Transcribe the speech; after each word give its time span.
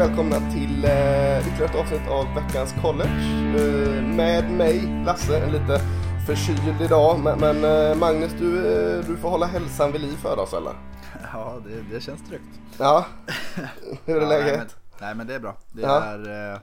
Välkomna 0.00 0.36
till 0.50 0.84
eh, 0.84 1.48
ytterligare 1.48 1.64
ett 1.64 1.76
avsnitt 1.76 2.08
av 2.08 2.34
veckans 2.34 2.72
college. 2.82 3.20
Eh, 3.58 4.02
med 4.02 4.50
mig, 4.50 5.04
Lasse, 5.06 5.38
en 5.38 5.52
lite 5.52 5.80
förkyld 6.26 6.80
idag. 6.80 7.20
Men, 7.20 7.40
men 7.40 7.64
eh, 7.64 7.98
Magnus, 7.98 8.32
du, 8.38 8.58
eh, 8.58 9.04
du 9.06 9.16
får 9.16 9.30
hålla 9.30 9.46
hälsan 9.46 9.92
vid 9.92 10.00
liv 10.00 10.16
för 10.16 10.38
oss 10.38 10.52
eller? 10.52 10.72
Ja, 11.32 11.60
det, 11.66 11.94
det 11.94 12.00
känns 12.00 12.28
tryggt. 12.28 12.60
Ja, 12.78 13.06
hur 14.04 14.16
är 14.16 14.20
Ja, 14.20 14.28
läget? 14.28 14.46
Nej 14.46 14.58
men, 14.58 14.68
nej 15.00 15.14
men 15.14 15.26
det 15.26 15.34
är 15.34 15.40
bra. 15.40 15.56
Det 15.72 15.82
Ja. 15.82 16.02
är... 16.02 16.52
Eh, 16.52 16.60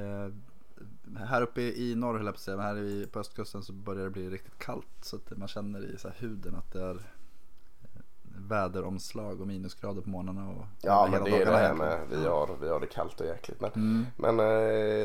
eh, 0.00 0.28
här 1.28 1.42
uppe 1.42 1.60
i 1.60 1.94
norr 1.94 2.16
höll 2.16 2.26
jag 2.26 2.34
på 2.34 2.38
att 2.38 2.42
säga, 2.42 2.56
men 2.56 2.66
här 2.66 2.78
i, 2.78 3.06
på 3.12 3.18
östkusten 3.20 3.62
så 3.62 3.72
börjar 3.72 4.04
det 4.04 4.10
bli 4.10 4.30
riktigt 4.30 4.58
kallt. 4.58 4.86
Så 5.02 5.16
att 5.16 5.38
man 5.38 5.48
känner 5.48 5.94
i 5.94 5.98
så 5.98 6.08
huden 6.18 6.54
att 6.54 6.72
det 6.72 6.82
är 6.82 6.96
väderomslag 8.48 9.40
och 9.40 9.46
minusgrader 9.46 10.02
på 10.02 10.08
morgnarna 10.10 10.48
och 10.50 10.64
Ja, 10.82 11.08
men 11.10 11.24
det 11.24 11.30
är 11.42 11.46
det 11.46 11.56
här 11.56 11.74
med. 11.74 11.98
Vi 12.10 12.26
har, 12.26 12.48
vi 12.60 12.68
har 12.68 12.80
det 12.80 12.86
kallt 12.86 13.20
och 13.20 13.26
jäkligt. 13.26 13.60
Men, 13.60 13.70
Mm. 13.74 14.06
men 14.16 14.40
eh, 14.40 14.46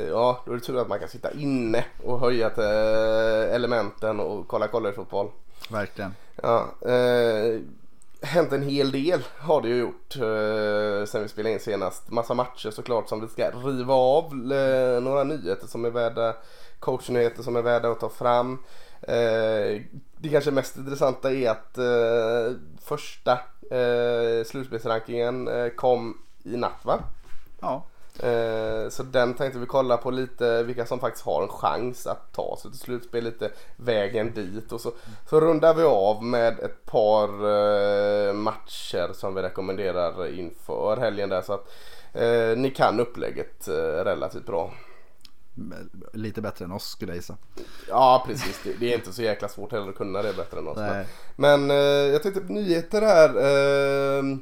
ja, 0.09 0.39
då 0.45 0.52
är 0.52 0.55
det 0.55 0.61
tur 0.61 0.81
att 0.81 0.89
man 0.89 0.99
kan 0.99 1.09
sitta 1.09 1.31
inne 1.31 1.85
och 2.03 2.20
höja 2.20 2.49
till 2.49 2.63
eh, 2.63 3.55
elementen 3.55 4.20
och 4.20 4.48
kolla 4.48 4.67
collegefotboll. 4.67 5.27
Verkligen. 5.70 6.13
Ja, 6.44 6.66
eh, 6.81 7.59
hänt 8.21 8.52
en 8.52 8.63
hel 8.63 8.91
del 8.91 9.23
har 9.38 9.61
det 9.61 9.67
ju 9.67 9.75
gjort 9.77 10.16
eh, 10.16 11.06
sen 11.06 11.22
vi 11.23 11.28
spelade 11.28 11.53
in 11.53 11.59
senast. 11.59 12.09
Massa 12.11 12.33
matcher 12.33 12.69
såklart 12.72 13.09
som 13.09 13.22
vi 13.22 13.28
ska 13.28 13.50
riva 13.50 13.94
av. 13.94 14.25
Eh, 14.53 15.02
några 15.02 15.23
nyheter 15.23 15.67
som 15.67 15.86
är 15.86 15.89
värda, 15.89 16.36
coachnyheter 16.80 17.44
som 17.44 17.56
är 17.56 17.61
värda 17.61 17.89
att 17.91 18.00
ta 18.00 18.09
fram. 18.09 18.59
Eh, 19.02 19.81
det 20.26 20.31
kanske 20.31 20.52
mest 20.52 20.78
intressanta 20.78 21.31
är 21.34 21.50
att 21.50 21.78
eh, 21.78 22.58
första 22.81 23.31
eh, 23.72 24.44
slutspelsrankingen 24.45 25.48
eh, 25.48 25.70
kom 25.70 26.18
i 26.44 26.58
natt 26.58 26.86
va? 26.86 27.00
Ja, 27.62 27.84
Eh, 28.20 28.90
Så 28.90 29.03
den 29.03 29.34
tänkte 29.34 29.59
vi 29.59 29.66
kolla 29.66 29.98
på 29.98 30.12
lite 30.12 30.64
vilka 30.64 30.86
som 30.86 31.00
faktiskt 31.00 31.26
har 31.26 31.42
en 31.44 31.48
chans 31.48 32.08
att 32.08 32.34
ta 32.34 32.58
sig 32.62 32.72
till 32.72 32.80
slutspel, 32.80 33.23
lite 33.23 33.52
vägen 33.76 34.34
dit 34.34 34.72
och 34.72 34.81
så, 34.81 34.92
så 35.30 35.40
rundar 35.40 35.73
vi 35.73 35.84
av 35.84 36.23
med 36.23 36.59
ett 36.59 36.86
par 36.86 37.28
eh, 37.30 38.34
matcher 38.34 39.14
som 39.14 39.36
vi 39.36 39.42
rekommenderar 39.42 40.28
inför 40.28 40.98
helgen 40.98 41.30
där 41.30 41.42
så 41.42 41.53
att 41.53 41.68
eh, 42.14 42.58
ni 42.58 42.70
kan 42.76 43.00
upplägget 43.00 43.68
eh, 43.68 43.73
relativt 44.03 44.46
bra. 44.46 44.72
Men 45.56 45.89
lite 46.14 46.42
bättre 46.42 46.66
än 46.66 46.72
oss 46.72 46.89
skulle 46.89 47.11
jag 47.11 47.17
gissa. 47.17 47.38
Ja 47.88 48.23
precis, 48.28 48.61
det, 48.64 48.73
det 48.80 48.94
är 48.94 48.98
inte 48.98 49.14
så 49.14 49.22
jäkla 49.22 49.48
svårt 49.48 49.72
heller 49.72 49.89
att 49.89 49.95
kunna 49.95 50.22
det 50.22 50.34
bättre 50.34 50.59
än 50.59 50.67
oss. 50.67 50.78
Men, 50.78 50.94
Nej. 50.94 51.06
men 51.36 51.72
eh, 51.72 51.78
jag 52.14 52.23
tänkte 52.23 52.42
på 52.42 52.53
nyheter 52.53 53.02
här. 53.02 53.30
Eh, 53.38 54.38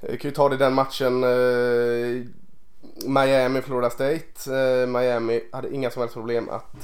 jag 0.00 0.20
kan 0.20 0.28
ju 0.28 0.34
ta 0.34 0.48
det 0.48 0.56
den 0.56 0.74
matchen. 0.74 1.24
Eh, 1.24 2.24
Miami, 3.06 3.62
Florida 3.62 3.90
State. 3.90 4.56
Eh, 4.56 4.86
Miami 4.86 5.42
hade 5.52 5.74
inga 5.74 5.90
som 5.90 6.00
helst 6.00 6.14
problem 6.14 6.48
att 6.48 6.82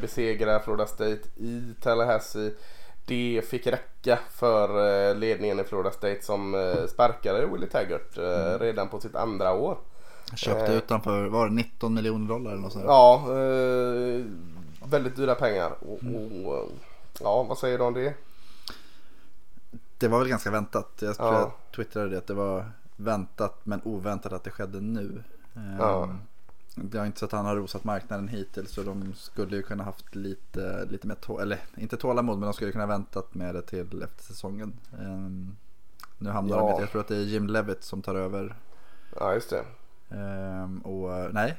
besegra 0.00 0.60
Florida 0.60 0.86
State 0.86 1.20
i 1.36 1.74
Tallahassee. 1.82 2.52
Det 3.06 3.42
fick 3.48 3.66
räcka 3.66 4.18
för 4.30 5.14
ledningen 5.14 5.60
i 5.60 5.64
Florida 5.64 5.90
State 5.90 6.22
som 6.22 6.74
sparkade 6.88 7.46
Willie 7.46 7.66
Taggart 7.66 8.18
eh, 8.18 8.58
redan 8.60 8.88
på 8.88 9.00
sitt 9.00 9.14
andra 9.14 9.52
år. 9.52 9.78
Köpte 10.36 10.66
Eh. 10.72 10.76
utanför, 10.78 11.26
var 11.26 11.48
det 11.48 11.54
19 11.54 11.94
miljoner 11.94 12.28
dollar 12.28 12.50
eller 12.50 12.62
något 12.62 12.72
sånt? 12.72 12.84
Ja, 12.84 13.22
eh, 13.28 14.24
väldigt 14.86 15.16
dyra 15.16 15.34
pengar. 15.34 15.70
Och, 15.80 15.98
och, 16.46 16.56
eh, 16.56 16.64
ja, 17.20 17.42
vad 17.42 17.58
säger 17.58 17.78
du 17.78 17.84
om 17.84 17.94
det? 17.94 18.14
Det 19.98 20.08
var 20.08 20.18
väl 20.18 20.28
ganska 20.28 20.50
väntat. 20.50 20.88
Jag 21.00 21.14
Ja. 21.18 21.32
jag 21.34 21.50
twittrade 21.76 22.08
det 22.10 22.18
att 22.18 22.26
det 22.26 22.34
var 22.34 22.70
väntat 22.96 23.60
men 23.66 23.80
oväntat 23.84 24.32
att 24.32 24.44
det 24.44 24.50
skedde 24.50 24.80
nu. 24.80 25.22
Ehm, 25.56 25.76
Ja. 25.78 26.08
Det 26.76 26.98
har 26.98 27.06
inte 27.06 27.18
så 27.18 27.24
att 27.24 27.32
han 27.32 27.46
har 27.46 27.56
rosat 27.56 27.84
marknaden 27.84 28.28
hittills 28.28 28.70
så 28.72 28.82
de 28.82 29.14
skulle 29.16 29.56
ju 29.56 29.62
kunna 29.62 29.84
haft 29.84 30.14
lite, 30.14 30.84
lite 30.90 31.06
mer 31.06 31.14
tål, 31.14 31.40
eller 31.40 31.58
inte 31.76 31.96
tålamod 31.96 32.38
men 32.38 32.44
de 32.46 32.52
skulle 32.54 32.72
kunna 32.72 32.86
väntat 32.86 33.34
med 33.34 33.54
det 33.54 33.62
till 33.62 34.02
efter 34.02 34.22
säsongen. 34.24 34.72
Ehm, 35.00 35.56
nu 36.18 36.30
hamnar 36.30 36.56
Ja. 36.56 36.70
de, 36.72 36.80
jag 36.80 36.90
tror 36.90 37.00
att 37.00 37.08
det 37.08 37.16
är 37.16 37.20
Jim 37.20 37.46
Levitt 37.46 37.84
som 37.84 38.02
tar 38.02 38.14
över. 38.14 38.54
Ja, 39.20 39.34
just 39.34 39.50
det. 39.50 39.64
Ehm, 40.14 40.78
och 40.78 41.34
nej. 41.34 41.56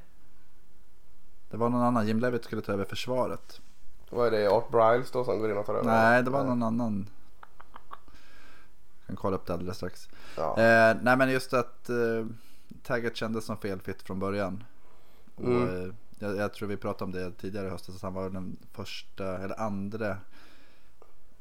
Det 1.49 1.57
var 1.57 1.69
någon 1.69 1.81
annan, 1.81 2.07
Jim 2.07 2.19
Levitt 2.19 2.43
skulle 2.43 2.61
ta 2.61 2.71
över 2.71 2.85
försvaret. 2.85 3.61
Vad 4.09 4.27
är 4.27 4.31
det? 4.31 4.47
Art 4.49 4.69
Briles 4.71 5.11
då 5.11 5.23
som 5.23 5.39
går 5.39 5.51
in 5.51 5.57
och 5.57 5.65
tar 5.65 5.73
över? 5.73 5.85
Nej, 5.85 6.23
det 6.23 6.29
var 6.29 6.43
någon 6.43 6.63
annan. 6.63 7.09
Jag 8.99 9.07
kan 9.07 9.15
kolla 9.15 9.35
upp 9.35 9.45
det 9.45 9.53
alldeles 9.53 9.77
strax. 9.77 10.09
Ja. 10.37 10.49
Eh, 10.59 10.97
nej 11.01 11.17
men 11.17 11.29
just 11.31 11.53
att 11.53 11.89
eh, 11.89 12.25
Taggart 12.83 13.15
kändes 13.15 13.45
som 13.45 13.57
fel 13.57 13.79
fit 13.81 14.01
från 14.01 14.19
början. 14.19 14.63
Och, 15.35 15.43
Mm. 15.43 15.83
eh, 15.89 15.93
jag, 16.19 16.37
jag 16.37 16.53
tror 16.53 16.67
vi 16.67 16.77
pratade 16.77 17.03
om 17.03 17.11
det 17.11 17.31
tidigare 17.31 17.67
i 17.67 17.69
höstas. 17.69 18.01
Han 18.01 18.13
var 18.13 18.29
den 18.29 18.57
första 18.73 19.37
eller 19.37 19.59
andra 19.61 20.17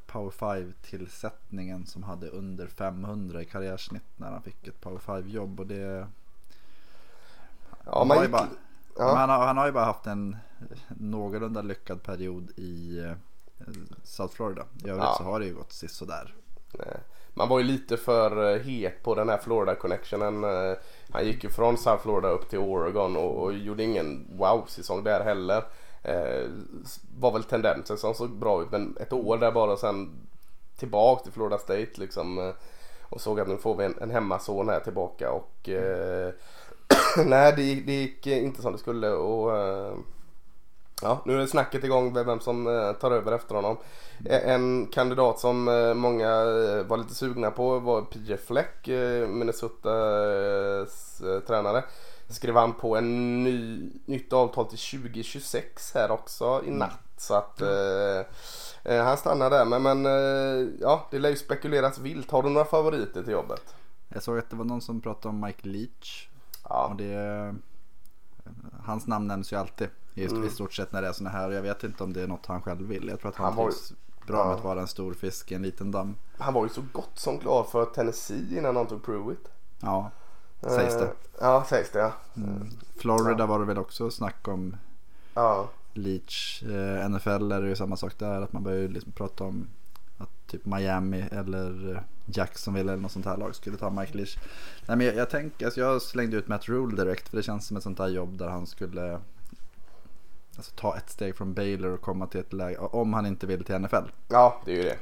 Power 0.07 0.31
5 0.31 0.73
tillsättningen 0.83 1.87
som 1.87 2.03
hade 2.03 2.29
under 2.29 2.67
500 2.67 3.43
i 3.43 3.45
karriärsnitt 3.45 4.05
när 4.17 4.31
han 4.31 4.43
fick 4.43 4.67
ett 4.67 4.81
Power 4.81 4.99
5 4.99 5.29
jobb. 5.29 5.61
Och 5.61 5.67
det, 5.67 6.07
Ja, 7.87 7.99
han, 7.99 8.09
man 8.09 8.23
gick... 8.23 8.31
bara, 8.31 8.49
ja. 8.99 9.15
han, 9.15 9.29
har, 9.31 9.47
han 9.47 9.57
har 9.57 9.67
ju 9.67 9.73
bara 9.73 9.85
haft 9.85 10.07
en 10.07 10.37
någorlunda 10.89 11.63
lyckad 11.63 12.03
period 12.03 12.51
i 12.57 12.99
eh, 13.05 13.13
South 14.05 14.35
Florida. 14.35 14.63
I 14.85 14.89
övrigt 14.89 15.05
Ja. 15.05 15.15
så 15.19 15.25
har 15.25 15.41
det 15.41 15.47
ju 15.47 15.55
gått 15.55 15.73
sisådär. 15.73 16.35
Nej. 16.79 16.97
Man 17.37 17.49
var 17.49 17.59
ju 17.59 17.65
lite 17.65 17.97
för 17.97 18.53
eh, 18.55 18.61
het 18.63 19.03
på 19.03 19.15
den 19.15 19.29
här 19.29 19.39
Florida 19.39 19.75
connectionen. 19.75 20.45
Eh, 20.45 20.77
Han 21.11 21.25
gick 21.27 21.45
ju 21.45 21.51
från 21.51 21.79
South 21.79 22.03
Florida 22.03 22.29
upp 22.29 22.49
till 22.51 22.59
Oregon 22.59 23.17
och, 23.17 23.43
och 23.43 23.53
gjorde 23.53 23.83
ingen 23.83 24.27
wow-säsong 24.39 25.05
där 25.05 25.25
heller. 25.25 25.65
Eh, 26.03 26.51
var 27.19 27.33
väl 27.33 27.45
tendensen 27.45 27.97
som 27.99 28.15
såg 28.15 28.31
bra 28.31 28.63
ut 28.63 28.71
men 28.71 28.97
ett 29.01 29.13
år 29.13 29.39
där 29.39 29.53
bara 29.53 29.77
sen 29.77 30.27
tillbaka 30.77 31.23
till 31.23 31.33
Florida 31.33 31.59
State 31.59 31.91
liksom. 31.95 32.53
Och 33.03 33.21
såg 33.21 33.41
att 33.41 33.49
nu 33.49 33.57
får 33.57 33.77
vi 33.77 33.85
en, 33.85 33.95
en 34.01 34.11
hemmason 34.11 34.69
här 34.69 34.81
tillbaka 34.81 35.31
och 35.33 35.69
eh, 35.69 36.33
nej 37.27 37.53
det, 37.57 37.75
det 37.75 37.93
gick 37.93 38.27
inte 38.27 38.63
som 38.63 38.73
det 38.73 38.79
skulle 38.79 39.11
och 39.11 39.57
eh, 39.57 39.95
Ja, 41.03 41.23
nu 41.25 41.43
är 41.43 41.47
snacket 41.47 41.85
igång 41.85 42.13
med 42.13 42.27
vem 42.27 42.41
som 42.41 42.67
eh, 42.67 42.93
tar 42.93 43.11
över 43.11 43.33
efter 43.33 43.55
honom. 43.55 43.77
Eh, 44.25 44.49
En 44.49 44.87
kandidat 44.87 45.39
som 45.39 45.65
många 45.97 46.45
var 46.89 46.97
lite 46.97 47.15
sugna 47.15 47.51
på 47.51 47.79
var 47.79 48.03
PJ 48.03 48.37
Fleck, 48.37 48.89
Minnesotas 49.29 51.23
tränare. 51.47 51.85
Skrev 52.29 52.57
han 52.57 52.73
på 52.73 52.97
en 52.97 53.45
ny, 53.45 53.91
nytt 54.05 54.33
avtal 54.33 54.67
till 54.67 55.01
2026 55.01 55.95
här 55.95 56.11
också 56.11 56.63
i 56.67 56.71
natt. 56.71 57.01
Så 57.17 57.35
att 57.35 57.61
eh, 57.61 58.21
eh, 58.85 59.05
han 59.05 59.17
stannar 59.17 59.51
där. 59.51 59.65
Men, 59.65 59.83
men 59.83 60.07
eh, 60.07 60.69
ja, 60.81 61.09
det 61.11 61.19
lär 61.19 61.31
ju 61.31 61.37
spekuleras 61.37 61.99
vilt. 61.99 62.31
Har 62.31 62.43
du 62.43 62.49
några 62.49 62.65
favoriter 62.65 63.23
till 63.23 63.33
jobbet? 63.33 63.75
Jag 64.09 64.23
såg 64.23 64.39
att 64.39 64.51
det 64.51 64.57
var 64.57 64.65
någon 64.65 64.81
som 64.81 65.01
pratade 65.01 65.29
om 65.29 65.41
Mike 65.41 65.69
Leach. 65.69 66.29
Ja, 66.69 66.87
Och 66.91 66.97
det, 66.97 67.55
hans 68.83 69.07
namn 69.07 69.27
nämns 69.27 69.53
ju 69.53 69.57
alltid 69.57 69.89
i, 70.15 70.27
Mm. 70.27 70.51
stort 70.51 70.73
sett 70.75 70.93
när 70.93 71.03
det 71.03 71.09
är 71.09 71.13
sådana 71.13 71.39
här. 71.39 71.49
Och 71.49 71.55
jag 71.55 71.63
vet 71.63 71.85
inte 71.85 72.05
om 72.05 72.13
det 72.13 72.23
är 72.23 72.27
något 72.27 72.47
han 72.47 72.63
själv 72.63 72.87
vill. 72.89 73.09
Jag 73.09 73.21
tror 73.21 73.29
att 73.31 73.37
han, 73.37 73.47
Han 73.47 73.57
var 73.57 73.73
bra 74.27 74.39
ja. 74.39 74.45
med 74.47 74.55
att 74.55 74.65
vara 74.65 74.81
en 74.81 74.87
stor 74.89 75.15
fisk 75.15 75.53
i 75.53 75.55
en 75.55 75.63
liten 75.63 75.91
damm. 75.91 76.15
han 76.39 76.55
var 76.55 76.63
ju 76.63 76.69
så 76.69 76.83
gott 76.93 77.19
som 77.19 77.39
klar 77.39 77.65
för 77.65 77.85
Tennessee 77.85 78.59
innan 78.59 78.77
han 78.77 78.87
tog 78.87 79.05
Pruitt. 79.05 79.49
Ja, 79.81 80.11
sägs 80.61 80.95
det. 80.95 81.05
Eh, 81.05 81.11
Ja, 81.41 81.65
sägs 81.69 81.91
det 81.91 81.99
ja. 81.99 82.13
Mm. 82.37 82.69
Florida 82.97 83.47
var 83.47 83.59
det 83.59 83.65
väl 83.65 83.79
också 83.79 84.11
snack 84.11 84.49
om 84.49 84.77
Ja, 85.35 85.69
Leach. 85.93 86.63
Eh, 86.63 87.09
NFL 87.11 87.53
är 87.53 87.63
det 87.63 87.69
ju 87.69 87.77
samma 87.77 87.97
sak 87.97 88.19
där. 88.19 88.41
Att 88.43 88.53
man 88.53 88.63
börjar 88.63 88.79
ju 88.79 88.89
liksom 88.89 89.13
prata 89.13 89.45
om 89.45 89.69
att 90.19 90.31
typ 90.47 90.65
Miami 90.67 91.21
eller 91.33 91.91
eh, 91.93 92.01
Jacksonville 92.27 92.93
eller 92.93 93.03
något 93.03 93.13
sånt 93.13 93.27
här 93.27 93.37
lag 93.37 93.55
skulle 93.55 93.77
ta 93.77 93.91
Mike 93.91 94.17
Leach. 94.19 94.37
Nej 94.87 94.97
men 94.97 95.07
jag, 95.07 95.17
jag 95.17 95.31
tänker, 95.31 95.65
alltså 95.67 95.81
jag 95.81 96.03
slängde 96.03 96.37
ut 96.37 96.49
Matt 96.49 96.69
Rule 96.69 96.97
direkt 97.05 97.29
för 97.29 97.37
det 97.37 97.43
känns 97.43 97.67
som 97.67 97.77
ett 97.77 97.83
sånt 97.83 97.99
där 97.99 98.09
jobb 98.09 98.39
där 98.39 98.49
han 98.49 98.67
skulle 98.67 99.21
alltså, 100.57 100.73
ta 100.77 100.97
ett 100.97 101.11
steg 101.11 101.37
från 101.37 101.55
Baylor 101.55 101.91
och 101.93 102.01
komma 102.01 102.27
till 102.27 102.41
ett 102.41 102.53
läge, 102.53 102.79
om 102.79 103.13
han 103.15 103.27
inte 103.27 103.47
vill 103.47 103.65
till 103.65 103.79
NFL. 103.79 104.05
ja 104.29 104.63
det 104.65 104.73
är 104.73 104.77
ju 104.77 104.83
det. 104.83 104.97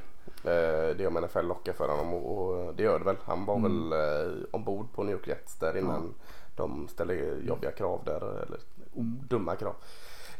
Eh, 0.44 0.96
Det 0.96 1.04
är 1.04 1.06
om 1.06 1.14
NFL 1.14 1.46
lockar 1.46 1.72
för 1.72 1.88
honom 1.88 2.14
och 2.14 2.74
det 2.74 2.82
gör 2.82 2.98
det 2.98 3.04
väl. 3.04 3.16
Han 3.24 3.44
var 3.44 3.56
Mm. 3.56 3.90
väl 3.90 3.92
eh, 3.92 4.32
ombord 4.50 4.92
på 4.92 5.02
New 5.04 5.12
York 5.14 5.28
Jets 5.28 5.54
där 5.58 5.76
innan 5.76 6.14
de 6.56 6.88
ställde 6.88 7.14
jobbiga 7.46 7.70
krav 7.70 8.00
där. 8.04 8.42
Eller 8.42 8.58
dumma 9.28 9.56
krav. 9.56 9.74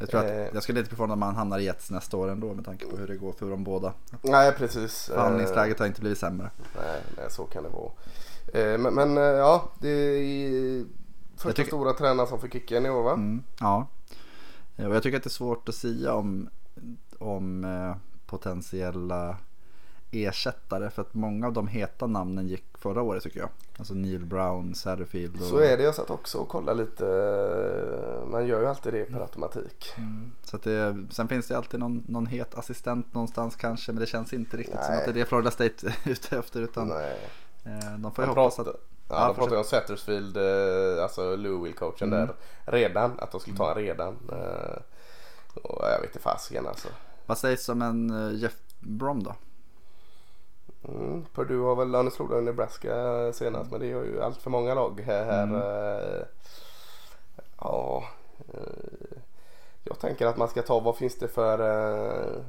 Jag 0.03 0.09
tror 0.09 0.21
att, 0.21 0.29
Eh. 0.29 0.53
jag 0.53 0.63
skulle 0.63 0.79
inte 0.79 0.89
bli 0.89 0.95
förvånad 0.97 1.13
om 1.13 1.21
han 1.21 1.35
hamnar 1.35 1.59
i 1.59 1.63
Jets 1.63 1.91
nästa 1.91 2.17
år 2.17 2.29
ändå 2.29 2.53
med 2.53 2.65
tanke 2.65 2.85
på 2.85 2.97
hur 2.97 3.07
det 3.07 3.15
går 3.15 3.33
för 3.33 3.49
dem 3.49 3.63
båda. 3.63 3.93
Nej 4.21 4.51
precis. 4.51 5.09
Eh, 5.09 5.15
Förhandlingsläget 5.15 5.79
har 5.79 5.85
inte 5.85 6.01
blivit 6.01 6.17
sämre. 6.19 6.49
Nej, 6.75 7.01
nej 7.17 7.25
så 7.29 7.43
kan 7.45 7.63
det 7.63 7.69
vara. 7.69 7.91
Eh, 8.53 8.77
Men, 8.79 8.93
men 8.93 9.15
ja, 9.17 9.71
det 9.79 9.89
är 9.89 10.85
första 11.35 11.51
tycker- 11.53 11.67
stora 11.69 11.93
tränaren 11.93 12.27
som 12.29 12.39
får 12.39 12.47
kicken 12.47 12.85
i 12.85 12.89
år 12.89 13.03
va? 13.03 13.13
Mm, 13.13 13.43
ja. 13.59 13.87
Och 14.77 14.95
jag 14.95 15.03
tycker 15.03 15.17
att 15.17 15.23
det 15.23 15.27
är 15.27 15.31
svårt 15.31 15.69
att 15.69 15.75
säga 15.75 16.13
om, 16.13 16.49
om 17.19 17.65
potentiella 18.25 19.37
ersättare 20.13 20.89
för 20.89 21.01
att 21.01 21.13
många 21.13 21.47
av 21.47 21.53
de 21.53 21.67
heta 21.67 22.07
namnen 22.07 22.47
gick 22.47 22.77
förra 22.77 23.01
året 23.01 23.23
tycker 23.23 23.39
jag. 23.39 23.49
Alltså 23.77 23.93
Neil 23.93 24.25
Brown, 24.25 24.75
Satterfield. 24.75 25.41
Och... 25.41 25.47
Så 25.47 25.57
är 25.57 25.77
det. 25.77 25.83
Jag 25.83 25.95
satt 25.95 26.09
också 26.09 26.37
och 26.37 26.49
kollade 26.49 26.83
lite. 26.83 27.03
Man 28.27 28.47
gör 28.47 28.59
ju 28.59 28.67
alltid 28.67 28.93
det 28.93 29.05
per 29.05 29.19
automatik. 29.19 29.93
Mm. 29.97 30.31
Så 30.43 30.57
det, 30.57 31.05
sen 31.09 31.27
finns 31.27 31.47
det 31.47 31.57
alltid 31.57 31.79
någon, 31.79 32.03
någon 32.07 32.25
het 32.25 32.55
assistent 32.55 33.13
någonstans 33.13 33.55
kanske. 33.55 33.91
Men 33.91 33.99
det 33.99 34.05
känns 34.05 34.33
inte 34.33 34.57
riktigt 34.57 34.75
Nej. 34.75 34.85
som 34.85 34.95
att 34.95 35.05
det 35.05 35.11
är 35.11 35.13
det 35.13 35.25
Florida 35.25 35.51
State 35.51 35.87
är 35.87 35.95
ute 36.11 36.37
efter. 36.37 36.61
Utan 36.61 36.87
Nej. 36.87 37.29
Eh, 37.65 37.97
de 37.97 38.11
får 38.11 38.23
ju 38.23 38.29
hoppas 38.29 38.59
att... 38.59 38.67
Ja, 38.67 38.73
ja 39.09 39.27
de 39.27 39.35
pratade 39.35 39.57
om 39.57 39.63
Sattersfield, 39.63 40.37
eh, 40.37 41.03
alltså 41.03 41.35
Louisville-coachen 41.35 42.13
mm. 42.13 42.27
där 42.27 42.35
redan. 42.65 43.19
Att 43.19 43.31
de 43.31 43.39
skulle 43.39 43.57
ta 43.57 43.69
en 43.69 43.77
redan. 43.77 44.17
Eh, 44.31 44.77
och 45.63 45.85
jag 45.85 45.99
vet 46.01 46.09
inte 46.09 46.19
fasiken 46.19 46.67
alltså. 46.67 46.87
Vad 47.25 47.37
sägs 47.37 47.69
om 47.69 47.81
en 47.81 48.31
Jeff 48.37 48.55
Brom 48.79 49.23
då? 49.23 49.35
Mm, 50.87 51.25
Purdue 51.33 51.65
har 51.65 51.85
väl, 51.85 52.11
slog 52.11 52.29
de 52.29 52.45
Nebraska 52.45 53.33
senast 53.33 53.71
men 53.71 53.79
det 53.79 53.85
är 53.85 53.89
ju 53.89 54.21
allt 54.21 54.41
för 54.41 54.49
många 54.49 54.73
lag 54.73 55.01
här. 55.05 55.43
Mm. 55.43 55.55
Uh, 55.55 56.25
ja, 57.59 58.03
uh, 58.55 59.17
jag 59.83 59.99
tänker 59.99 60.25
att 60.25 60.37
man 60.37 60.47
ska 60.47 60.61
ta, 60.61 60.79
vad 60.79 60.97
finns 60.97 61.19
det 61.19 61.27
för 61.27 61.61
uh, 61.61 62.43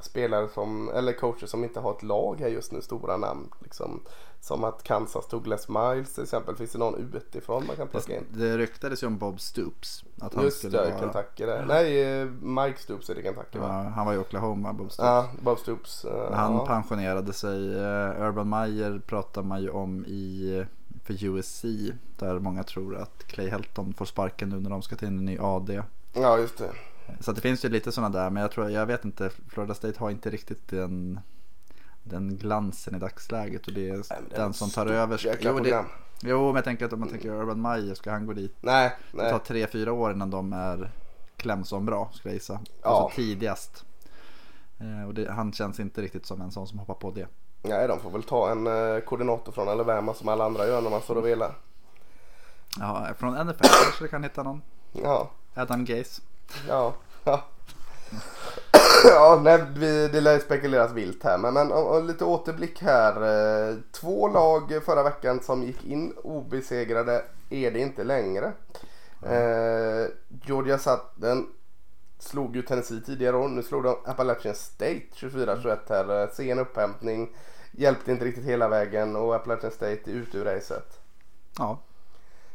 spelare 0.00 0.48
som, 0.48 0.88
eller 0.88 1.12
coacher 1.12 1.46
som 1.46 1.64
inte 1.64 1.80
har 1.80 1.92
ett 1.92 2.02
lag 2.02 2.40
här 2.40 2.48
just 2.48 2.72
nu, 2.72 2.82
stora 2.82 3.16
namn. 3.16 3.50
Liksom. 3.60 4.00
Som 4.42 4.64
att 4.64 4.82
Kansas 4.82 5.26
tog 5.26 5.46
Les 5.46 5.68
Miles 5.68 6.14
till 6.14 6.22
exempel. 6.22 6.56
Finns 6.56 6.72
det 6.72 6.78
någon 6.78 7.10
utifrån 7.14 7.66
man 7.66 7.76
kan 7.76 7.88
plocka 7.88 8.16
in? 8.16 8.24
Det 8.30 8.58
ryktades 8.58 9.02
ju 9.02 9.06
om 9.06 9.18
Bob 9.18 9.40
Stoops. 9.40 10.04
Att 10.20 10.34
han 10.34 10.44
Just 10.44 10.58
skulle 10.58 10.78
det, 10.78 10.84
vara... 10.84 10.98
Kentucky 10.98 11.44
där. 11.46 11.64
Nej, 11.66 12.24
Mike 12.26 12.78
Stoops 12.78 13.10
är 13.10 13.14
det 13.14 13.22
Kentucky 13.22 13.58
va? 13.58 13.66
Ja, 13.68 13.90
han 13.90 14.06
var 14.06 14.14
i 14.14 14.18
Oklahoma, 14.18 14.72
Bob 14.72 14.92
Stoops. 14.92 15.06
Ja, 15.06 15.28
Bob 15.42 15.58
Stoops. 15.58 16.04
Uh, 16.04 16.32
han 16.32 16.52
ja. 16.52 16.66
pensionerade 16.66 17.32
sig. 17.32 17.58
Uh, 17.58 18.28
Urban 18.28 18.48
Meyer 18.48 19.02
pratar 19.06 19.42
man 19.42 19.62
ju 19.62 19.70
om 19.70 20.04
i 20.06 20.64
för 21.04 21.24
USC. 21.24 21.64
Där 22.18 22.38
många 22.38 22.62
tror 22.62 22.96
att 22.96 23.26
Clay 23.26 23.48
Helton 23.48 23.94
får 23.94 24.04
sparken 24.04 24.48
nu 24.48 24.60
när 24.60 24.70
de 24.70 24.82
ska 24.82 25.06
in 25.06 25.18
en 25.18 25.24
ny 25.24 25.38
AD. 25.40 25.82
Ja, 26.12 26.38
just 26.38 26.58
det. 26.58 26.70
Så 27.20 27.32
det 27.32 27.40
finns 27.40 27.64
ju 27.64 27.68
lite 27.68 27.92
sådana 27.92 28.18
där. 28.18 28.30
Men 28.30 28.40
jag 28.40 28.50
tror, 28.50 28.70
jag 28.70 28.86
vet 28.86 29.04
inte. 29.04 29.30
Florida 29.48 29.74
State 29.74 30.00
har 30.00 30.10
inte 30.10 30.30
riktigt 30.30 30.68
den 30.68 31.20
den 32.02 32.36
glansen 32.36 32.94
i 32.94 32.98
dagsläget 32.98 33.66
och 33.66 33.72
det 33.72 33.88
är 33.88 33.96
Nej, 33.96 34.22
den 34.30 34.52
som 34.52 34.70
tar 34.70 34.86
över. 34.86 35.38
Jo, 35.40 35.58
det, 35.58 35.84
jo, 36.22 36.46
men 36.46 36.54
jag 36.54 36.64
tänker 36.64 36.84
att 36.84 36.92
om 36.92 37.00
man 37.00 37.08
tänker 37.08 37.30
Urban 37.30 37.62
Meyer, 37.62 37.94
ska 37.94 38.10
han 38.10 38.26
gå 38.26 38.32
dit? 38.32 38.56
Nej, 38.60 38.96
nej. 39.12 39.24
Det 39.24 39.30
tar 39.30 39.38
tre, 39.38 39.66
fyra 39.66 39.92
år 39.92 40.12
innan 40.12 40.30
de 40.30 40.52
är 40.52 40.90
klämsom 41.36 41.86
bra, 41.86 42.10
skulle 42.12 42.32
jag 42.32 42.36
gissa. 42.36 42.60
Ja. 42.82 42.88
Alltså 42.88 43.16
tidigast. 43.16 43.84
Eh, 44.78 45.08
och 45.08 45.14
det, 45.14 45.32
han 45.32 45.52
känns 45.52 45.80
inte 45.80 46.02
riktigt 46.02 46.26
som 46.26 46.40
en 46.40 46.50
sån 46.50 46.66
som 46.66 46.78
hoppar 46.78 46.94
på 46.94 47.10
det. 47.10 47.26
Nej, 47.62 47.88
de 47.88 48.00
får 48.00 48.10
väl 48.10 48.22
ta 48.22 48.50
en 48.50 48.66
eh, 48.66 49.00
koordinator 49.00 49.52
från 49.52 49.68
Alabama 49.68 50.14
som 50.14 50.28
alla 50.28 50.44
andra 50.44 50.66
gör 50.66 50.80
när 50.80 50.90
man 50.90 51.00
står 51.00 51.16
och 51.16 51.26
velar. 51.26 51.54
Ja, 52.78 53.08
från 53.18 53.46
NFL 53.46 53.64
kanske 53.84 54.04
det 54.04 54.08
kan 54.08 54.22
hitta 54.22 54.42
någon. 54.42 54.62
Ja. 54.92 55.30
Adam 55.54 55.84
Gaze. 55.84 56.22
Ja. 56.68 56.94
ja. 57.24 57.44
ja, 59.08 59.40
nej, 59.44 59.64
vi, 59.76 60.08
det 60.08 60.20
lär 60.20 60.38
spekuleras 60.38 60.92
vilt 60.92 61.24
här. 61.24 61.38
Men, 61.38 61.54
men 61.54 61.72
och, 61.72 61.96
och 61.96 62.04
lite 62.04 62.24
återblick 62.24 62.82
här. 62.82 63.14
Eh, 63.70 63.76
två 63.92 64.28
lag 64.28 64.80
förra 64.84 65.02
veckan 65.02 65.40
som 65.40 65.62
gick 65.62 65.84
in 65.84 66.12
obesegrade 66.22 67.24
är 67.50 67.70
det 67.70 67.78
inte 67.78 68.04
längre. 68.04 68.52
Eh, 69.22 70.06
Georgia 70.44 70.78
Sutton 70.78 71.48
slog 72.18 72.56
ju 72.56 72.62
Tennessee 72.62 73.00
tidigare 73.00 73.36
år. 73.36 73.48
Nu 73.48 73.62
slog 73.62 73.82
de 73.82 73.96
Appalachian 74.04 74.54
State 74.54 75.02
24-21 75.14 75.78
här. 75.88 76.22
Eh, 76.22 76.28
sen 76.30 76.58
upphämtning. 76.58 77.30
Hjälpte 77.72 78.12
inte 78.12 78.24
riktigt 78.24 78.44
hela 78.44 78.68
vägen 78.68 79.16
och 79.16 79.34
Appalachian 79.34 79.72
State 79.72 80.10
är 80.10 80.14
ute 80.14 80.38
ur 80.38 80.44
racet. 80.44 81.00
Ja, 81.58 81.78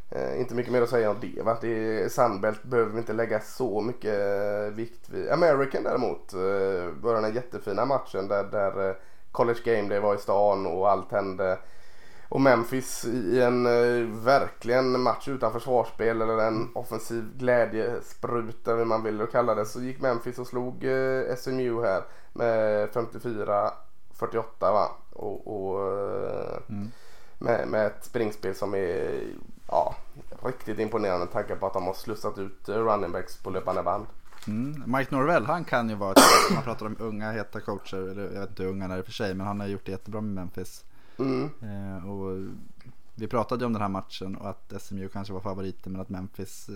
Eh, 0.09 0.39
inte 0.39 0.55
mycket 0.55 0.71
mer 0.71 0.81
att 0.81 0.89
säga 0.89 1.09
om 1.09 1.17
det. 1.21 1.41
Va? 1.41 1.57
det 1.61 2.11
Sunbelt 2.11 2.63
behöver 2.63 2.91
vi 2.91 2.97
inte 2.97 3.13
lägga 3.13 3.39
så 3.39 3.81
mycket 3.81 4.19
eh, 4.19 4.75
vikt 4.75 5.09
vid. 5.09 5.29
American 5.29 5.83
däremot 5.83 6.33
eh, 6.33 7.01
var 7.01 7.13
den 7.13 7.23
här 7.23 7.31
jättefina 7.31 7.85
matchen 7.85 8.27
där, 8.27 8.43
där 8.43 8.89
eh, 8.89 8.95
College 9.31 9.59
Game 9.63 9.89
Day 9.89 9.99
var 9.99 10.15
i 10.15 10.17
stan 10.17 10.65
och 10.65 10.89
allt 10.89 11.11
hände. 11.11 11.57
Och 12.29 12.41
Memphis 12.41 13.05
i 13.05 13.41
en 13.41 13.65
eh, 13.65 14.07
verkligen 14.23 15.01
match 15.01 15.27
utan 15.27 15.53
försvarsspel 15.53 16.21
eller 16.21 16.37
en 16.37 16.69
offensiv 16.75 17.23
glädjespruta 17.37 18.73
hur 18.73 18.85
man 18.85 19.03
vill 19.03 19.27
kalla 19.31 19.55
det 19.55 19.65
så 19.65 19.81
gick 19.81 20.01
Memphis 20.01 20.39
och 20.39 20.47
slog 20.47 20.83
eh, 20.83 21.35
SMU 21.35 21.81
här 21.81 22.03
med 22.33 22.89
54-48 22.89 23.71
va. 24.59 24.91
Och, 25.13 25.47
och 25.47 25.81
mm. 26.69 26.91
med, 27.37 27.67
med 27.67 27.85
ett 27.85 28.05
springspel 28.05 28.55
som 28.55 28.75
är 28.75 29.23
ja, 29.67 29.95
riktigt 30.43 30.79
imponerande 30.79 31.27
tanke 31.27 31.55
på 31.55 31.67
att 31.67 31.73
de 31.73 31.83
har 31.83 31.93
slussat 31.93 32.37
ut 32.37 32.69
running 32.69 33.11
backs 33.11 33.37
på 33.37 33.49
löpande 33.49 33.83
band. 33.83 34.05
Mm. 34.47 34.83
Mike 34.97 35.15
Norvell 35.15 35.45
han 35.45 35.65
kan 35.65 35.89
ju 35.89 35.95
vara, 35.95 36.13
man 36.53 36.63
pratar 36.63 36.85
om 36.85 36.95
unga 36.99 37.31
heta 37.31 37.61
coacher, 37.61 37.97
eller 37.97 38.23
jag 38.23 38.39
vet 38.39 38.49
inte 38.49 38.63
hur 38.63 38.69
unga 38.69 38.83
han 38.83 38.91
är 38.91 38.97
i 38.97 39.01
och 39.01 39.05
för 39.05 39.11
sig, 39.11 39.33
men 39.33 39.47
han 39.47 39.59
har 39.59 39.67
gjort 39.67 39.85
det 39.85 39.91
jättebra 39.91 40.21
med 40.21 40.33
Memphis. 40.33 40.85
Mm. 41.17 41.49
Eh, 41.61 42.09
och 42.09 42.47
vi 43.15 43.27
pratade 43.27 43.61
ju 43.61 43.65
om 43.65 43.73
den 43.73 43.81
här 43.81 43.89
matchen 43.89 44.35
och 44.35 44.49
att 44.49 44.81
SMU 44.81 45.09
kanske 45.09 45.33
var 45.33 45.41
favoriter 45.41 45.89
men 45.89 46.01
att 46.01 46.09
Memphis, 46.09 46.69
eh, 46.69 46.75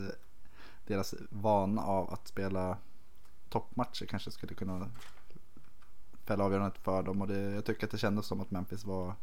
deras 0.88 1.16
vana 1.30 1.82
av 1.82 2.14
att 2.14 2.28
spela 2.28 2.78
toppmatcher 3.50 4.06
kanske 4.06 4.32
skulle 4.32 4.54
kunna 4.54 4.88
fälla 6.26 6.44
avgörandet 6.44 6.78
för 6.78 7.04
dem 7.04 7.22
och 7.22 7.28
det, 7.28 7.40
jag 7.40 7.66
tycker 7.66 7.86
att 7.88 7.92
det 7.92 7.98
kändes 7.98 8.26
som 8.26 8.42
att 8.42 8.52
Memphis 8.52 8.86
var 8.86 9.14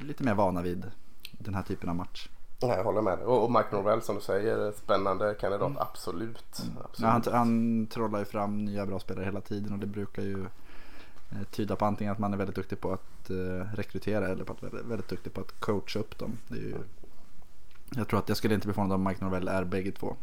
lite 0.00 0.24
mer 0.24 0.34
vana 0.34 0.62
vid 0.62 0.90
den 1.32 1.54
här 1.54 1.62
typen 1.62 1.88
av 1.88 1.96
match. 1.96 2.28
Nej, 2.62 2.76
jag 2.76 2.84
håller 2.84 3.02
med. 3.02 3.18
Och, 3.18 3.44
och 3.44 3.50
Mike 3.50 3.68
Norvell 3.72 4.02
som 4.02 4.14
du 4.14 4.20
säger, 4.20 4.72
spännande 4.72 5.34
kandidat, 5.40 5.68
mm. 5.68 5.82
absolut. 5.82 6.60
Mm. 6.62 6.76
absolut. 6.84 6.98
Ja, 6.98 7.08
han, 7.08 7.22
han 7.32 7.86
trollar 7.86 8.18
ju 8.18 8.24
fram 8.24 8.64
nya 8.64 8.86
bra 8.86 8.98
spelare 8.98 9.24
hela 9.24 9.40
tiden 9.40 9.72
och 9.72 9.78
det 9.78 9.86
brukar 9.86 10.22
ju 10.22 10.40
eh, 11.30 11.42
tyda 11.50 11.76
på 11.76 11.84
antingen 11.84 12.12
att 12.12 12.18
man 12.18 12.32
är 12.32 12.36
väldigt 12.36 12.56
duktig 12.56 12.80
på 12.80 12.92
att 12.92 13.30
eh, 13.30 13.74
rekrytera 13.74 14.28
eller 14.28 14.44
på 14.44 14.52
att 14.52 14.62
väldigt, 14.62 14.86
väldigt 14.86 15.08
duktig 15.08 15.32
på 15.32 15.40
att 15.40 15.60
coacha 15.60 15.98
upp 15.98 16.18
dem. 16.18 16.38
Det 16.48 16.56
är 16.56 16.62
ju, 16.62 16.76
jag 17.96 18.08
tror 18.08 18.18
att 18.18 18.28
jag 18.28 18.36
skulle 18.38 18.54
inte 18.54 18.66
bli 18.66 18.74
förvånad 18.74 18.94
om 18.94 19.04
Mike 19.04 19.24
Norvell 19.24 19.48
är 19.48 19.64
bägge 19.64 19.92
två. 19.92 20.16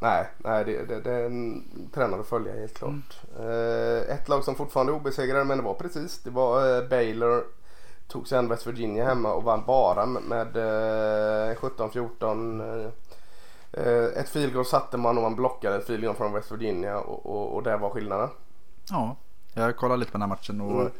Nej, 0.00 0.26
nej 0.38 0.64
det, 0.64 0.84
det, 0.84 1.00
det 1.00 1.12
är 1.12 1.26
en 1.26 1.64
tränare 1.94 2.20
att 2.20 2.26
följa 2.26 2.52
helt 2.52 2.74
klart. 2.74 3.20
Mm. 3.38 3.48
Eh, 3.48 4.14
ett 4.14 4.28
lag 4.28 4.44
som 4.44 4.54
fortfarande 4.54 4.92
är 4.92 4.96
obesegrade 4.96 5.44
men 5.44 5.58
det 5.58 5.64
var 5.64 5.74
precis. 5.74 6.18
Det 6.18 6.30
var 6.30 6.76
eh, 6.76 6.88
Baylor 6.88 7.44
tog 8.12 8.28
sen 8.28 8.48
West 8.48 8.66
Virginia 8.66 9.04
hemma 9.04 9.32
och 9.32 9.42
vann 9.42 9.62
bara 9.66 10.06
med 10.06 10.56
eh, 10.56 11.56
17-14. 11.56 12.92
Eh, 13.72 14.20
ett 14.20 14.28
field 14.28 14.66
satte 14.66 14.96
man 14.96 15.16
och 15.16 15.22
man 15.22 15.36
blockade 15.36 15.76
ett 15.76 15.86
field 15.86 16.16
från 16.16 16.32
West 16.32 16.52
Virginia 16.52 16.98
och, 16.98 17.26
och, 17.26 17.54
och 17.54 17.62
det 17.62 17.76
var 17.76 17.90
skillnaden. 17.90 18.28
Ja, 18.90 19.16
jag 19.54 19.76
kollade 19.76 20.00
lite 20.00 20.12
på 20.12 20.18
den 20.18 20.22
här 20.22 20.36
matchen 20.36 20.60
och 20.60 20.80
mm. 20.80 20.92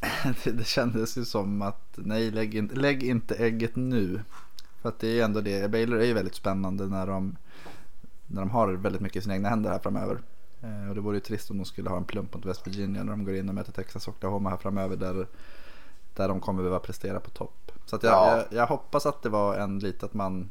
det, 0.44 0.50
det 0.50 0.64
kändes 0.64 1.18
ju 1.18 1.24
som 1.24 1.62
att 1.62 1.94
nej, 1.94 2.30
lägg, 2.30 2.54
in, 2.54 2.66
lägg 2.66 3.02
inte 3.02 3.34
ägget 3.34 3.76
nu. 3.76 4.20
För 4.82 4.88
att 4.88 4.98
det 4.98 5.20
är 5.20 5.24
ändå 5.24 5.40
det, 5.40 5.70
Baylor 5.70 6.00
är 6.00 6.04
ju 6.04 6.14
väldigt 6.14 6.34
spännande 6.34 6.86
när 6.86 7.06
de, 7.06 7.36
när 8.26 8.40
de 8.40 8.50
har 8.50 8.72
väldigt 8.72 9.02
mycket 9.02 9.16
i 9.16 9.22
sina 9.22 9.34
egna 9.34 9.48
händer 9.48 9.70
här 9.70 9.78
framöver. 9.78 10.18
Eh, 10.62 10.88
och 10.88 10.94
det 10.94 11.00
vore 11.00 11.16
ju 11.16 11.20
trist 11.20 11.50
om 11.50 11.58
de 11.58 11.64
skulle 11.64 11.90
ha 11.90 11.96
en 11.96 12.04
plump 12.04 12.34
mot 12.34 12.46
West 12.46 12.66
Virginia 12.66 13.02
när 13.02 13.10
de 13.10 13.24
går 13.24 13.34
in 13.34 13.48
och 13.48 13.54
möter 13.54 13.72
Texas 13.72 14.08
och 14.08 14.14
Oklahoma 14.14 14.50
här 14.50 14.56
framöver 14.56 14.96
där 14.96 15.26
där 16.14 16.28
de 16.28 16.40
kommer 16.40 16.62
behöva 16.62 16.78
prestera 16.78 17.20
på 17.20 17.30
topp. 17.30 17.72
Så 17.86 17.98
jag, 18.02 18.12
ja. 18.12 18.36
jag, 18.36 18.46
jag, 18.50 18.66
hoppas 18.66 19.06
att 19.06 19.22
det 19.22 19.28
var 19.28 19.54
en 19.54 19.78
lite 19.78 20.06
att 20.06 20.14
man 20.14 20.50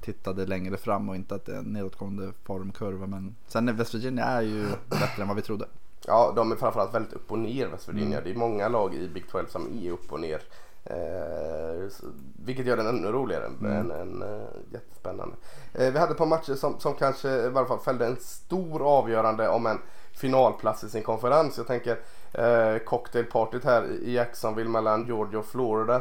tittade 0.00 0.46
längre 0.46 0.76
fram 0.76 1.08
och 1.08 1.16
inte 1.16 1.34
att 1.34 1.46
det 1.46 1.52
är 1.52 1.58
en 1.58 1.64
nedåtgående 1.64 2.32
formkurva. 2.44 3.06
Men 3.06 3.36
sen 3.48 3.68
är 3.68 3.72
West 3.72 3.94
Virginia 3.94 4.24
är 4.24 4.42
ju 4.42 4.66
bättre 4.88 5.22
än 5.22 5.28
vad 5.28 5.36
vi 5.36 5.42
trodde. 5.42 5.66
Ja, 6.06 6.32
de 6.36 6.52
är 6.52 6.56
framförallt 6.56 6.94
väldigt 6.94 7.12
upp 7.12 7.32
och 7.32 7.38
ner 7.38 7.66
West 7.66 7.88
Virginia. 7.88 8.18
Mm. 8.18 8.24
Det 8.24 8.30
är 8.30 8.38
många 8.38 8.68
lag 8.68 8.94
i 8.94 9.08
Big 9.08 9.28
12 9.30 9.46
som 9.46 9.78
är 9.82 9.90
upp 9.90 10.12
och 10.12 10.20
ner. 10.20 10.42
Eh, 10.84 11.88
vilket 12.44 12.66
gör 12.66 12.76
den 12.76 12.86
ännu 12.86 13.08
roligare 13.12 13.46
mm. 13.46 13.72
än, 13.72 13.90
än 13.90 14.22
eh, 14.22 14.48
jättespännande. 14.72 15.36
Eh, 15.74 15.92
vi 15.92 15.98
hade 15.98 16.12
ett 16.12 16.18
par 16.18 16.26
matcher 16.26 16.54
som, 16.54 16.80
som 16.80 16.94
kanske 16.94 17.28
i 17.28 17.48
varje 17.48 17.68
fall 17.68 17.78
fällde 17.78 18.06
en 18.06 18.16
stor 18.16 18.98
avgörande 18.98 19.48
om 19.48 19.66
en 19.66 19.78
finalplats 20.12 20.84
i 20.84 20.88
sin 20.88 21.02
konferens. 21.02 21.58
Jag 21.58 21.66
tänker 21.66 21.98
eh, 22.32 22.78
cocktailpartyt 22.78 23.64
här 23.64 23.86
i 24.02 24.14
Jacksonville 24.14 24.70
mellan 24.70 25.06
Georgia 25.06 25.38
och 25.38 25.46
Florida. 25.46 25.96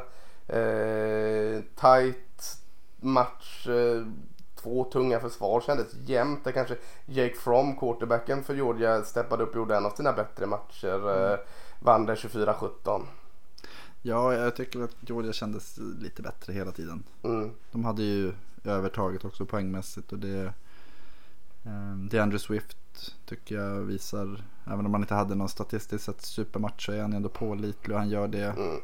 Eh, 0.48 1.62
tight 1.76 2.58
match. 3.00 3.68
Eh, 3.68 4.08
två 4.56 4.84
tunga 4.84 5.20
försvar 5.20 5.62
kändes 5.62 5.94
jämnt. 6.06 6.44
Där 6.44 6.52
kanske 6.52 6.78
Jake 7.06 7.36
From, 7.36 7.76
quarterbacken 7.76 8.44
för 8.44 8.56
Georgia, 8.56 9.04
steppade 9.04 9.44
upp 9.44 9.50
och 9.50 9.56
gjorde 9.56 9.78
en 9.78 9.86
av 9.86 9.92
sina 9.92 10.14
bättre 10.14 10.46
matcher. 10.46 11.10
Eh, 11.10 11.28
mm. 11.28 11.40
vann 11.80 12.06
det 12.06 12.16
24-17. 12.16 13.02
Ja, 14.02 14.34
jag 14.34 14.56
tycker 14.56 14.84
att 14.84 14.96
Georgia 15.00 15.34
kändes 15.34 15.78
lite 15.78 16.22
bättre 16.22 16.54
hela 16.54 16.72
tiden. 16.72 17.04
Mm. 17.24 17.52
De 17.72 17.86
hade 17.86 18.04
ju 18.04 18.34
övertaget 18.64 19.26
också 19.26 19.46
poängmässigt 19.46 20.12
och 20.12 20.20
det 20.20 20.54
Eh, 21.68 21.96
DeAndre 22.10 22.40
Swift 22.40 22.78
tycker 23.26 23.56
jag 23.56 23.82
visar, 23.82 24.44
även 24.66 24.86
om 24.86 24.94
han 24.94 25.04
inte 25.04 25.16
hade 25.16 25.36
någon 25.36 25.50
statistiskt 25.50 26.04
sett 26.04 26.22
supermatch 26.22 26.86
så 26.86 26.92
är 26.92 27.02
han 27.02 27.14
ändå 27.14 27.30
pålitlig 27.30 27.96
och 27.96 28.00
han 28.00 28.10
gör 28.10 28.28
det. 28.28 28.46
Mm. 28.46 28.80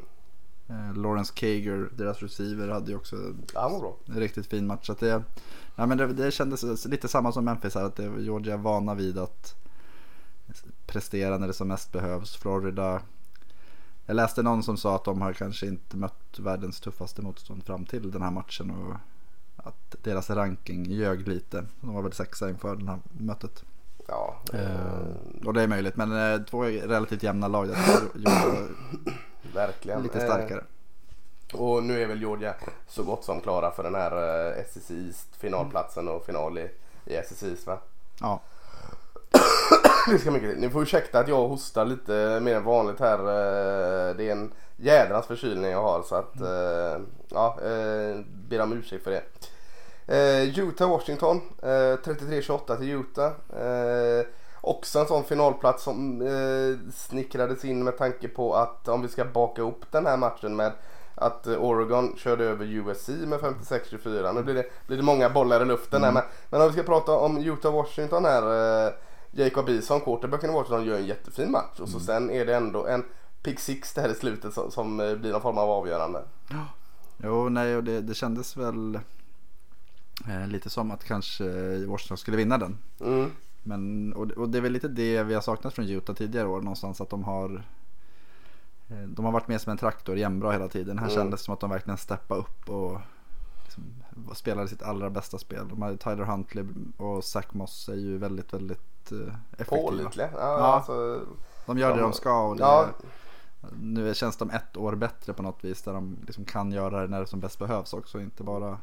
Eh, 0.68 0.94
Lawrence 0.94 1.32
Kager, 1.34 1.88
deras 1.96 2.22
receiver, 2.22 2.68
hade 2.68 2.90
ju 2.90 2.96
också 2.96 3.16
Ja, 3.54 3.96
en 4.06 4.20
riktigt 4.20 4.46
fin 4.46 4.66
match. 4.66 4.86
Så 4.86 4.92
att 4.92 5.00
det, 5.00 5.22
ja, 5.76 5.86
men 5.86 5.98
det, 5.98 6.06
det 6.06 6.30
kändes 6.30 6.86
lite 6.86 7.08
samma 7.08 7.32
som 7.32 7.44
Memphis 7.44 7.74
här, 7.74 7.84
att 7.84 7.96
det, 7.96 8.22
Georgia 8.22 8.54
är 8.54 8.58
vana 8.58 8.94
vid 8.94 9.18
att 9.18 9.54
prestera 10.86 11.38
när 11.38 11.46
det 11.46 11.52
som 11.52 11.68
mest 11.68 11.92
behövs. 11.92 12.36
Florida, 12.36 13.02
jag 14.06 14.16
läste 14.16 14.42
någon 14.42 14.62
som 14.62 14.76
sa 14.76 14.96
att 14.96 15.04
de 15.04 15.20
har 15.20 15.32
kanske 15.32 15.66
inte 15.66 15.96
mött 15.96 16.38
världens 16.38 16.80
tuffaste 16.80 17.22
motstånd 17.22 17.64
fram 17.64 17.86
till 17.86 18.10
den 18.10 18.22
här 18.22 18.30
matchen 18.30 18.70
och 18.70 18.96
att 19.56 19.96
deras 20.02 20.30
ranking 20.30 20.84
ljög 20.84 21.28
lite. 21.28 21.66
De 21.80 21.94
var 21.94 22.02
väl 22.02 22.12
sexa 22.12 22.48
inför 22.48 22.76
det 22.76 22.90
här 22.90 22.98
mötet. 23.12 23.64
Ja, 24.08 24.34
Eh, 24.52 25.46
och 25.46 25.54
det 25.54 25.62
är 25.62 25.66
möjligt, 25.66 25.96
men 25.96 26.32
eh, 26.34 26.40
två 26.42 26.64
relativt 26.64 27.22
jämna 27.22 27.48
lag. 27.48 27.68
Verkligen. 29.54 30.02
lite 30.02 30.18
Eh, 30.18 30.24
starkare. 30.24 30.64
Och 31.52 31.82
nu 31.82 32.02
är 32.02 32.06
väl 32.06 32.20
Georgia 32.20 32.54
så 32.88 33.02
gott 33.02 33.24
som 33.24 33.40
klara 33.40 33.70
för 33.70 33.82
den 33.82 33.94
här 33.94 34.12
eh, 34.58 34.64
SEC 34.72 34.90
East 34.90 35.36
finalplatsen 35.36 36.08
och 36.08 36.26
final 36.26 36.58
i, 36.58 36.70
i 37.04 37.14
East 37.14 37.66
va? 37.66 37.78
Ja, 38.20 38.40
Det 40.10 40.18
ska 40.18 40.30
mycket. 40.30 40.58
Ni 40.58 40.70
får 40.70 40.82
ursäkta 40.82 41.18
att 41.18 41.28
jag 41.28 41.48
hostar 41.48 41.84
lite 41.84 42.40
mer 42.42 42.56
än 42.56 42.64
vanligt 42.64 43.00
här. 43.00 43.18
Det 44.14 44.28
är 44.28 44.32
en 44.32 44.52
jädrans 44.76 45.26
förkylning 45.26 45.70
jag 45.70 45.82
har 45.82 46.02
så 46.02 46.14
att 46.14 46.34
ja, 47.28 47.58
ber 48.48 48.60
om 48.60 48.72
ursäkt 48.72 49.04
för 49.04 49.10
det. 49.10 49.22
Eh, 50.06 50.58
Utah-Washington, 50.58 51.40
eh, 51.62 51.98
33-28 52.04 52.76
till 52.76 52.90
Utah. 52.90 53.32
Eh, 53.66 54.26
också 54.60 54.98
en 54.98 55.06
sån 55.06 55.24
finalplats 55.24 55.82
som 55.82 56.22
eh, 56.22 56.92
snickrades 56.92 57.64
in 57.64 57.84
med 57.84 57.98
tanke 57.98 58.28
på 58.28 58.54
att 58.54 58.88
om 58.88 59.02
vi 59.02 59.08
ska 59.08 59.24
baka 59.24 59.62
upp 59.62 59.92
den 59.92 60.06
här 60.06 60.16
matchen 60.16 60.56
med 60.56 60.72
att 61.14 61.46
Oregon 61.46 62.16
körde 62.16 62.44
över 62.44 62.66
USC 62.66 63.08
med 63.08 63.40
56-24. 63.40 64.32
Nu 64.32 64.42
blir 64.42 64.54
det, 64.54 64.64
blir 64.86 64.96
det 64.96 65.02
många 65.02 65.30
bollar 65.30 65.62
i 65.62 65.64
luften 65.64 66.04
här. 66.04 66.12
Men, 66.12 66.22
men 66.50 66.60
om 66.60 66.66
vi 66.66 66.72
ska 66.72 66.82
prata 66.82 67.12
om 67.12 67.38
Utah-Washington 67.38 68.24
här. 68.24 68.86
Eh, 68.86 68.92
Jacob 69.36 69.68
Eason, 69.68 70.00
quarterbacken 70.00 70.50
i 70.50 70.52
Washington, 70.52 70.84
gör 70.84 70.96
en 70.96 71.06
jättefin 71.06 71.50
match. 71.50 71.80
Och 71.80 71.88
så 71.88 72.00
sen 72.00 72.30
är 72.30 72.46
det 72.46 72.54
ändå 72.56 72.86
en 72.86 73.04
pick 73.42 73.60
six 73.60 73.94
där 73.94 74.08
i 74.08 74.14
slutet 74.14 74.54
som, 74.54 74.70
som 74.70 75.00
eh, 75.00 75.14
blir 75.14 75.32
någon 75.32 75.40
form 75.40 75.58
av 75.58 75.70
avgörande. 75.70 76.22
Jo, 77.16 77.48
nej, 77.48 77.76
och 77.76 77.84
det, 77.84 78.00
det 78.00 78.14
kändes 78.14 78.56
väl 78.56 78.98
lite 80.48 80.70
som 80.70 80.90
att 80.90 81.04
kanske 81.04 81.44
Washington 81.86 82.16
skulle 82.18 82.36
vinna 82.36 82.58
den. 82.58 82.78
Mm. 83.00 83.30
Men, 83.62 84.12
och, 84.12 84.30
och 84.30 84.48
det 84.48 84.58
är 84.58 84.62
väl 84.62 84.72
lite 84.72 84.88
det 84.88 85.22
vi 85.22 85.34
har 85.34 85.40
saknat 85.40 85.74
från 85.74 85.84
Utah 85.88 86.14
tidigare 86.16 86.48
år 86.48 86.60
någonstans. 86.60 87.00
Att 87.00 87.10
de 87.10 87.24
har 87.24 87.64
eh, 88.88 88.96
de 89.08 89.24
har 89.24 89.32
varit 89.32 89.48
med 89.48 89.60
som 89.60 89.70
en 89.70 89.76
traktor 89.78 90.16
jämnbra 90.16 90.52
hela 90.52 90.68
tiden. 90.68 90.98
Här 90.98 91.06
Mm. 91.06 91.16
kändes 91.16 91.40
det 91.40 91.44
som 91.44 91.54
att 91.54 91.60
de 91.60 91.70
verkligen 91.70 91.98
steppade 91.98 92.40
upp 92.40 92.68
och 92.70 93.00
liksom 93.64 93.84
spelade 94.34 94.68
sitt 94.68 94.82
allra 94.82 95.10
bästa 95.10 95.38
spel. 95.38 95.68
De 95.68 95.82
hade 95.82 95.96
Tyler 95.96 96.24
Huntley 96.24 96.64
och 96.96 97.24
Zach 97.24 97.46
Moss 97.52 97.88
är 97.88 97.94
ju 97.94 98.18
väldigt, 98.18 98.52
väldigt 98.54 99.12
eh, 99.12 99.34
effektiva. 99.52 99.82
Pålitliga. 99.82 100.28
Ja, 100.32 100.38
Ja. 100.40 100.74
Alltså, 100.74 101.20
De 101.66 101.78
gör 101.78 101.88
det 101.90 101.96
De- 101.96 102.02
de 102.02 102.12
ska 102.12 102.42
och 102.48 102.56
ja, 102.60 102.88
nu 103.80 104.14
känns 104.14 104.36
de 104.36 104.50
ett 104.50 104.76
år 104.76 104.94
bättre 104.94 105.32
på 105.32 105.42
något 105.42 105.64
vis. 105.64 105.82
Där 105.82 105.92
de 105.92 106.16
liksom 106.26 106.44
kan 106.44 106.72
göra 106.72 107.00
det 107.02 107.08
när 107.08 107.20
det 107.20 107.26
som 107.26 107.40
bäst 107.40 107.58
behövs 107.58 107.92
också. 107.94 108.20
Inte 108.20 108.42
bara 108.42 108.68
eh, 108.68 108.76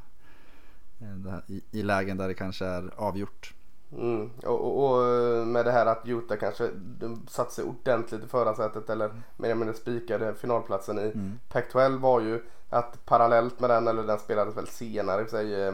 här, 1.01 1.41
i, 1.47 1.63
i 1.71 1.83
lägen 1.83 2.17
där 2.17 2.27
det 2.27 2.33
kanske 2.33 2.65
är 2.65 2.91
avgjort. 2.95 3.53
Mm. 3.97 4.29
Och, 4.45 4.61
och, 4.61 4.91
och 4.91 5.47
med 5.47 5.65
det 5.65 5.71
här 5.71 5.85
att 5.85 6.01
Utah 6.05 6.37
kanske 6.37 6.69
de 6.73 7.27
satt 7.27 7.51
sig 7.51 7.65
ordentligt 7.65 8.23
i 8.23 8.27
förarsätet 8.27 8.89
eller 8.89 9.07
mer 9.37 9.45
eller 9.47 9.55
mindre 9.55 9.75
spikade 9.75 10.35
finalplatsen 10.35 10.99
i 10.99 11.01
Mm. 11.01 11.39
Pac-12 11.49 11.99
var 11.99 12.21
ju 12.21 12.43
att 12.69 13.05
parallellt 13.05 13.59
med 13.59 13.69
den, 13.69 13.87
eller 13.87 14.03
den 14.03 14.19
spelades 14.19 14.57
väl 14.57 14.67
senare 14.67 15.21
i 15.21 15.27
sig, 15.27 15.63
eh, 15.63 15.73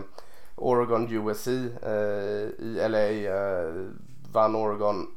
Oregon 0.55 1.07
USC 1.11 1.47
eh, 1.47 1.93
i 2.59 2.87
LA 2.89 3.07
eh, 3.09 3.73
vann 4.31 4.55
Oregon 4.55 5.15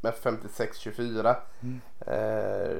med 0.00 0.14
56-24. 0.14 1.36
Mm. 1.60 1.80
Eh, 2.06 2.78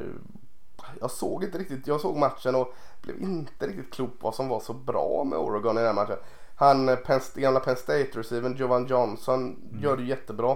jag 1.01 1.11
såg 1.11 1.45
inte 1.45 1.59
riktigt, 1.59 1.87
jag 1.87 2.01
såg 2.01 2.17
matchen 2.17 2.55
och 2.55 2.75
blev 3.03 3.23
inte 3.23 3.67
riktigt 3.67 3.93
klok 3.93 4.19
på 4.19 4.27
vad 4.27 4.35
som 4.35 4.49
var 4.49 4.61
så 4.61 4.73
bra 4.73 5.25
med 5.25 5.39
Oregon 5.39 5.79
i 5.79 5.83
den 5.83 5.95
matchen. 5.95 6.17
Han, 6.61 6.89
eh, 6.89 6.97
Penn, 6.97 7.21
gamla 7.35 7.61
Penn 7.61 7.77
State-receiven 7.77 8.57
Jovan 8.57 8.87
Johnson 8.87 9.57
gör 9.81 9.97
det 9.97 10.03
jättebra. 10.03 10.51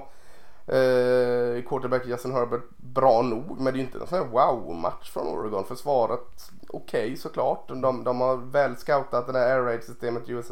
Eh, 0.67 1.63
quarterback 1.69 2.07
Justin 2.07 2.33
Herbert 2.33 2.63
bra 2.77 3.23
nog 3.23 3.61
men 3.61 3.65
det 3.65 3.71
är 3.71 3.75
ju 3.75 3.81
inte 3.81 3.99
någon 3.99 4.07
sån 4.07 4.19
här 4.19 4.27
wow-match 4.27 5.11
från 5.11 5.27
Oregon. 5.27 5.65
Försvaret 5.65 6.51
okej 6.69 7.17
såklart. 7.17 7.69
De, 7.69 8.05
de 8.05 8.21
har 8.21 8.37
väl 8.37 8.77
scoutat 8.77 9.27
det 9.27 9.33
där 9.33 9.57
air 9.57 9.63
raid 9.63 9.85
systemet 9.85 10.29
USC 10.29 10.51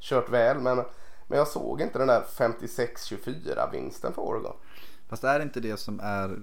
kört 0.00 0.28
väl 0.28 0.58
men, 0.58 0.76
men 1.26 1.38
jag 1.38 1.48
såg 1.48 1.80
inte 1.80 1.98
den 1.98 2.08
där 2.08 2.22
56-24 2.36 3.72
vinsten 3.72 4.12
för 4.12 4.22
Oregon. 4.22 4.56
Fast 5.08 5.24
är 5.24 5.38
det 5.38 5.42
inte 5.42 5.60
det 5.60 5.76
som 5.76 6.00
är 6.00 6.38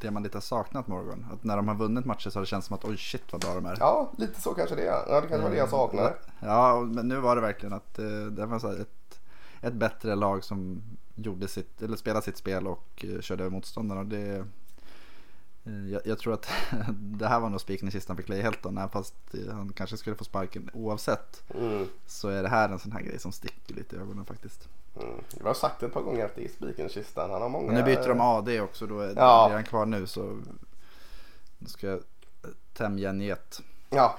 det 0.00 0.10
man 0.10 0.22
lite 0.22 0.36
har 0.36 0.42
saknat 0.42 0.86
Morgan? 0.88 1.26
Att 1.32 1.44
när 1.44 1.56
de 1.56 1.68
har 1.68 1.74
vunnit 1.74 2.04
matcher 2.04 2.30
så 2.30 2.38
har 2.38 2.42
det 2.42 2.46
känts 2.46 2.66
som 2.66 2.76
att 2.76 2.84
oj 2.84 2.96
shit 2.96 3.32
vad 3.32 3.40
bra 3.40 3.54
de 3.54 3.66
är. 3.66 3.76
Ja, 3.80 4.12
lite 4.16 4.40
så 4.40 4.54
kanske 4.54 4.76
det 4.76 4.86
är. 4.86 5.04
Ja, 5.08 5.20
det 5.20 5.28
kanske 5.28 5.42
var 5.42 5.50
det 5.50 5.56
jag 5.56 5.70
saknade. 5.70 6.14
Ja, 6.40 6.80
men 6.80 7.08
nu 7.08 7.16
var 7.20 7.36
det 7.36 7.42
verkligen 7.42 7.72
att 7.72 7.98
eh, 7.98 8.06
det 8.06 8.46
var 8.46 8.58
så 8.58 8.72
ett, 8.72 9.20
ett 9.60 9.74
bättre 9.74 10.14
lag 10.14 10.44
som 10.44 10.82
gjorde 11.14 11.48
sitt, 11.48 11.82
eller 11.82 11.96
spelade 11.96 12.24
sitt 12.24 12.36
spel 12.36 12.66
och 12.66 13.04
eh, 13.04 13.20
körde 13.20 13.44
över 13.44 13.50
motståndarna. 13.50 14.04
Det, 14.04 14.36
eh, 14.36 14.44
jag, 15.92 16.02
jag 16.04 16.18
tror 16.18 16.34
att 16.34 16.48
det 16.98 17.26
här 17.26 17.40
var 17.40 17.48
nog 17.48 17.60
spiken 17.60 17.88
i 17.88 17.90
kistan 17.90 18.16
för 18.16 18.22
Clay 18.22 18.40
Helton. 18.42 18.80
Fast 18.92 19.14
eh, 19.34 19.54
han 19.54 19.72
kanske 19.72 19.96
skulle 19.96 20.16
få 20.16 20.24
sparken 20.24 20.70
oavsett. 20.72 21.42
Mm. 21.54 21.86
Så 22.06 22.28
är 22.28 22.42
det 22.42 22.48
här 22.48 22.68
en 22.68 22.78
sån 22.78 22.92
här 22.92 23.00
grej 23.00 23.18
som 23.18 23.32
sticker 23.32 23.74
lite 23.74 23.96
i 23.96 23.98
ögonen 23.98 24.24
faktiskt. 24.24 24.68
Mm. 25.00 25.14
Vi 25.40 25.46
har 25.46 25.54
sagt 25.54 25.82
ett 25.82 25.92
par 25.92 26.02
gånger 26.02 26.24
att 26.24 26.34
det 26.36 26.44
är 26.44 26.48
spiken 26.48 26.86
i 26.86 26.88
kistan. 26.88 27.30
Han 27.30 27.42
har 27.42 27.48
många... 27.48 27.66
Och 27.66 27.72
nu 27.74 27.82
byter 27.82 28.08
de 28.08 28.20
AD 28.20 28.60
också. 28.60 28.86
Då 28.86 29.00
är, 29.00 29.12
Ja. 29.16 29.48
är 29.50 29.54
han 29.54 29.64
kvar 29.64 29.86
nu 29.86 30.06
så 30.06 30.40
då 31.58 31.68
ska 31.68 31.86
jag 31.86 32.00
tämja 32.74 33.10
en 33.10 33.20
get. 33.20 33.60
Ja, 33.90 34.18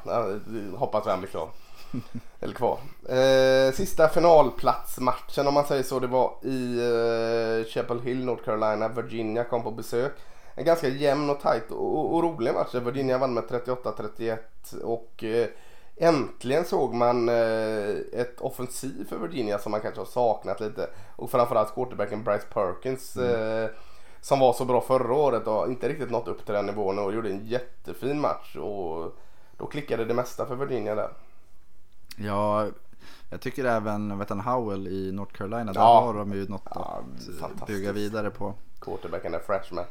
hoppas 0.76 1.02
att 1.02 1.12
han 1.12 1.20
blir 1.20 1.30
klar. 1.30 1.50
Eller 2.40 2.54
kvar. 2.54 2.80
Eh, 3.10 3.74
sista 3.74 4.10
finalplatsmatchen 4.10 5.48
om 5.48 5.54
man 5.54 5.66
säger 5.66 5.84
så. 5.84 6.00
Det 6.00 6.08
var 6.08 6.34
i 6.44 6.78
eh, 6.80 7.66
Chapel 7.70 8.00
Hill, 8.02 8.26
North 8.26 8.44
Carolina. 8.44 8.88
Virginia 8.88 9.44
kom 9.44 9.64
på 9.64 9.72
besök. 9.72 10.14
En 10.60 10.66
ganska 10.66 10.88
jämn 10.88 11.30
och 11.30 11.40
tight 11.40 11.72
och, 11.72 12.16
och, 12.16 12.24
rolig 12.24 12.54
match. 12.54 12.76
Virginia 12.76 13.18
vann 13.18 13.34
med 13.34 13.44
38-31 13.44 14.38
och 14.84 15.24
eh, 15.24 15.48
äntligen 15.96 16.66
såg 16.66 16.94
man 16.94 17.30
eh, 17.30 17.90
ett 18.14 18.42
offensiv 18.42 19.08
för 19.10 19.18
Virginia 19.18 19.60
som 19.60 19.72
man 19.72 19.82
kanske 19.82 20.02
har 20.02 20.06
saknat 20.06 20.60
lite. 20.60 20.90
Och 21.16 21.32
framförallt 21.32 21.74
quarterbacken 21.74 22.24
Bryce 22.24 22.46
Perkins 22.54 23.16
eh, 23.16 23.70
som 24.22 24.40
var 24.40 24.54
så 24.54 24.66
bra 24.66 24.82
förra 24.82 25.14
året 25.14 25.48
och 25.48 25.68
inte 25.68 25.90
riktigt 25.90 26.12
nått 26.12 26.28
upp 26.28 26.46
till 26.46 26.54
den 26.54 26.66
nivån 26.66 27.00
och 27.00 27.14
gjorde 27.14 27.30
en 27.30 27.46
jättefin 27.46 28.22
match. 28.22 28.56
Och 28.56 29.16
då 29.58 29.66
klickade 29.66 30.06
det 30.06 30.14
mesta 30.14 30.46
för 30.46 30.56
Virginia 30.56 30.96
där. 30.96 31.10
Ja, 32.18 32.68
jag 33.30 33.42
tycker 33.42 33.66
även 33.66 34.20
vet 34.20 34.30
han, 34.30 34.40
Howell 34.40 34.88
i 34.88 35.12
North 35.12 35.34
Carolina. 35.34 35.74
Där 35.74 35.82
Ja. 35.82 36.02
har 36.02 36.14
de 36.14 36.34
ju 36.34 36.48
något 36.48 36.68
Ja, 36.76 37.02
att 37.42 37.68
bygga 37.68 37.92
vidare 37.92 38.30
på. 38.30 38.54
Quarterbacken 38.80 39.34
är 39.34 39.40
freshman. 39.40 39.86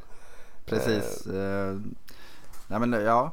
Precis. 0.68 1.26
Eh, 1.26 1.76
nej 2.66 2.80
men 2.80 2.92
ja, 2.92 3.32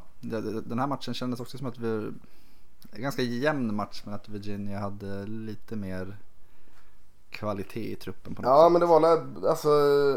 den 0.65 0.79
här 0.79 0.87
matchen 0.87 1.13
kändes 1.13 1.39
också 1.39 1.57
som 1.57 1.67
att 1.67 1.77
vi... 1.79 2.11
Ganska 2.91 3.21
jämn 3.21 3.75
match 3.75 4.01
men 4.05 4.13
att 4.13 4.29
Virginia 4.29 4.79
hade 4.79 5.25
lite 5.27 5.75
mer 5.75 6.17
kvalitet 7.29 7.91
i 7.91 7.95
truppen 7.95 8.35
på 8.35 8.41
något 8.41 8.49
Ja 8.49 8.65
sätt. 8.65 8.71
men 8.71 8.81
det 8.81 8.87
var 8.87 8.99
väl, 8.99 9.45
alltså 9.47 9.69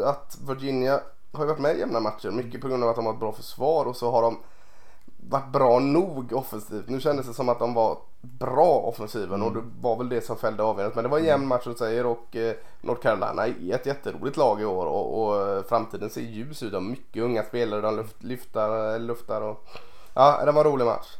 att 0.05 0.37
Virginia 0.47 0.99
har 1.31 1.43
ju 1.43 1.47
varit 1.47 1.59
med 1.61 1.75
i 1.75 1.79
jämna 1.79 1.99
matcher. 1.99 2.31
Mycket 2.31 2.61
på 2.61 2.67
grund 2.67 2.83
av 2.83 2.89
att 2.89 2.95
de 2.95 3.05
har 3.05 3.13
ett 3.13 3.19
bra 3.19 3.31
försvar 3.33 3.85
och 3.85 3.95
så 3.95 4.11
har 4.11 4.21
de 4.21 4.37
varit 5.27 5.51
bra 5.51 5.79
nog 5.79 6.33
offensivt. 6.33 6.89
Nu 6.89 6.99
kändes 6.99 7.27
det 7.27 7.33
som 7.33 7.49
att 7.49 7.59
de 7.59 7.73
var 7.73 7.97
bra 8.21 8.79
offensiven 8.79 9.41
och 9.43 9.53
det 9.53 9.61
var 9.81 9.97
väl 9.97 10.09
det 10.09 10.25
som 10.25 10.37
fällde 10.37 10.63
avgörandet. 10.63 10.95
Men 10.95 11.03
det 11.03 11.09
var 11.09 11.19
en 11.19 11.25
jämn 11.25 11.47
match 11.47 11.63
som 11.63 11.75
säger 11.75 12.05
och 12.05 12.35
eh, 12.35 12.55
North 12.81 13.01
Carolina 13.01 13.47
är 13.47 13.75
ett 13.75 13.85
jätteroligt 13.85 14.37
lag 14.37 14.61
i 14.61 14.65
år 14.65 14.85
och, 14.85 15.23
och 15.27 15.47
eh, 15.47 15.63
framtiden 15.63 16.09
ser 16.09 16.21
ljus 16.21 16.63
ut. 16.63 16.71
De 16.71 16.83
har 16.83 16.91
mycket 16.91 17.23
unga 17.23 17.43
spelare, 17.43 17.81
de 17.81 17.95
luft, 17.95 18.23
lyftar, 18.23 18.99
luftar 18.99 19.41
och 19.41 19.65
ja, 20.13 20.41
det 20.45 20.51
var 20.51 20.65
en 20.65 20.71
rolig 20.71 20.85
match. 20.85 21.17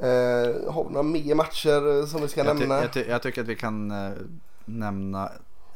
Eh, 0.00 0.72
har 0.72 0.84
vi 0.84 0.90
några 0.90 1.02
mer 1.02 1.34
matcher 1.34 1.98
eh, 2.00 2.06
som 2.06 2.20
vi 2.20 2.28
ska 2.28 2.44
jag, 2.44 2.52
ty- 2.56 2.60
nämna? 2.60 2.82
jag, 2.82 2.92
ty- 2.92 3.04
jag 3.08 3.22
tycker 3.22 3.40
att 3.42 3.48
vi 3.48 3.56
kan 3.56 3.90
eh, 3.90 4.12
nämna 4.64 5.30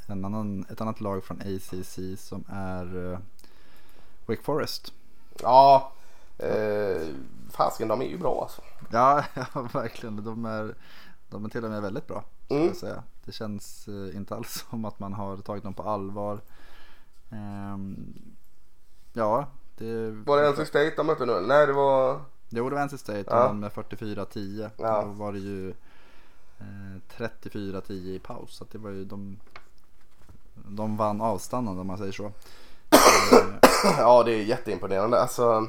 en 0.06 0.25
annan, 0.25 0.64
ett 0.73 0.80
annat 0.80 1.00
lag 1.00 1.25
från 1.25 1.40
ACC 1.40 1.99
som 2.18 2.44
är 2.52 3.12
eh, 3.12 3.18
Wake 4.26 4.42
Forest. 4.42 4.92
Ja, 5.42 5.92
eh, 6.42 7.09
fasken 7.50 7.88
de 7.88 8.02
är 8.02 8.06
ju 8.06 8.18
bra 8.18 8.40
alltså. 8.42 8.62
Ja, 8.90 9.25
ja 9.35 9.68
verkligen. 9.73 10.25
De 10.25 10.44
är, 10.44 10.75
de 11.30 11.44
är 11.44 11.49
till 11.49 11.64
och 11.64 11.70
med 11.70 11.82
väldigt 11.82 12.06
bra. 12.06 12.25
Mm. 12.49 12.66
jag 12.66 12.76
säga. 12.76 13.02
Det 13.25 13.32
känns 13.32 13.88
eh, 13.88 14.16
inte 14.16 14.35
alls 14.35 14.64
som 14.70 14.85
att 14.85 14.99
man 15.00 15.12
har 15.12 15.37
tagit 15.37 15.64
dem 15.64 15.75
på 15.75 15.82
allvar. 15.82 16.40
Ehm, 17.30 18.14
ja, 19.12 19.47
det... 19.78 20.11
Var 20.11 20.42
det 20.42 20.50
NC 20.50 20.66
State 20.66 20.92
de 20.97 21.06
mötte 21.06 21.26
nu? 21.26 21.40
Nej 21.40 21.66
det 21.66 21.73
var... 21.73 22.20
Jo, 22.49 22.70
det 22.70 22.76
var 22.76 22.85
NC 22.87 22.99
State. 22.99 23.23
De 23.23 23.37
Ja. 23.37 23.47
vann 23.47 23.61
med 23.61 23.73
44-10. 23.73 24.70
Ja. 24.76 25.02
Då 25.02 25.09
var 25.09 25.32
det 25.32 25.38
ju 25.38 25.70
eh, 26.59 27.16
34-10 27.16 27.92
i 27.92 28.18
paus. 28.18 28.56
Så 28.56 28.64
det 28.73 28.78
var 28.78 28.90
ju 28.90 29.04
de... 29.04 29.38
De 30.54 30.97
vann 30.97 31.20
avstannande 31.20 31.80
om 31.80 31.87
man 31.87 31.99
säger 31.99 32.12
så. 32.12 32.32
Ja 33.99 34.23
det 34.23 34.32
är 34.32 34.42
jätteimponerande. 34.44 35.20
Alltså, 35.20 35.68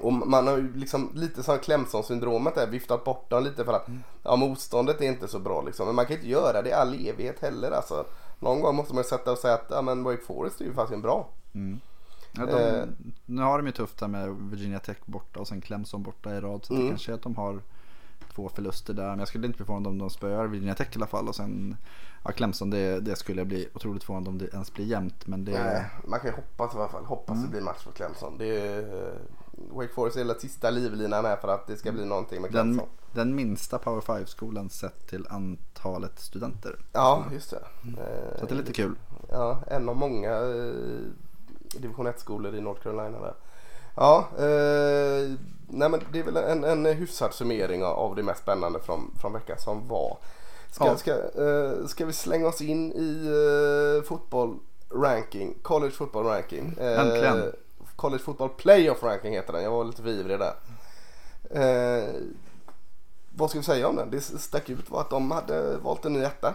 och 0.00 0.12
man 0.12 0.46
har 0.46 0.56
ju 0.56 0.72
liksom 0.76 1.10
lite 1.14 1.42
som 1.42 1.58
Clemson-syndromet 1.58 2.54
där 2.54 2.66
viftat 2.66 3.04
bort 3.04 3.30
dem 3.30 3.44
lite 3.44 3.64
för 3.64 3.72
att 3.72 3.86
ja, 4.22 4.36
motståndet 4.36 5.00
är 5.00 5.04
inte 5.06 5.28
så 5.28 5.38
bra 5.38 5.62
liksom. 5.62 5.86
Men 5.86 5.94
man 5.94 6.06
kan 6.06 6.16
inte 6.16 6.28
göra 6.28 6.62
det 6.62 6.68
i 6.68 6.72
all 6.72 6.94
evighet 7.08 7.40
heller 7.40 7.70
alltså. 7.70 8.04
Någon 8.38 8.60
gång 8.60 8.76
måste 8.76 8.94
man 8.94 9.02
ju 9.02 9.08
sätta 9.08 9.32
och 9.32 9.38
säga 9.38 9.54
att 9.54 9.66
ja, 9.70 9.82
men 9.82 10.04
Wake 10.04 10.22
Forest 10.26 10.60
är 10.60 10.64
ju 10.64 10.72
faktiskt 10.74 11.02
bra. 11.02 11.28
Ja, 12.32 12.46
de, 12.46 12.52
Eh. 12.52 12.84
Nu 13.26 13.42
har 13.42 13.58
de 13.58 13.66
ju 13.66 13.72
tufft 13.72 13.98
där 13.98 14.08
med 14.08 14.28
Virginia 14.50 14.78
Tech 14.78 14.96
borta 15.06 15.40
och 15.40 15.48
sen 15.48 15.60
Clemson 15.60 16.02
borta 16.02 16.34
i 16.34 16.40
rad. 16.40 16.64
Så 16.64 16.72
Mm. 16.74 16.84
det 16.84 16.90
kanske 16.90 17.12
är 17.12 17.14
att 17.14 17.22
de 17.22 17.36
har 17.36 17.60
två 18.34 18.48
förluster 18.48 18.94
där. 18.94 19.08
Men 19.08 19.18
jag 19.18 19.28
skulle 19.28 19.46
inte 19.46 19.56
bli 19.56 19.66
förvånad 19.66 19.86
om 19.86 19.98
de 19.98 20.10
spöar 20.10 20.46
Virginia 20.46 20.74
Tech 20.74 20.88
i 20.92 20.96
alla 20.96 21.06
fall. 21.06 21.28
Och 21.28 21.34
sen 21.36 21.76
ja, 22.24 22.30
Clemson 22.32 22.70
det, 22.70 23.00
det 23.00 23.16
skulle 23.16 23.40
jag 23.40 23.46
bli 23.48 23.68
otroligt 23.74 24.04
förvånad 24.04 24.28
om 24.28 24.38
det 24.38 24.46
ens 24.52 24.74
blir 24.74 24.84
jämnt. 24.86 25.26
Men 25.26 25.44
det, 25.44 25.52
Nej, 25.64 25.84
man 26.04 26.20
kan 26.20 26.30
ju 26.30 26.36
hoppas 26.36 26.74
i 26.74 26.78
alla 26.78 26.88
fall. 26.88 27.04
Hoppas 27.04 27.42
det 27.42 27.48
blir 27.48 27.60
match 27.60 27.82
för 27.82 27.92
Clemson. 27.92 28.38
Det 28.38 28.46
är, 28.46 28.78
eh, 28.78 29.14
Wake 29.70 29.92
Forest 29.92 30.16
är 30.16 30.24
den 30.24 30.40
sista 30.40 30.70
livlinan 30.70 31.24
här 31.24 31.36
för 31.36 31.48
att 31.48 31.66
det 31.66 31.76
ska 31.76 31.92
bli 31.92 32.04
någonting 32.04 32.42
med 32.42 32.52
den, 32.52 32.66
Clemson. 32.74 32.88
den 33.12 33.34
minsta 33.34 33.78
Power 33.78 34.00
5-skolan 34.00 34.70
sett 34.70 35.06
till 35.08 35.26
antalet 35.30 36.20
studenter. 36.20 36.78
Ja, 36.92 37.24
just 37.32 37.50
det. 37.50 37.56
Eh, 38.00 38.40
Så 38.40 38.46
det 38.46 38.52
är 38.52 38.56
lite 38.56 38.72
kul. 38.72 38.94
Ja, 39.30 39.58
en 39.66 39.88
av 39.88 39.96
många 39.96 40.32
eh, 40.32 40.72
division 41.80 42.06
1-skolor 42.06 42.54
i 42.54 42.60
North 42.60 42.82
Carolina 42.82 43.20
där. 43.20 43.34
Ja, 43.96 44.28
eh, 44.38 45.30
nej 45.68 45.88
men 45.88 46.00
det 46.12 46.18
är 46.18 46.24
väl 46.24 46.36
en, 46.36 46.64
en 46.64 46.86
hyfsad 46.86 47.34
summering 47.34 47.84
av- 47.84 47.96
av 47.96 48.16
det 48.16 48.22
mest 48.22 48.42
spännande 48.42 48.80
från, 48.80 49.10
från 49.20 49.32
veckan 49.32 49.58
som 49.58 49.88
var. 49.88 50.18
Ska, 50.70 50.86
Ja. 50.86 50.96
ska, 50.96 51.12
eh, 51.14 51.86
ska 51.86 52.06
vi 52.06 52.12
slänga 52.12 52.46
oss 52.48 52.60
in 52.60 52.92
i 52.92 53.26
eh, 53.98 54.02
fotboll 54.08 54.58
ranking, 54.94 55.54
college 55.62 55.90
football 55.92 56.24
ranking. 56.26 56.74
Eh, 56.80 57.00
Äntligen. 57.00 57.52
College 58.00 58.22
football 58.22 58.48
playoff 58.48 59.02
ranking 59.02 59.32
heter 59.32 59.52
den, 59.52 59.62
jag 59.62 59.70
var 59.70 59.84
lite 59.84 60.02
för 60.02 60.08
ivrig 60.10 60.38
där. 60.38 60.54
Eh, 61.50 62.14
vad 63.36 63.50
ska 63.50 63.58
vi 63.58 63.64
säga 63.64 63.88
om 63.88 63.96
den? 63.96 64.10
Det 64.10 64.20
stack 64.20 64.68
ut 64.68 64.90
var 64.90 65.00
att 65.00 65.10
de 65.10 65.30
hade 65.30 65.76
valt 65.76 66.04
en 66.04 66.12
ny 66.12 66.20
etta. 66.22 66.54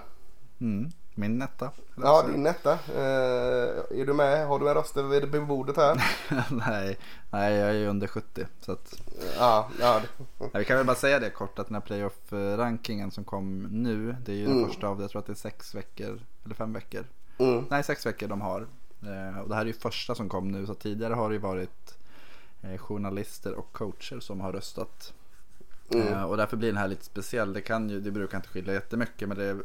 Mm, 0.59 0.91
min 1.15 1.41
etta. 1.41 1.71
Ja, 1.95 2.23
din 2.31 2.45
etta. 2.45 2.71
Eh, 2.71 3.99
är 3.99 4.05
du 4.05 4.13
med? 4.13 4.47
Har 4.47 4.59
du 4.59 4.69
en 4.69 4.75
röst 4.75 4.97
vid 4.97 5.45
bordet 5.47 5.77
här? 5.77 6.03
nej, 6.51 6.97
nej, 7.31 7.53
jag 7.53 7.69
är 7.69 7.73
ju 7.73 7.87
under 7.87 8.07
70. 8.07 8.45
Så 8.61 8.71
att, 8.71 9.01
ja, 9.37 9.69
ja. 9.79 10.01
det- 10.17 10.25
Nej, 10.39 10.49
vi 10.53 10.65
kan 10.65 10.77
väl 10.77 10.85
bara 10.85 10.95
säga 10.95 11.19
det 11.19 11.29
kort 11.29 11.59
att 11.59 11.67
den 11.67 11.75
här 11.75 11.81
playoff-rankingen 11.81 13.11
som 13.11 13.23
kom 13.23 13.61
nu. 13.63 14.15
Det 14.25 14.31
är 14.31 14.35
ju 14.35 14.45
Mm. 14.45 14.57
den 14.57 14.67
första 14.67 14.87
av, 14.87 15.01
jag 15.01 15.09
tror 15.09 15.19
att 15.19 15.25
det 15.25 15.33
är 15.33 15.35
sex 15.35 15.75
veckor 15.75 16.19
eller 16.45 16.55
fem 16.55 16.73
veckor. 16.73 17.05
Mm. 17.37 17.65
Nej, 17.69 17.83
sex 17.83 18.05
veckor 18.05 18.27
de 18.27 18.41
har. 18.41 18.67
Eh, 19.07 19.39
och 19.39 19.49
det 19.49 19.55
här 19.55 19.61
är 19.61 19.65
ju 19.65 19.73
första 19.73 20.15
som 20.15 20.29
kom 20.29 20.51
nu. 20.51 20.65
Så 20.65 20.73
tidigare 20.73 21.13
har 21.13 21.29
det 21.29 21.35
ju 21.35 21.41
varit 21.41 21.97
eh, 22.61 22.77
journalister 22.77 23.53
och 23.53 23.73
coacher 23.73 24.19
som 24.19 24.41
har 24.41 24.53
röstat. 24.53 25.13
Mm. 25.89 26.07
Eh, 26.07 26.23
och 26.23 26.37
därför 26.37 26.57
blir 26.57 26.69
den 26.69 26.77
här 26.77 26.87
lite 26.87 27.05
speciell. 27.05 27.53
Det, 27.53 27.61
kan 27.61 27.89
ju, 27.89 27.99
det 27.99 28.11
brukar 28.11 28.37
inte 28.37 28.49
skilja 28.49 28.73
jättemycket. 28.73 29.27
Men 29.27 29.37
det, 29.37 29.57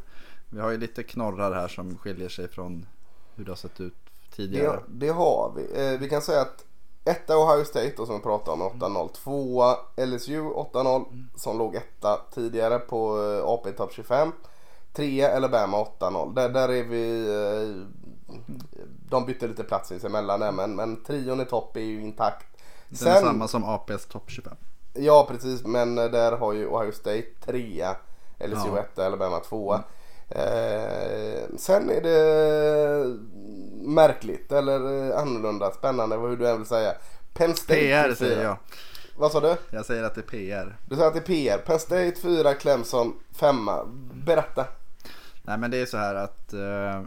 vi 0.51 0.61
har 0.61 0.71
ju 0.71 0.79
lite 0.79 1.03
knorrar 1.03 1.53
här 1.53 1.69
som 1.69 1.99
skiljer 1.99 2.29
sig 2.29 2.49
från 2.49 2.87
hur 3.35 3.45
det 3.45 3.51
har 3.51 3.57
sett 3.57 3.81
ut 3.81 3.95
tidigare. 4.37 4.81
Det, 4.89 5.07
det 5.07 5.13
har 5.13 5.53
vi. 5.57 5.97
Vi 6.01 6.09
kan 6.09 6.23
säga 6.23 6.41
att 6.41 6.65
etta 7.05 7.37
Ohio 7.37 7.65
State 7.65 7.93
då, 7.97 8.07
som 8.07 8.15
vi 8.15 8.23
pratade 8.23 8.65
om 8.65 8.79
med 8.79 8.91
8-0. 8.91 9.09
Tvåa 9.13 9.77
LSU 9.97 10.41
8-0 10.41 11.27
som 11.37 11.59
låg 11.59 11.75
etta 11.75 12.21
tidigare 12.35 12.79
på 12.79 13.17
AP 13.45 13.73
Top 13.73 13.93
25. 13.93 14.33
Trea 14.93 15.37
Alabama 15.37 15.85
8-0. 15.99 16.35
Där, 16.35 16.49
där 16.49 16.69
är 16.69 16.85
vi... 16.85 17.27
De 19.11 19.27
bytte 19.27 19.49
lite 19.49 19.65
plats 19.65 19.89
sinsemellan 19.89 20.41
där 20.41 20.53
men, 20.53 20.77
men 20.77 21.05
trion 21.05 21.41
i 21.41 21.45
topp 21.45 21.77
är 21.77 21.81
ju 21.81 22.01
intakt. 22.01 22.47
Den 22.89 23.09
är 23.09 23.21
samma 23.21 23.49
som 23.49 23.65
APs 23.65 24.07
topp 24.07 24.25
25. 24.31 24.57
Ja 24.95 25.27
precis 25.31 25.65
men 25.65 25.95
där 25.95 26.37
har 26.37 26.53
ju 26.53 26.67
Ohio 26.67 26.93
State 26.93 27.23
trea, 27.45 27.97
LSU 28.39 28.69
Ja. 28.75 28.79
etta, 28.79 29.07
Alabama 29.07 29.41
tvåa. 29.41 29.83
Eh, 30.29 31.43
sen 31.59 31.91
är 31.91 32.01
det 32.01 33.17
märkligt 33.91 34.53
eller 34.53 35.13
annorlunda, 35.17 35.71
spännande 35.71 36.17
hur 36.17 36.37
du 36.37 36.49
än 36.49 36.57
vill 36.59 36.67
säga. 36.67 36.95
Penn 37.33 37.55
State 37.55 37.81
PR 37.81 38.15
säger 38.15 38.45
jag. 38.45 38.57
Vad 39.17 39.33
sa 39.33 39.41
du? 39.41 39.57
Jag 39.71 39.87
säger 39.87 40.05
att 40.05 40.15
det 40.15 40.21
är 40.21 40.23
PR. 40.23 40.77
Du 40.89 40.97
sa 40.97 41.07
att 41.07 41.13
det 41.15 41.19
är 41.21 41.23
PR. 41.23 41.59
Penn 41.59 41.79
State 41.79 42.15
4, 42.23 42.55
Clemson 42.55 43.13
5. 43.33 43.57
Berätta. 44.27 44.67
Nej 45.43 45.59
men 45.59 45.71
det 45.71 45.77
är 45.81 45.87
så 45.87 45.97
här 45.97 46.15
att 46.15 46.53
eh, 46.53 47.03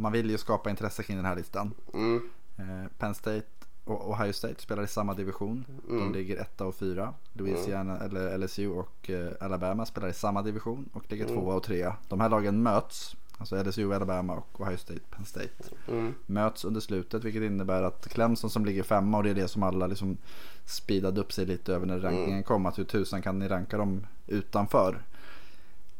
man 0.00 0.12
vill 0.12 0.30
ju 0.30 0.38
skapa 0.38 0.70
intresse 0.70 1.02
kring 1.02 1.16
den 1.16 1.26
här 1.26 1.36
listan. 1.36 1.74
Mm. 1.94 2.22
Eh, 2.56 2.90
Penn 2.98 3.14
State 3.14 3.46
och 3.84 4.10
Ohio 4.10 4.32
State 4.32 4.62
spelar 4.62 4.82
i 4.82 4.86
samma 4.86 5.14
division. 5.14 5.64
De 5.88 6.12
ligger 6.12 6.36
etta 6.36 6.66
och 6.66 6.74
fyra. 6.74 7.14
Louisiana 7.32 7.98
eller 7.98 8.38
LSU 8.38 8.70
och 8.70 9.10
eh, 9.10 9.32
Alabama 9.40 9.86
spelar 9.86 10.08
i 10.08 10.12
samma 10.12 10.42
division 10.42 10.88
och 10.92 11.10
ligger 11.10 11.26
tvåa 11.26 11.54
och 11.54 11.62
trea. 11.62 11.96
De 12.08 12.20
här 12.20 12.28
lagen 12.28 12.62
möts. 12.62 13.16
Alltså 13.38 13.62
LSU, 13.62 13.94
Alabama 13.94 14.34
och 14.34 14.60
Ohio 14.60 14.76
State, 14.76 15.00
Penn 15.10 15.24
State. 15.24 15.50
Mm. 15.88 16.14
Möts 16.26 16.64
under 16.64 16.80
slutet 16.80 17.24
vilket 17.24 17.42
innebär 17.42 17.82
att 17.82 18.08
Clemson 18.08 18.50
som 18.50 18.64
ligger 18.64 18.82
femma 18.82 19.16
och 19.16 19.22
det 19.22 19.30
är 19.30 19.34
det 19.34 19.48
som 19.48 19.62
alla 19.62 19.86
liksom 19.86 20.16
speedade 20.64 21.20
upp 21.20 21.32
sig 21.32 21.46
lite 21.46 21.74
över 21.74 21.86
när 21.86 22.00
rankingen 22.00 22.42
kom. 22.42 22.66
Att 22.66 22.78
hur 22.78 22.84
tusan 22.84 23.22
kan 23.22 23.38
ni 23.38 23.48
ranka 23.48 23.76
dem 23.76 24.06
utanför? 24.26 25.02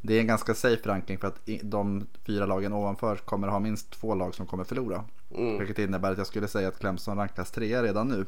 Det 0.02 0.14
är 0.14 0.20
en 0.20 0.26
ganska 0.26 0.54
safe 0.54 0.88
ranking 0.88 1.18
för 1.18 1.28
att 1.28 1.48
de 1.62 2.06
fyra 2.26 2.46
lagen 2.46 2.72
ovanför 2.72 3.16
kommer 3.16 3.48
ha 3.48 3.58
minst 3.58 3.90
två 3.90 4.14
lag 4.14 4.34
som 4.34 4.46
kommer 4.46 4.64
förlora. 4.64 5.04
Mm. 5.34 5.58
Vilket 5.58 5.78
innebär 5.78 6.12
att 6.12 6.18
jag 6.18 6.26
skulle 6.26 6.48
säga 6.48 6.68
att 6.68 6.78
Clemson 6.78 7.16
rankas 7.16 7.50
trea 7.50 7.82
redan 7.82 8.08
nu. 8.08 8.26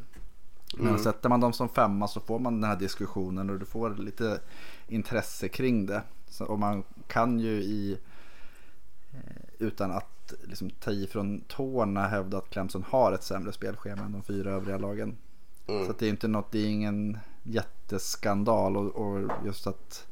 Men 0.76 0.98
sätter 0.98 1.28
man 1.28 1.40
dem 1.40 1.52
som 1.52 1.68
femma 1.68 2.08
så 2.08 2.20
får 2.20 2.38
man 2.38 2.60
den 2.60 2.70
här 2.70 2.76
diskussionen 2.76 3.50
och 3.50 3.58
du 3.58 3.64
får 3.64 3.90
lite 3.90 4.40
intresse 4.88 5.48
kring 5.48 5.86
det. 5.86 6.02
Så, 6.28 6.44
och 6.44 6.58
man 6.58 6.84
kan 7.06 7.40
ju 7.40 7.50
i 7.50 7.98
eh, 9.12 9.18
utan 9.58 9.90
att 9.90 10.32
liksom, 10.42 10.70
ta 10.70 10.90
i 10.90 11.06
från 11.06 11.40
tårna 11.40 12.08
hävda 12.08 12.38
att 12.38 12.50
Clemson 12.50 12.84
har 12.88 13.12
ett 13.12 13.22
sämre 13.22 13.52
spelschema 13.52 14.02
än 14.02 14.12
de 14.12 14.22
fyra 14.22 14.50
övriga 14.50 14.78
lagen. 14.78 15.16
Mm. 15.66 15.86
Så 15.86 15.92
det 15.98 16.06
är 16.06 16.10
inte 16.10 16.28
något, 16.28 16.52
det 16.52 16.58
är 16.58 16.68
ingen 16.68 17.18
jätteskandal 17.42 18.76
och, 18.76 18.96
och 18.96 19.30
just 19.44 19.66
att 19.66 20.06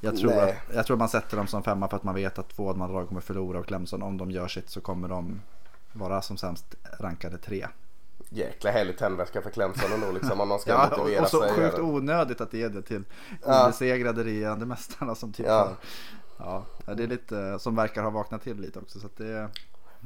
jag 0.00 0.16
tror, 0.16 0.30
Nej. 0.30 0.60
att 0.68 0.74
jag 0.74 0.86
tror 0.86 0.96
man 0.96 1.08
sätter 1.08 1.36
dem 1.36 1.46
som 1.46 1.62
femma 1.62 1.88
för 1.88 1.96
att 1.96 2.04
man 2.04 2.14
vet 2.14 2.38
att 2.38 2.48
två 2.48 2.68
av 2.68 2.74
de 2.74 2.82
andra 2.82 3.06
kommer 3.06 3.20
förlora 3.20 3.58
och 3.58 3.66
Clemson 3.66 4.02
om 4.02 4.16
de 4.18 4.30
gör 4.30 4.48
sitt 4.48 4.70
så 4.70 4.80
kommer 4.80 5.08
de 5.08 5.40
vara 5.92 6.22
som 6.22 6.36
sämst 6.36 6.74
rankade 7.00 7.38
tre. 7.38 7.66
Jäkla 8.28 8.70
härlig 8.70 8.98
tändvätska 8.98 9.42
för 9.42 9.50
Clemson 9.50 9.92
ändå 9.92 10.12
liksom 10.12 10.40
om 10.40 10.48
man 10.48 10.58
ska 10.58 10.70
Ja, 10.72 10.88
och, 10.88 10.98
motivera 10.98 11.22
och 11.22 11.28
så 11.28 11.42
sig. 11.42 11.54
sjukt 11.54 11.78
onödigt 11.78 12.40
att 12.40 12.50
det 12.50 12.62
är 12.62 12.68
det 12.68 12.82
till 12.82 13.04
Ja. 13.46 13.64
obesegrade 13.66 14.24
regerande 14.24 14.66
mästarna 14.66 15.14
som 15.14 15.32
typ 15.32 15.46
ja, 15.46 15.72
ja, 16.38 16.64
det 16.96 17.02
är 17.02 17.06
lite 17.06 17.58
som 17.58 17.76
verkar 17.76 18.02
ha 18.02 18.10
vaknat 18.10 18.42
till 18.42 18.60
lite 18.60 18.78
också 18.78 19.00
så 19.00 19.06
att 19.06 19.16
det 19.16 19.28
är 19.32 19.48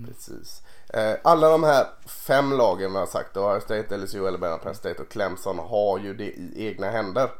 Precis. 0.07 0.63
Eh, 0.89 1.15
alla 1.25 1.49
de 1.49 1.63
här 1.63 1.87
fem 2.07 2.53
lagen 2.53 2.93
vi 2.93 2.99
har 2.99 3.07
sagt, 3.07 3.37
Ohio 3.37 3.61
State, 3.61 3.97
LSU, 3.97 4.27
Alabama, 4.27 4.59
Penn 4.59 4.75
State 4.75 5.03
och 5.03 5.09
Clemson 5.09 5.59
har 5.59 5.99
ju 5.99 6.15
det 6.15 6.25
i 6.25 6.67
egna 6.67 6.91
händer. 6.91 7.31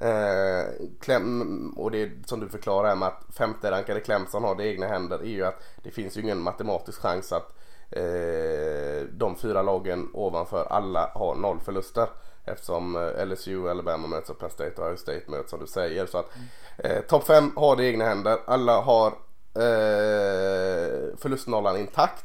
Eh, 0.00 0.66
Clem, 1.00 1.70
och 1.76 1.90
det 1.90 2.10
som 2.26 2.40
du 2.40 2.48
förklarar 2.48 2.88
här 2.88 2.96
med 2.96 3.08
att 3.08 3.34
femte 3.34 3.70
rankade 3.70 4.00
Clemson 4.00 4.44
har 4.44 4.54
det 4.54 4.64
i 4.64 4.68
egna 4.68 4.86
händer 4.86 5.18
är 5.18 5.24
ju 5.24 5.44
att 5.44 5.62
det 5.82 5.90
finns 5.90 6.16
ju 6.16 6.20
ingen 6.20 6.40
matematisk 6.40 7.00
chans 7.00 7.32
att 7.32 7.52
eh, 7.90 9.06
de 9.12 9.36
fyra 9.36 9.62
lagen 9.62 10.08
ovanför 10.12 10.64
alla 10.70 11.10
har 11.14 11.34
noll 11.34 11.60
förluster. 11.60 12.08
Eftersom 12.44 13.12
LSU, 13.26 13.68
Alabama 13.70 14.08
möts 14.08 14.30
och 14.30 14.38
Penn 14.38 14.50
State 14.50 14.72
och 14.76 14.86
Ohio 14.86 14.96
State 14.96 15.22
möts 15.26 15.50
som 15.50 15.60
du 15.60 15.66
säger. 15.66 16.06
Så 16.06 16.18
att 16.18 16.30
eh, 16.78 17.00
topp 17.00 17.24
fem 17.24 17.52
har 17.56 17.76
det 17.76 17.84
i 17.84 17.88
egna 17.88 18.04
händer. 18.04 18.38
Alla 18.46 18.80
har 18.80 19.12
eh, 19.58 21.16
förlustnollan 21.18 21.76
intakt. 21.76 22.24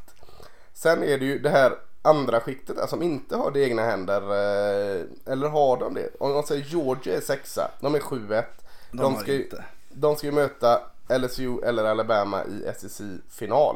Sen 0.73 1.03
är 1.03 1.17
det 1.17 1.25
ju 1.25 1.39
det 1.39 1.49
här 1.49 1.73
andra 2.01 2.39
skiktet 2.39 2.75
där 2.75 2.87
som 2.87 3.01
inte 3.01 3.35
har 3.35 3.51
det 3.51 3.59
i 3.59 3.63
egna 3.63 3.81
händer. 3.81 4.21
Eh, 4.21 5.05
eller 5.25 5.49
har 5.49 5.77
de 5.77 5.93
det? 5.93 6.09
Om 6.19 6.33
man 6.33 6.43
säger 6.43 6.65
Georgia 6.65 7.17
är 7.17 7.21
sexa. 7.21 7.71
De 7.79 7.95
är 7.95 7.99
7-1. 7.99 8.43
de, 8.91 8.97
De 8.97 9.15
ska, 9.15 9.33
ju, 9.33 9.49
de 9.89 10.15
ska 10.15 10.27
ju 10.27 10.33
möta 10.33 10.81
LSU 11.09 11.59
eller 11.63 11.83
Alabama 11.83 12.43
i 12.43 12.71
SEC-final. 12.77 13.75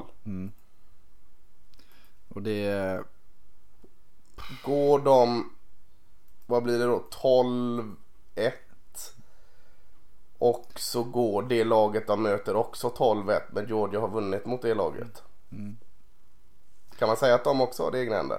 Och 2.29 2.41
det 2.41 3.01
Går 4.63 4.99
de, 4.99 5.49
vad 6.45 6.63
blir 6.63 6.79
det 6.79 6.85
då, 6.85 7.03
12-1 7.11 7.93
Och 10.39 10.65
så 10.75 11.03
går 11.03 11.43
det 11.43 11.63
laget 11.63 12.07
de 12.07 12.23
möter 12.23 12.55
också 12.55 12.87
12-1 12.89 13.39
men 13.51 13.67
Georgia 13.67 13.99
har 13.99 14.07
vunnit 14.07 14.45
mot 14.45 14.61
det 14.61 14.73
laget. 14.73 15.23
Mm. 15.51 15.77
Kan 16.99 17.07
man 17.07 17.17
säga 17.17 17.35
att 17.35 17.43
de 17.43 17.61
också 17.61 17.83
har 17.83 17.91
det 17.91 17.99
egna 17.99 18.15
händer? 18.15 18.37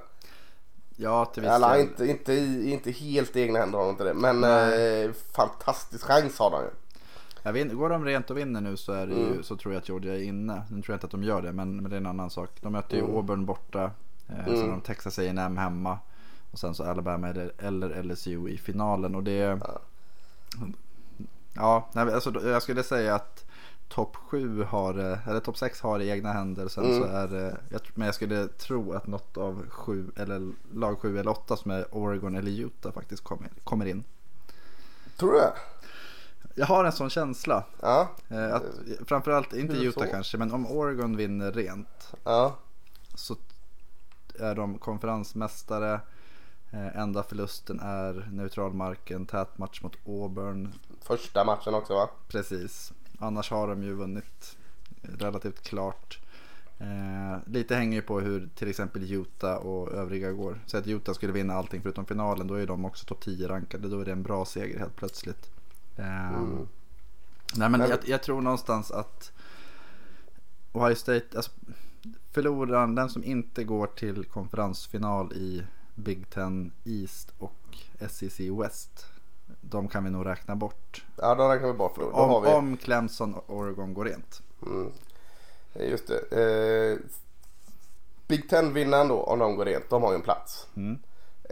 Ja, 0.96 1.24
till 1.24 1.42
viss 1.42 1.50
Eller 1.52 1.80
inte, 1.80 2.06
inte, 2.06 2.34
inte 2.64 2.90
helt 2.90 3.36
egna 3.36 3.58
händer 3.58 3.78
har 3.78 3.84
de 3.84 3.90
inte 3.90 4.04
det. 4.04 4.14
Men 4.14 4.44
eh, 4.44 5.12
fantastisk 5.32 6.04
chans 6.04 6.38
har 6.38 6.50
de 6.50 6.62
ju. 6.62 6.70
Ja, 7.42 7.52
vin- 7.52 7.76
går 7.76 7.88
de 7.90 8.04
rent 8.04 8.30
och 8.30 8.38
vinner 8.38 8.60
nu 8.60 8.76
så, 8.76 8.92
är 8.92 9.06
det 9.06 9.14
ju, 9.14 9.26
Mm. 9.26 9.42
så 9.42 9.56
tror 9.56 9.74
jag 9.74 9.80
att 9.80 9.88
Georgia 9.88 10.14
är 10.14 10.22
inne. 10.22 10.62
Nu 10.70 10.82
tror 10.82 10.92
jag 10.92 10.96
inte 10.96 11.06
att 11.06 11.10
de 11.10 11.22
gör 11.22 11.42
det, 11.42 11.52
men, 11.52 11.76
men 11.76 11.90
det 11.90 11.96
är 11.96 12.00
en 12.00 12.06
annan 12.06 12.30
sak. 12.30 12.50
De 12.60 12.72
möter 12.72 12.96
ju 12.96 13.02
Mm. 13.02 13.16
Auburn 13.16 13.46
borta. 13.46 13.90
Eh, 14.28 14.44
Sen 14.44 14.54
Mm. 14.54 14.60
har 14.60 14.68
de 14.70 14.80
Texas 14.80 15.18
A&M 15.18 15.56
hemma. 15.56 15.98
Och 16.50 16.58
sen 16.58 16.74
så 16.74 16.84
Alabama 16.84 17.28
eller, 17.28 17.52
eller 17.58 18.02
LSU 18.02 18.48
i 18.48 18.58
finalen. 18.58 19.14
Och 19.14 19.22
det... 19.22 19.32
Ja. 19.32 19.80
Ja, 21.58 21.88
nej, 21.92 22.14
alltså, 22.14 22.48
jag 22.48 22.62
skulle 22.62 22.82
säga 22.82 23.14
att 23.14 23.44
topp 23.88 24.16
7 24.16 24.62
har, 24.64 24.98
eh, 25.12 25.28
eller 25.28 25.40
topp 25.40 25.56
6 25.58 25.80
har 25.80 26.00
i 26.00 26.10
egna 26.10 26.32
händer. 26.32 26.68
Sen 26.68 26.84
Mm. 26.84 26.98
så 26.98 27.04
är 27.04 27.28
det, 27.28 27.56
jag, 27.68 27.80
men 27.94 28.06
jag 28.06 28.14
skulle 28.14 28.48
tro 28.48 28.92
att 28.92 29.06
något 29.06 29.36
av 29.36 29.68
sju, 29.70 30.10
eller 30.16 30.52
lag 30.72 30.98
7 30.98 31.18
eller 31.18 31.30
8 31.30 31.56
som 31.56 31.70
är 31.70 31.84
Oregon 31.90 32.34
eller 32.36 32.50
Utah 32.50 32.92
faktiskt 32.92 33.24
kommer, 33.24 33.48
kommer 33.64 33.86
in. 33.86 34.04
Tror 35.16 35.32
du 35.32 35.38
det? 35.38 35.52
Jag 36.54 36.66
har 36.66 36.84
en 36.84 36.92
sån 36.92 37.10
känsla. 37.10 37.64
Ja. 37.80 38.08
Eh, 38.28 38.54
att, 38.54 38.62
framförallt, 39.06 39.52
inte 39.52 39.76
Utah 39.76 40.04
så? 40.04 40.10
kanske, 40.10 40.38
men 40.38 40.52
om 40.52 40.66
Oregon 40.66 41.16
vinner 41.16 41.52
rent 41.52 42.12
Ja. 42.24 42.56
så 43.14 43.36
är 44.38 44.54
de 44.54 44.78
konferensmästare. 44.78 46.00
Eh, 46.70 46.96
enda 46.98 47.22
förlusten 47.22 47.80
är 47.80 48.28
neutralmarken, 48.32 49.26
tät 49.26 49.58
match 49.58 49.82
mot 49.82 49.96
Auburn. 50.06 50.72
Första 51.00 51.44
matchen 51.44 51.74
också 51.74 51.94
va? 51.94 52.10
Precis. 52.28 52.92
Annars 53.18 53.50
har 53.50 53.68
de 53.68 53.82
ju 53.82 53.94
vunnit 53.94 54.56
relativt 55.02 55.62
klart. 55.62 56.18
Eh, 56.78 57.38
lite 57.46 57.74
hänger 57.74 57.96
ju 57.96 58.02
på 58.02 58.20
hur 58.20 58.48
till 58.54 58.68
exempel 58.68 59.12
Utah 59.12 59.56
och 59.56 59.92
övriga 59.92 60.32
går. 60.32 60.60
Så 60.66 60.76
att 60.78 60.86
Utah 60.86 61.14
skulle 61.14 61.32
vinna 61.32 61.54
allting 61.54 61.82
förutom 61.82 62.06
finalen, 62.06 62.46
då 62.46 62.54
är 62.54 62.66
de 62.66 62.84
också 62.84 63.06
topp 63.06 63.20
10 63.20 63.48
rankade. 63.48 63.88
Då 63.88 64.00
är 64.00 64.04
det 64.04 64.12
en 64.12 64.22
bra 64.22 64.44
seger 64.44 64.78
helt 64.78 64.96
plötsligt. 64.96 65.50
Eh, 65.96 66.28
Mm. 66.34 66.68
Nej 67.56 67.68
men 67.68 67.80
Men- 67.80 67.90
jag, 67.90 67.98
jag 68.04 68.22
tror 68.22 68.40
någonstans 68.40 68.90
att 68.90 69.32
Ohio 70.72 70.94
State, 70.94 71.24
alltså 71.36 71.50
förloraren, 72.30 72.94
den 72.94 73.10
som 73.10 73.24
inte 73.24 73.64
går 73.64 73.86
till 73.86 74.24
konferensfinal 74.24 75.32
i 75.32 75.62
Big 75.94 76.30
Ten 76.30 76.72
East 76.84 77.32
och 77.38 77.76
SEC 78.10 78.40
West. 78.62 79.06
De 79.60 79.88
kan 79.88 80.04
vi 80.04 80.10
nog 80.10 80.26
räkna 80.26 80.56
bort. 80.56 81.04
Ja 81.16 81.34
då 81.34 81.48
räknar 81.48 81.68
vi 81.68 81.74
bort 81.74 81.96
då. 81.96 82.02
då 82.02 82.16
Om, 82.16 82.30
har 82.30 82.40
vi... 82.40 82.48
om 82.48 82.76
Clemson 82.76 83.34
och 83.34 83.56
Oregon 83.56 83.94
går 83.94 84.04
rent. 84.04 84.42
Mm. 84.66 84.92
Just 85.74 86.06
det. 86.06 86.42
Eh, 86.42 86.98
Big 88.26 88.48
Ten-vinnaren 88.48 89.08
då 89.08 89.22
om 89.22 89.38
de 89.38 89.56
går 89.56 89.64
rent, 89.64 89.90
de 89.90 90.02
har 90.02 90.10
ju 90.10 90.16
en 90.16 90.22
plats. 90.22 90.66
Mm. 90.76 90.98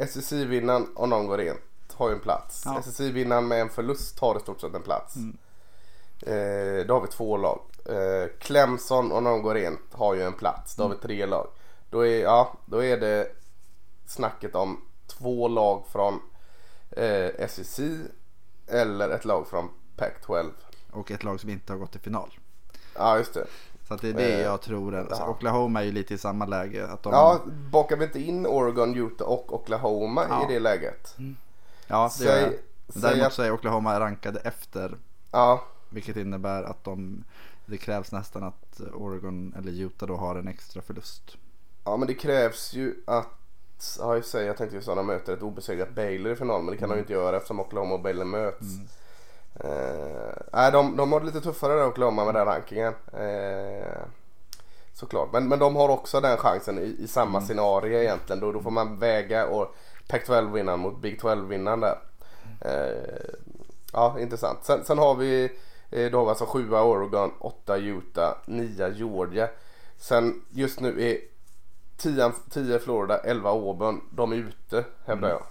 SEC-vinnaren 0.09 0.87
om 0.95 1.11
de 1.11 1.27
går 1.27 1.39
rent 1.39 1.61
har 1.97 2.09
ju 2.09 2.15
en 2.15 2.21
plats. 2.21 2.63
Ja. 2.65 2.83
SEC-vinnaren 2.83 3.49
med 3.49 3.61
en 3.61 3.69
förlust 3.69 4.19
har 4.19 4.37
i 4.37 4.41
stort 4.41 4.61
sett 4.61 4.75
en 4.75 4.83
plats. 4.83 5.17
Mm. 5.17 5.37
Eh, 6.21 6.87
då 6.87 6.95
har 6.95 7.01
vi 7.01 7.07
två 7.07 7.37
lag. 7.37 7.61
Eh, 7.85 8.29
Clemson 8.39 9.13
om 9.13 9.25
de 9.25 9.43
går 9.43 9.55
rent 9.55 9.93
har 9.93 10.15
ju 10.15 10.23
en 10.23 10.33
plats. 10.33 10.77
Då 10.77 10.83
har 10.83 10.91
vi 10.91 10.97
tre 10.97 11.27
lag. 11.27 11.49
Då 11.91 12.07
är, 12.07 12.23
ja, 12.23 12.53
då 12.67 12.85
är 12.85 12.97
det 12.97 13.29
snacket 14.07 14.55
om 14.55 14.81
två 15.07 15.49
lag 15.49 15.85
från 15.93 16.21
eh, 16.97 17.49
SEC 17.49 17.81
eller 18.67 19.11
ett 19.11 19.25
lag 19.25 19.47
från 19.49 19.69
Pac-12. 19.97 20.51
Och 20.91 21.11
ett 21.11 21.25
lag 21.25 21.41
som 21.41 21.51
inte 21.51 21.73
har 21.73 21.79
gått 21.81 21.93
till 21.93 22.01
final. 22.01 22.39
Ja 22.95 23.19
just 23.19 23.35
det. 23.35 23.47
Så 23.89 23.95
att 23.95 24.01
det 24.01 24.09
är 24.09 24.13
det 24.13 24.35
Eh, 24.35 24.41
jag 24.41 24.61
tror. 24.61 24.95
Alltså. 24.97 25.25
Oklahoma 25.25 25.81
är 25.81 25.85
ju 25.85 25.93
lite 25.93 26.15
i 26.15 26.19
samma 26.19 26.47
läge. 26.47 26.87
Att 26.87 27.03
de, 27.03 27.13
Ja, 27.13 27.41
bakar 27.71 27.97
vi 27.97 28.05
inte 28.05 28.21
in 28.21 28.47
Oregon, 28.47 28.95
Utah 28.97 29.29
och 29.29 29.55
Oklahoma 29.55 30.27
Ja. 30.29 30.45
i 30.51 30.53
det 30.55 30.61
läget? 30.61 31.17
ja 31.87 32.11
det 32.19 32.25
gör 32.25 32.37
jag. 32.37 32.51
Säg, 32.51 32.61
Men 32.87 32.93
säg 32.93 33.03
Däremot 33.03 33.27
att, 33.27 33.33
så 33.33 33.43
är 33.43 33.51
Oklahoma 33.51 34.01
rankade 34.01 34.41
efter. 34.41 34.99
ja, 35.31 35.65
Vilket 35.91 36.17
innebär 36.17 36.63
att 36.63 36.85
de, 36.85 37.25
det 37.67 37.77
krävs 37.77 38.13
nästan 38.13 38.43
att 38.45 38.81
Oregon 38.95 39.55
eller 39.59 39.73
Utah 39.73 40.09
då 40.09 40.17
har 40.17 40.37
en 40.37 40.49
extra 40.49 40.83
förlust. 40.83 41.37
ja, 41.85 41.97
men 41.97 42.09
det 42.09 42.15
krävs 42.15 42.73
ju 42.75 42.95
att 43.07 43.29
Ja 43.99 44.17
i 44.17 44.21
och 44.21 44.25
sig, 44.25 44.47
jag 44.47 44.57
tänkte 44.57 44.77
ju 44.77 44.83
så 44.83 44.91
att 44.91 44.97
de 44.97 45.07
möter 45.07 45.33
ett 45.33 45.43
obesegrat 45.43 45.95
Baylor 45.95 46.33
i 46.33 46.37
final 46.37 46.63
men 46.63 46.75
det 46.75 46.79
kan 46.79 46.89
de 46.89 46.95
ju 46.95 47.01
inte 47.01 47.13
göra 47.13 47.37
eftersom 47.37 47.61
Oklahoma 47.61 47.95
och 47.95 48.01
Baylor 48.01 48.25
möts. 48.25 48.67
Eh, 49.61 50.37
nej, 50.53 50.73
de, 50.73 50.97
de 50.97 51.13
har 51.13 51.21
det 51.21 51.27
lite 51.27 51.41
tuffare 51.41 51.75
där 51.75 51.87
Oklahoma 51.87 52.25
med 52.25 52.35
den 52.35 52.47
rankingen. 52.47 52.95
Eh, 53.13 53.99
såklart, 54.93 55.33
men, 55.33 55.49
men 55.49 55.59
de 55.59 55.77
har 55.77 55.89
också 55.89 56.21
den 56.21 56.37
chansen 56.37 56.79
i, 56.79 56.97
i 56.99 57.09
samma 57.09 57.41
scenario 57.41 58.01
egentligen. 58.01 58.41
Då, 58.41 58.53
då 58.53 58.61
får 58.61 58.71
man 58.71 58.99
väga 58.99 59.47
och 59.47 59.75
Pac-12 60.09 60.53
vinnaren 60.53 60.81
mot 60.81 61.01
Big 61.01 61.21
12 61.21 61.49
vinnaren 61.49 61.81
där. 61.81 61.99
Eh, 62.61 63.31
ja, 63.93 64.17
intressant. 64.21 64.59
Sen, 64.65 64.85
sen 64.85 64.99
har 64.99 65.15
vi 65.15 65.45
eh, 65.91 66.11
då 66.11 66.19
har 66.19 66.25
vi 66.25 66.29
alltså 66.29 66.47
7 66.47 66.71
Oregon, 66.75 67.33
8 67.39 67.77
Utah, 67.77 68.37
9 68.47 68.89
Georgia. 68.89 69.49
Sen 69.99 70.43
just 70.51 70.81
nu 70.81 71.03
är 71.11 71.19
10, 71.97 72.33
10 72.51 72.79
Florida, 72.79 73.19
11 73.19 73.51
Auburn. 73.51 74.01
De 74.11 74.33
är 74.33 74.37
ute 74.37 74.85
hävdar 75.05 75.29
jag. 75.29 75.43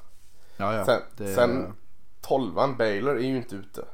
Ja, 0.58 0.74
ja. 0.76 0.86
Sen, 0.86 1.02
det, 1.18 1.36
sen 1.36 1.74
12 2.22 2.54
Baylor 2.78 3.16
är 3.18 3.22
ju 3.28 3.38
inte 3.38 3.56
ute. 3.56 3.86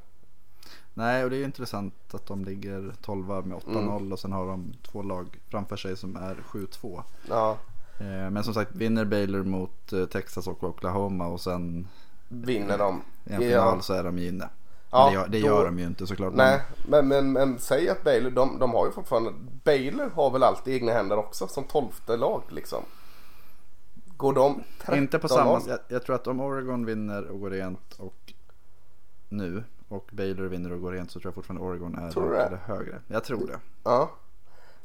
Nej, 0.93 1.23
och 1.23 1.29
det 1.29 1.37
är 1.37 1.43
intressant 1.45 1.93
att 2.13 2.25
de 2.25 2.45
ligger 2.45 2.93
12 3.01 3.25
med 3.47 3.57
8-0 3.57 3.69
Mm. 3.91 4.11
och 4.11 4.19
sen 4.19 4.31
har 4.31 4.47
de 4.47 4.73
två 4.91 5.01
lag 5.03 5.39
framför 5.49 5.75
sig 5.77 5.97
som 5.97 6.15
är 6.15 6.35
7-2. 6.35 7.03
Ja, 7.29 7.57
Eh, 7.99 8.29
Men 8.29 8.43
som 8.43 8.53
sagt, 8.53 8.75
vinner 8.75 9.05
Baylor 9.05 9.43
mot 9.43 9.93
eh, 9.93 10.05
Texas 10.05 10.47
och 10.47 10.63
Oklahoma 10.63 11.27
och 11.27 11.41
sen 11.41 11.87
vinner 12.27 12.77
de. 12.77 13.01
i 13.25 13.33
en 13.33 13.41
Ja. 13.41 13.47
final 13.49 13.81
så 13.81 13.93
är 13.93 14.03
de 14.03 14.17
ju 14.19 14.27
inne. 14.27 14.49
Ja, 14.91 15.07
det 15.07 15.13
gör, 15.13 15.27
det 15.27 15.39
gör 15.39 15.57
då- 15.57 15.63
de 15.65 15.79
ju 15.79 15.85
inte 15.85 16.07
såklart. 16.07 16.33
Nej, 16.33 16.61
men, 16.87 17.07
men, 17.07 17.31
men 17.31 17.59
säg 17.59 17.89
att 17.89 18.03
Baylor, 18.03 18.31
de, 18.31 18.59
de 18.59 18.71
har 18.73 18.85
ju 18.85 18.91
fortfarande, 18.91 19.31
Baylor 19.63 20.09
har 20.15 20.31
väl 20.31 20.43
alltid 20.43 20.73
egna 20.75 20.91
händer 20.91 21.17
också 21.17 21.47
som 21.47 21.63
tolfte 21.63 22.17
lag 22.17 22.43
liksom. 22.49 22.83
Går 24.17 24.33
de 24.33 24.63
13 24.81 24.97
Inte 24.97 25.19
på 25.19 25.27
samma 25.27 25.61
jag, 25.67 25.79
jag 25.87 26.03
tror 26.05 26.15
att 26.15 26.27
om 26.27 26.39
Oregon 26.41 26.85
vinner 26.85 27.27
och 27.27 27.39
går 27.39 27.49
rent 27.49 27.93
och 27.97 28.33
nu 29.29 29.63
och 29.87 30.09
Baylor 30.11 30.45
vinner 30.45 30.71
och 30.71 30.81
går 30.81 30.91
rent 30.91 31.11
så 31.11 31.19
tror 31.19 31.27
jag 31.29 31.35
fortfarande 31.35 31.63
Oregon 31.67 31.95
är 31.95 32.11
Tror 32.11 32.31
det? 32.31 32.59
högre. 32.65 32.99
Jag 33.07 33.23
tror 33.23 33.47
det. 33.47 33.59
Ja. 33.83 34.11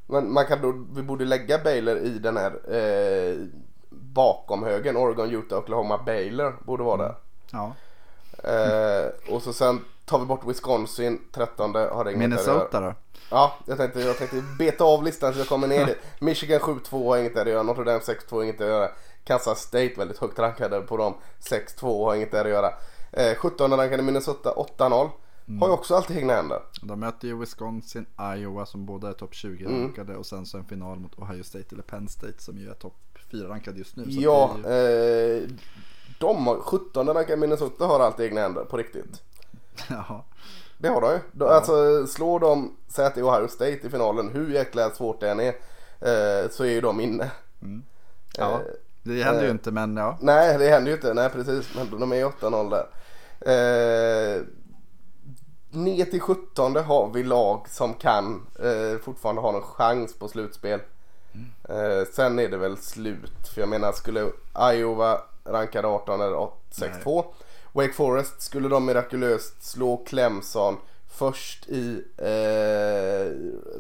Men 0.07 0.33
man 0.33 0.47
kan 0.47 0.61
då, 0.63 0.85
vi 0.95 1.03
borde 1.03 1.25
lägga 1.25 1.59
Baylor 1.59 1.97
i 1.97 2.19
den 2.19 2.37
här 2.37 2.75
eh, 2.75 3.47
bakom 3.91 4.63
högen, 4.63 4.97
Oregon, 4.97 5.31
Utah, 5.31 5.59
Oklahoma, 5.59 5.99
Baylor 6.07 6.57
borde 6.65 6.83
vara 6.83 6.97
där. 7.03 7.15
Ja. 7.51 7.73
Eh, 8.53 9.35
och 9.35 9.43
så 9.43 9.53
sen 9.53 9.81
tar 10.07 10.19
vi 10.19 10.25
bort 10.25 10.47
Wisconsin, 10.47 11.21
13 11.33 11.75
har 11.75 12.05
det 12.05 12.13
inget 12.13 12.31
där 12.31 12.39
att 12.39 12.47
göra. 12.47 12.55
Minnesota 12.59 12.81
då? 12.81 12.95
Ja, 13.31 13.55
jag 13.67 13.79
tänkte, 13.79 14.01
jag 14.01 14.19
tänkte 14.19 14.43
beta 14.59 14.85
av 14.85 15.05
listan 15.05 15.33
så 15.33 15.39
jag 15.39 15.49
kommer 15.49 15.67
ner 15.69 15.87
dit. 15.87 15.97
Michigan 16.21 16.61
7-2 16.61 17.09
har 17.09 17.17
inget 17.17 17.35
där 17.35 17.41
att 17.43 17.47
göra. 17.49 17.63
Notre 17.63 17.85
Dame 17.85 17.99
6-2 17.99 18.15
har 18.31 18.43
inget 18.43 18.61
att 18.61 18.67
göra. 18.67 18.89
Kansas 19.25 19.61
State 19.61 19.93
väldigt 19.97 20.19
högt 20.19 20.39
rankade 20.39 20.81
på 20.81 20.97
dem. 20.97 21.15
6-2 21.41 22.05
har 22.05 22.15
inget 22.15 22.31
där 22.33 22.45
att 22.45 22.51
göra. 22.51 22.73
Eh, 23.13 23.35
17 23.37 23.71
rankade 23.77 24.03
Minnesota 24.03 24.55
8-0. 24.79 25.11
Har 25.61 25.67
ju 25.69 25.73
också 25.75 25.95
alltid 25.95 26.17
egna 26.17 26.33
händer. 26.35 26.61
De 26.83 27.01
möter 27.01 27.29
ju 27.29 27.39
Wisconsin, 27.39 28.07
Iowa 28.37 28.67
som 28.67 28.87
båda 28.87 29.09
är 29.09 29.13
topp 29.13 29.35
20 29.35 29.65
Mm. 29.65 29.83
rankade 29.83 30.17
och 30.17 30.27
sen 30.27 30.47
så 30.47 30.59
en 30.59 30.65
final 30.65 30.99
mot 30.99 31.19
Ohio 31.19 31.43
State 31.43 31.65
eller 31.73 31.83
Penn 31.83 32.09
State 32.09 32.43
som 32.43 32.59
ju 32.59 32.71
är 32.71 32.75
topp 32.75 32.95
4 33.31 33.49
rankade 33.49 33.79
just 33.79 33.97
nu. 33.97 34.05
Ja, 34.07 34.57
ju- 34.65 35.43
eh, 35.43 35.49
de 36.21 36.47
har, 36.47 36.59
17 36.61 37.07
rankade 37.15 37.37
Minnesota 37.37 37.87
har 37.87 38.01
alltid 38.01 38.27
egna 38.27 38.41
händer 38.41 38.65
på 38.65 38.77
riktigt. 38.77 39.23
ja. 39.89 40.25
Det 40.79 40.89
har 40.89 41.13
ju. 41.13 41.19
De, 41.33 41.49
Alltså 41.49 42.07
slår 42.07 42.41
de, 42.41 42.77
säg 42.89 43.07
att 43.07 43.15
det 43.15 43.21
är 43.21 43.25
Ohio 43.25 43.49
State 43.49 43.87
i 43.87 43.91
finalen, 43.91 44.29
hur 44.29 44.51
jäkla 44.51 44.91
svårt 44.91 45.21
det 45.21 45.31
än 45.31 45.41
är, 45.41 45.55
eh, 46.01 46.51
så 46.51 46.65
är 46.65 46.71
ju 46.71 46.81
de 46.81 47.01
inne. 47.01 47.31
ja, 48.39 48.53
Eh, 48.53 48.61
det 49.03 49.23
händer 49.23 49.43
ju 49.43 49.49
eh, 49.49 49.53
inte 49.53 49.71
men 49.71 49.97
ja. 49.97 50.19
Nej, 50.21 50.59
det 50.59 50.69
händer 50.69 50.91
ju 50.91 50.97
inte. 50.97 51.15
Nej, 51.15 51.31
precis. 51.31 51.75
Men 51.75 52.01
de 52.01 52.13
är 52.13 52.25
8-0 52.25 52.71
där. 52.71 52.87
Eh, 53.41 54.43
ner 55.71 56.05
till 56.05 56.21
17 56.21 56.77
har 56.77 57.11
vi 57.15 57.23
lag 57.23 57.67
som 57.69 57.95
kan 57.95 58.47
eh, 58.59 58.99
fortfarande 58.99 59.41
ha 59.43 59.53
någon 59.53 59.63
chans 59.63 60.19
på 60.19 60.29
slutspel. 60.29 60.81
Eh, 61.69 62.09
sen 62.13 62.39
är 62.39 62.49
det 62.49 62.57
väl 62.57 62.77
slut. 62.77 63.49
För 63.55 63.61
jag 63.61 63.69
menar, 63.69 63.93
skulle 63.93 64.31
Iowa 64.73 65.21
rankade 65.45 65.89
18 65.89 66.21
eller 66.21 66.49
6-2. 66.71 67.25
Wake 67.77 67.93
Forest 67.93 68.43
skulle 68.43 68.69
de 68.69 68.87
mirakulöst 68.87 69.63
slå 69.63 69.97
Clemson 69.97 70.77
först 71.09 71.69
i 71.69 72.05
eh, 72.17 72.27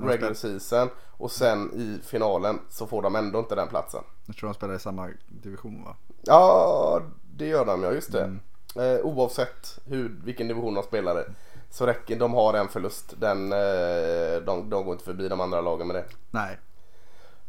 regular 0.06 0.34
season 0.34 0.88
och 1.10 1.30
sen 1.30 1.72
i 1.74 2.06
finalen 2.06 2.58
så 2.70 2.86
får 2.86 3.02
de 3.02 3.16
ändå 3.16 3.38
inte 3.38 3.54
den 3.54 3.68
platsen. 3.68 4.00
Jag 4.26 4.36
tror 4.36 4.48
de 4.48 4.54
spelar 4.54 4.74
i 4.74 4.78
samma 4.78 5.08
division 5.28 5.84
va? 5.84 5.96
Ja, 6.22 7.02
det 7.36 7.46
gör 7.46 7.64
de 7.64 7.82
ja, 7.82 7.92
just 7.92 8.12
det. 8.12 8.36
Eh, 8.76 9.06
oavsett 9.06 9.78
hur, 9.84 10.20
vilken 10.24 10.48
division 10.48 10.74
de 10.74 10.82
spelar 10.82 11.20
i 11.20 11.24
Så 11.70 11.86
räcker, 11.86 12.18
de 12.18 12.34
har 12.34 12.54
en 12.54 12.68
förlust. 12.68 13.14
Den, 13.18 13.52
eh, 13.52 14.42
de, 14.46 14.70
de 14.70 14.84
går 14.84 14.92
inte 14.92 15.04
förbi 15.04 15.28
de 15.28 15.40
andra 15.40 15.60
lagen 15.60 15.86
med 15.86 15.96
det. 15.96 16.04
Nej. 16.30 16.58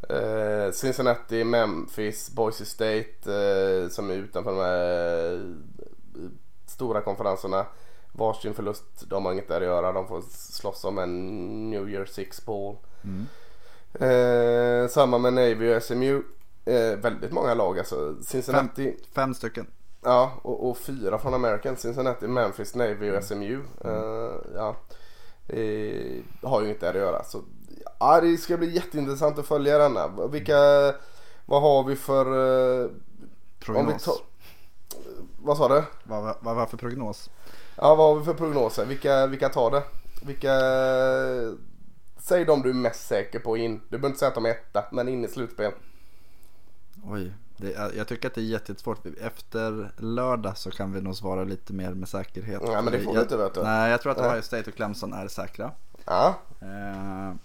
Eh, 0.10 0.72
Cincinnati, 0.72 1.44
Memphis, 1.44 2.32
Boise 2.32 2.66
State 2.66 3.34
eh, 3.34 3.90
som 3.90 4.10
är 4.10 4.14
utanför 4.14 4.52
de 4.52 4.60
här 4.60 5.56
stora 6.66 7.02
konferenserna. 7.02 7.66
Varsin 8.12 8.54
förlust, 8.54 8.84
de 9.10 9.26
har 9.26 9.34
inget 9.34 9.48
där 9.48 9.62
att 9.62 9.68
göra. 9.68 9.92
De 9.92 10.08
får 10.08 10.22
slåss 10.32 10.84
om 10.84 10.98
en 10.98 11.70
New 11.70 11.90
Year 11.90 12.06
Six 12.06 12.46
Ball. 12.46 12.76
Mm. 13.04 13.26
Eh, 13.94 14.88
samma 14.90 15.18
med 15.18 15.34
Navy 15.34 15.76
och 15.76 15.84
SMU. 15.84 16.24
Eh, 16.66 16.98
väldigt 16.98 17.32
många 17.32 17.54
lag 17.54 17.80
alltså. 17.80 18.16
Cincinnati. 18.22 18.84
Fem, 18.84 19.00
fem 19.14 19.34
stycken. 19.34 19.68
Ja, 20.04 20.32
och, 20.42 20.70
och, 20.70 20.78
fyra 20.78 21.20
från 21.20 21.34
American. 21.34 21.76
Cincinnati, 21.76 22.28
Memphis, 22.28 22.76
Navy 22.76 23.12
och 23.12 23.24
SMU. 23.24 23.64
Uh, 23.86 24.36
ja. 24.56 24.76
Eh, 25.48 26.24
har 26.42 26.62
ju 26.62 26.70
inte 26.70 26.86
där 26.86 26.90
att 26.90 26.96
göra. 26.96 27.24
Så, 27.24 27.42
ja, 28.00 28.22
det 28.22 28.38
ska 28.38 28.58
bli 28.58 28.76
jätteintressant 28.76 29.40
att 29.40 29.48
följa 29.48 29.78
denna. 29.78 30.28
Vilka, 30.28 30.58
vad 31.46 31.62
har 31.62 31.84
vi 31.84 31.96
för... 31.96 32.38
Uh, 32.38 32.90
prognos. 33.60 34.10
Vad 35.38 35.58
sa 35.58 35.68
du? 35.68 35.84
Vad, 36.04 36.24
vad, 36.24 36.36
vad 36.40 36.56
var 36.56 36.66
för 36.66 36.78
prognos? 36.78 37.30
Ja, 37.76 37.96
vad 37.96 38.08
har 38.08 38.16
vi 38.16 38.26
för 38.26 38.34
prognoser? 38.34 38.86
Vilka, 38.86 39.28
vilka 39.28 39.50
tar 39.50 39.72
det? 39.72 39.84
Vilka... 40.22 40.54
Säg 42.20 42.46
de 42.46 42.62
du 42.62 42.70
är 42.70 42.74
mest 42.74 43.08
säker 43.08 43.40
på 43.40 43.58
in. 43.58 43.82
Du 43.84 43.90
behöver 43.90 44.08
inte 44.08 44.20
säga 44.20 44.30
att 44.30 44.36
de 44.36 44.46
är 44.46 44.50
etta, 44.50 44.86
men 44.92 45.08
in 45.08 45.26
i 45.26 45.28
slutspel. 45.28 45.72
Oj, 47.04 47.34
det, 47.58 47.92
jag 47.96 48.08
tycker 48.08 48.28
att 48.28 48.36
det 48.36 48.42
är 48.42 48.46
jättesvårt. 48.46 49.06
Efter 49.22 49.92
lördag 49.98 50.58
så 50.58 50.72
kan 50.72 50.94
vi 50.94 51.02
nog 51.02 51.16
svara 51.16 51.44
lite 51.44 51.74
mer 51.74 51.94
med 51.94 52.10
säkerhet. 52.10 52.62
Nej 52.62 52.82
men 52.82 52.94
det 52.94 53.00
får 53.00 53.14
vi 53.14 53.20
inte 53.20 53.38
vet 53.38 53.54
du. 53.54 53.64
Nej 53.64 53.92
jag 53.92 54.02
tror 54.02 54.12
att 54.12 54.32
Ohio 54.32 54.42
State 54.42 54.70
och 54.70 54.76
Clemson 54.76 55.14
är 55.14 55.28
säkra. 55.28 55.72
Ja. 56.06 56.36
Uh, 56.62 57.36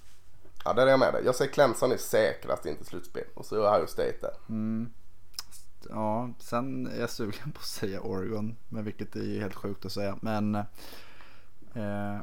ja 0.64 0.72
där 0.72 0.86
är 0.86 0.90
jag 0.90 0.98
med 0.98 1.12
dig. 1.14 1.22
Jag 1.24 1.34
säger 1.34 1.52
Clemson 1.52 1.92
är 1.92 1.96
säkrast 1.96 2.66
in 2.66 2.76
till 2.76 2.86
slutspel. 2.86 3.24
Och 3.34 3.46
så 3.46 3.54
är 3.56 3.60
Ohio 3.60 3.86
State 3.86 4.16
där. 4.20 4.34
Mm. 4.48 4.92
Ja, 5.90 6.30
sen 6.38 6.86
är 6.86 7.00
jag 7.00 7.10
sugen 7.10 7.52
på 7.52 7.58
att 7.58 7.66
säga 7.66 8.00
Oregon. 8.00 8.56
Men 8.68 8.84
vilket 8.84 9.16
är 9.16 9.40
helt 9.40 9.54
sjukt 9.54 9.86
att 9.86 9.92
säga. 9.92 10.16
Men 10.20 10.54
uh, 11.76 12.20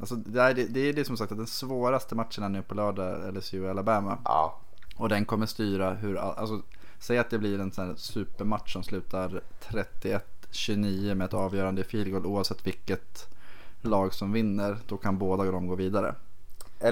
Alltså 0.00 0.14
det 0.14 0.42
är, 0.42 0.54
det 0.54 0.80
är 0.80 0.92
det 0.92 1.04
som 1.04 1.16
sagt 1.16 1.32
att 1.32 1.38
den 1.38 1.46
svåraste 1.46 2.14
matchen 2.14 2.44
är 2.44 2.48
nu 2.48 2.62
på 2.62 2.74
lördag, 2.74 3.34
LSU 3.36 3.64
och 3.64 3.70
Alabama. 3.70 4.18
Ja. 4.24 4.58
Och 4.96 5.08
den 5.08 5.24
kommer 5.24 5.46
styra 5.46 5.94
hur, 5.94 6.16
alltså 6.16 6.62
säg 6.98 7.18
att 7.18 7.30
det 7.30 7.38
blir 7.38 7.60
en 7.60 7.72
sån 7.72 7.88
här 7.88 7.94
supermatch 7.96 8.72
som 8.72 8.82
slutar 8.82 9.42
31-29 10.50 11.14
med 11.14 11.24
ett 11.24 11.34
avgörande 11.34 11.84
field 11.84 12.12
goal 12.12 12.26
oavsett 12.26 12.66
vilket 12.66 13.28
lag 13.80 14.14
som 14.14 14.32
vinner. 14.32 14.78
Då 14.86 14.96
kan 14.96 15.18
båda 15.18 15.44
de 15.44 15.66
gå 15.66 15.74
vidare. 15.74 16.14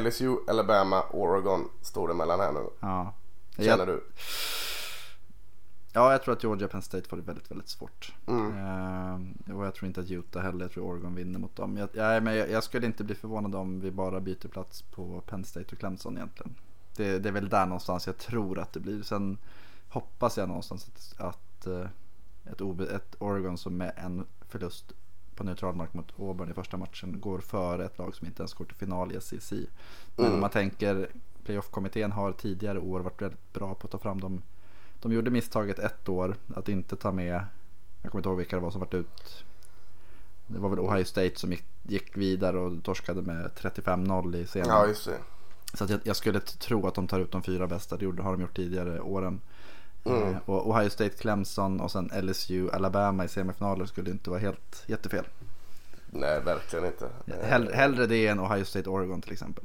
LSU, 0.00 0.36
Alabama, 0.48 1.02
Oregon 1.10 1.68
står 1.82 2.08
det 2.08 2.14
mellan 2.14 2.40
här 2.40 2.52
nu. 2.52 2.66
Ja. 2.80 3.14
Känner 3.58 3.86
du? 3.86 4.04
Ja, 5.92 6.12
jag 6.12 6.22
tror 6.22 6.34
att 6.34 6.42
Georgia 6.42 6.68
Penn 6.68 6.82
State 6.82 7.08
får 7.08 7.16
det 7.16 7.22
väldigt, 7.22 7.50
väldigt 7.50 7.68
svårt. 7.68 8.14
Mm. 8.26 8.56
Uh, 9.46 9.56
och 9.56 9.66
jag 9.66 9.74
tror 9.74 9.86
inte 9.86 10.00
att 10.00 10.10
Utah 10.10 10.42
heller, 10.42 10.64
jag 10.64 10.72
tror 10.72 10.84
Oregon 10.84 11.14
vinner 11.14 11.38
mot 11.38 11.56
dem. 11.56 11.76
Jag, 11.76 11.88
jag, 11.92 12.22
men 12.22 12.36
jag, 12.36 12.50
jag, 12.50 12.64
skulle 12.64 12.86
inte 12.86 13.04
bli 13.04 13.14
förvånad 13.14 13.54
om 13.54 13.80
vi 13.80 13.90
bara 13.90 14.20
byter 14.20 14.48
plats 14.48 14.82
på 14.82 15.20
Penn 15.26 15.44
State 15.44 15.66
och 15.72 15.78
Clemson 15.78 16.16
egentligen. 16.16 16.54
Det, 16.96 17.18
det 17.18 17.28
är 17.28 17.32
väl 17.32 17.48
där 17.48 17.66
någonstans 17.66 18.06
jag 18.06 18.16
tror 18.16 18.58
att 18.58 18.72
det 18.72 18.80
blir. 18.80 19.02
Sen 19.02 19.38
hoppas 19.88 20.36
jag 20.36 20.48
någonstans 20.48 20.86
att, 20.86 21.20
att 21.20 21.66
uh, 21.66 21.86
ett, 22.44 22.90
ett 22.90 23.16
Oregon 23.18 23.58
som 23.58 23.76
med 23.76 23.92
en 23.96 24.26
förlust 24.48 24.92
på 25.34 25.44
neutral 25.44 25.74
mark 25.74 25.94
mot 25.94 26.12
Auburn 26.18 26.50
i 26.50 26.54
första 26.54 26.76
matchen 26.76 27.20
går 27.20 27.38
före 27.38 27.84
ett 27.84 27.98
lag 27.98 28.14
som 28.14 28.26
inte 28.26 28.42
ens 28.42 28.54
går 28.54 28.64
till 28.64 28.76
final 28.76 29.12
i 29.12 29.20
SEC. 29.20 29.52
Men 30.16 30.24
mm. 30.24 30.34
om 30.34 30.40
man 30.40 30.50
tänker, 30.50 31.08
playoff-kommittén 31.48 32.12
har 32.12 32.32
tidigare 32.32 32.78
år 32.78 33.00
varit 33.00 33.22
väldigt 33.22 33.52
bra 33.52 33.74
på 33.74 33.86
att 33.86 33.90
ta 33.90 33.98
fram 33.98 34.20
de 34.20 34.42
de 35.00 35.12
gjorde 35.12 35.30
misstaget 35.30 35.78
ett 35.78 36.08
år 36.08 36.36
att 36.54 36.68
inte 36.68 36.96
ta 36.96 37.12
med, 37.12 37.44
jag 38.02 38.12
kommer 38.12 38.20
inte 38.20 38.28
ihåg 38.28 38.38
vilka 38.38 38.56
det 38.56 38.62
var 38.62 38.70
som 38.70 38.80
varit 38.80 38.94
ut. 38.94 39.44
Det 40.46 40.58
var 40.58 40.68
väl 40.68 40.78
Ohio 40.78 41.04
State 41.04 41.38
som 41.38 41.50
gick, 41.50 41.64
gick 41.82 42.16
vidare 42.16 42.58
och 42.58 42.82
torskade 42.82 43.22
med 43.22 43.50
35-0 43.56 44.36
i 44.36 44.46
serien. 44.46 44.68
Ja, 44.68 44.86
just 44.86 45.04
det. 45.04 45.18
Så 45.74 45.86
jag, 45.88 46.00
jag, 46.02 46.16
skulle 46.16 46.40
tro 46.40 46.86
att 46.86 46.94
de 46.94 47.06
tar 47.06 47.20
ut 47.20 47.32
de 47.32 47.42
fyra 47.42 47.66
bästa, 47.66 47.96
det 47.96 48.06
har 48.06 48.32
de 48.32 48.40
gjort 48.40 48.56
tidigare 48.56 49.00
åren. 49.00 49.40
Mm. 50.04 50.22
Eh, 50.22 50.36
och 50.44 50.70
Ohio 50.70 50.90
State, 50.90 51.16
Clemson 51.16 51.80
och 51.80 51.90
sen 51.90 52.10
LSU, 52.22 52.70
Alabama 52.70 53.24
i 53.24 53.28
semifinaler 53.28 53.86
skulle 53.86 54.10
inte 54.10 54.30
vara 54.30 54.40
helt 54.40 54.84
jättefel. 54.86 55.24
Nej, 56.10 56.40
verkligen 56.40 56.84
inte. 56.84 57.08
Hell, 57.42 57.72
hellre 57.72 58.06
det 58.06 58.26
än 58.26 58.40
Ohio 58.40 58.64
State, 58.64 58.90
Oregon 58.90 59.22
till 59.22 59.32
exempel. 59.32 59.64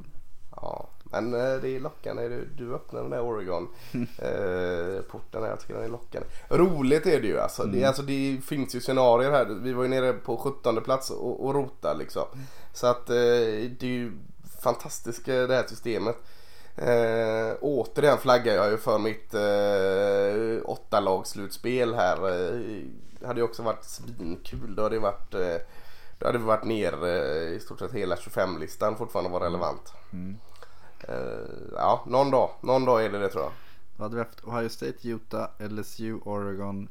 Ja, 0.56 0.88
men 1.14 1.34
eh, 1.34 1.60
det 1.60 1.68
är 1.68 1.80
lockande. 1.80 2.28
Du, 2.28 2.48
du 2.56 2.74
öppnar 2.74 3.00
den 3.00 3.10
där 3.10 3.20
Oregon 3.20 3.68
eh, 4.18 5.02
porten 5.10 5.42
här. 5.42 5.50
Jag 5.50 5.60
tycker 5.60 5.74
den 5.74 5.84
är 5.84 5.88
lockande. 5.88 6.28
Roligt 6.48 7.06
är 7.06 7.20
det 7.20 7.26
ju 7.26 7.40
alltså. 7.40 7.62
Mm. 7.62 7.74
Det, 7.74 7.84
alltså. 7.84 8.02
det 8.02 8.40
finns 8.44 8.74
ju 8.74 8.80
scenarier 8.80 9.30
här. 9.30 9.44
Vi 9.44 9.72
var 9.72 9.82
ju 9.82 9.88
nere 9.88 10.12
på 10.12 10.36
17 10.36 10.82
plats 10.82 11.10
och, 11.10 11.44
och 11.44 11.54
rota 11.54 11.94
liksom. 11.94 12.24
Så 12.72 12.86
att 12.86 13.10
eh, 13.10 13.16
det 13.78 13.82
är 13.82 13.84
ju 13.84 14.12
fantastiskt 14.62 15.26
det 15.26 15.54
här 15.54 15.66
systemet. 15.68 16.16
Eh, 16.76 17.56
återigen 17.60 18.18
flaggar 18.18 18.54
jag 18.54 18.70
ju 18.70 18.76
för 18.76 18.98
mitt 18.98 19.34
eh, 19.34 20.70
åtta 20.70 21.00
lag 21.00 21.26
slutspel 21.26 21.94
här. 21.94 22.16
Det 23.20 23.26
hade 23.26 23.40
ju 23.40 23.44
också 23.44 23.62
varit 23.62 23.84
svinkul. 23.84 24.74
Då 24.74 24.82
hade 24.82 24.96
det 24.96 25.00
varit 25.00 25.34
eh, 25.34 25.66
då 26.18 26.26
hade 26.26 26.38
vi 26.38 26.44
varit 26.44 26.64
ner 26.64 27.06
eh, 27.06 27.56
i 27.56 27.60
stort 27.60 27.78
sett 27.78 27.92
hela 27.92 28.14
25-listan 28.14 28.96
fortfarande 28.96 29.30
var 29.30 29.40
relevant. 29.40 29.92
Mm. 30.12 30.36
Uh, 31.08 31.74
ja, 31.76 32.04
någon 32.06 32.30
dag. 32.30 32.50
Någon 32.60 32.84
dag 32.84 33.04
är 33.04 33.10
det 33.10 33.18
det 33.18 33.28
tror 33.28 33.42
jag. 33.42 33.52
Då 33.96 34.02
hade 34.02 34.14
vi 34.14 34.22
haft 34.22 34.44
Ohio 34.44 34.68
State, 34.68 35.08
Utah, 35.08 35.48
LSU, 35.58 36.18
Oregon, 36.24 36.88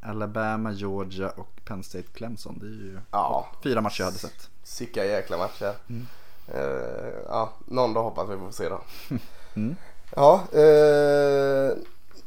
Alabama, 0.00 0.72
Georgia 0.72 1.30
och 1.30 1.64
Penn 1.64 1.82
State, 1.82 2.08
Clemson. 2.14 2.58
Det 2.58 2.66
är 2.66 2.70
ju 2.70 2.98
ja. 3.10 3.46
fyra 3.62 3.80
matcher 3.80 4.00
jag 4.00 4.06
hade 4.06 4.18
sett. 4.18 4.50
Sicka 4.62 5.04
jäkla 5.04 5.38
matcher. 5.38 5.74
Mm. 5.88 6.06
Uh, 6.54 7.14
ja, 7.28 7.52
någon 7.66 7.94
dag 7.94 8.02
hoppas 8.02 8.28
vi 8.28 8.38
får 8.38 8.50
se 8.50 8.68
då. 8.68 8.80
Mm. 9.54 9.76
Ja, 10.16 10.42
uh, 10.54 11.76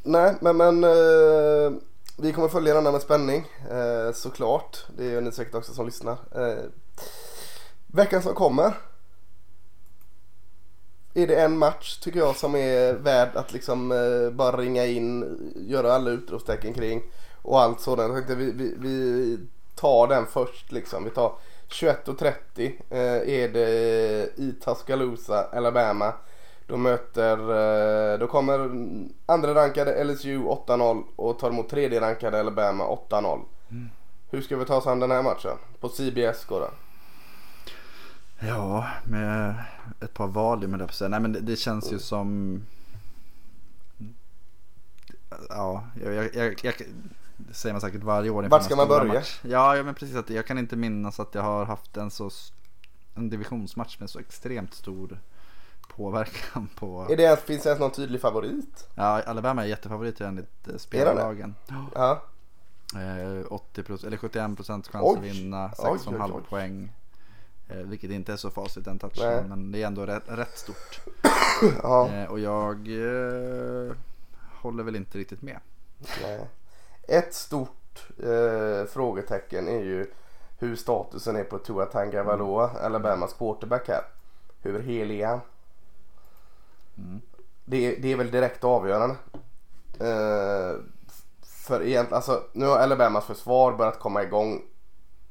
nej 0.04 0.36
men, 0.42 0.58
men 0.58 0.82
vi 2.18 2.34
kommer 2.34 2.48
följa 2.48 2.74
den 2.74 2.86
här 2.86 2.92
med 2.92 3.02
spänning 3.02 3.46
såklart. 4.14 4.86
Det 4.98 5.16
är 5.16 5.22
ni 5.22 5.32
säkert 5.32 5.56
också 5.56 5.74
som 5.74 5.86
lyssnar. 5.86 6.18
veckan 7.88 8.22
som 8.22 8.34
kommer 8.34 8.74
är 11.14 11.28
det 11.28 11.42
en 11.42 11.58
match 11.58 11.98
tycker 11.98 12.20
jag 12.20 12.36
som 12.36 12.56
är 12.56 12.94
värd 12.94 13.30
att 13.36 13.54
liksom 13.54 13.92
eh, 13.92 14.36
bara 14.36 14.58
ringa 14.58 14.86
in, 14.86 15.38
göra 15.56 15.94
alla 15.94 16.10
utropstecken 16.10 16.74
kring 16.74 17.02
och 17.42 17.62
allt 17.62 17.80
sådant. 17.80 18.30
Jag 18.30 18.36
vi, 18.36 18.52
vi, 18.52 18.76
vi 18.78 19.38
tar 19.76 20.08
den 20.08 20.26
först 20.26 20.72
liksom. 20.72 21.04
Vi 21.04 21.10
tar 21.10 21.34
21.30 21.70 22.72
eh, 22.90 23.44
är 23.44 23.50
det 23.50 23.70
i 24.36 24.52
Tuscaloosa, 24.66 25.48
Alabama. 25.52 26.14
Då 26.68 26.78
möter, 26.78 27.38
eh, 28.14 28.20
då 28.20 28.28
kommer 28.28 28.60
andra 29.26 29.56
rankade 29.56 30.04
LSU 30.04 30.40
8-0 30.40 31.04
och 31.16 31.40
tar 31.40 31.50
emot 31.50 31.70
tredje 31.70 32.02
rankade 32.02 32.40
Alabama 32.40 32.84
8-0. 33.10 33.40
Mm. 33.72 33.90
Hur 34.30 34.42
ska 34.42 34.58
vi 34.58 34.66
ta 34.66 34.78
oss 34.78 34.88
an 34.88 35.00
den 35.00 35.12
här 35.12 35.24
matchen? 35.24 35.58
På 35.80 35.90
CBS 35.90 36.46
går 36.46 36.60
den. 36.60 36.72
Ja, 38.48 38.88
med 39.04 39.56
ett 40.00 40.14
par 40.14 40.28
Valium 40.28 40.74
eller 40.74 40.88
säga. 40.88 41.10
Nej 41.10 41.20
men 41.20 41.34
det, 41.34 41.40
det, 41.40 41.56
känns 41.56 41.92
ju 41.92 42.00
som... 42.00 42.62
Ja, 45.50 45.84
jag, 46.04 46.14
jag, 46.14 46.36
jag, 46.36 46.60
jag 46.64 46.74
det 47.48 47.54
säger 47.54 47.74
man 47.74 47.82
säkert 47.82 48.04
varje 48.04 48.30
år. 48.30 48.44
Vart 48.44 48.64
ska 48.64 48.76
man 48.76 48.88
börja? 48.88 49.24
Ja, 49.42 49.76
ja, 49.76 49.84
men 49.84 49.96
precis. 49.96 50.16
Att 50.16 50.30
jag 50.30 50.46
kan 50.46 50.58
inte 50.58 50.76
minnas 50.76 51.20
att 51.20 51.36
jag 51.36 51.42
har 51.42 51.66
haft 51.66 51.98
en 51.98 52.12
så 52.12 52.30
en 53.16 53.30
divisionsmatch 53.30 54.00
med 54.00 54.10
så 54.10 54.20
extremt 54.20 54.74
stor 54.74 55.20
påverkan 55.96 56.70
på... 56.76 57.08
Är 57.10 57.18
det, 57.18 57.46
finns 57.46 57.64
det 57.64 57.70
ens 57.70 57.80
någon 57.80 57.92
tydlig 57.92 58.22
favorit? 58.22 58.90
Ja, 58.96 59.22
Alabama 59.22 59.64
är 59.64 59.68
jättefavorit 59.68 60.22
enligt 60.22 60.68
eh, 60.68 60.78
spelarlagen. 60.78 61.56
Ja. 61.94 62.24
Eh, 62.96 63.46
80 63.50 64.08
eller 64.08 64.18
71 64.18 64.56
procent 64.56 64.88
chans 64.88 65.06
oj. 65.08 65.18
att 65.18 65.24
vinna, 65.24 65.68
6,5 65.68 66.42
poäng. 66.50 66.94
Eh, 67.72 67.78
vilket 67.78 68.12
inte 68.12 68.34
är 68.34 68.38
så 68.38 68.52
facit 68.52 68.86
den 68.86 69.00
touchen 69.00 69.50
men 69.50 69.72
det 69.72 69.84
är 69.84 69.88
ändå 69.88 70.06
rätt, 70.06 70.24
rätt 70.26 70.58
stort. 70.58 71.02
ja. 71.84 72.10
eh, 72.10 72.32
och 72.32 72.40
jag 72.40 72.78
eh, 72.88 73.96
håller 74.62 74.84
väl 74.84 74.96
inte 74.96 75.18
riktigt 75.18 75.42
med. 75.42 75.60
Nej. 76.22 76.48
Ett 77.08 77.34
stort 77.34 78.08
eh, 78.24 78.86
frågetecken 78.90 79.68
är 79.68 79.84
ju 79.84 80.12
hur 80.58 80.76
statusen 80.76 81.36
är 81.36 81.44
på 81.44 81.58
Tua 81.58 81.86
Tagovailoa, 81.86 82.70
mm. 82.70 82.86
Alabamas 82.86 83.34
quarterback 83.34 83.88
här. 83.88 84.04
Hur 84.62 84.80
helig 84.80 85.22
är 85.22 85.28
han? 85.28 85.42
Mm. 86.98 87.22
Det, 87.66 87.96
det, 87.96 88.12
är 88.12 88.16
väl 88.16 88.32
direkt 88.32 88.64
avgörande. 88.64 89.16
Eh, 90.00 90.76
för 91.42 91.84
egentligen, 91.84 92.14
alltså 92.14 92.44
nu 92.54 92.66
har 92.66 92.78
Alabamas 92.78 93.26
försvar 93.26 93.74
börjat 93.74 94.00
komma 94.00 94.24
igång 94.24 94.62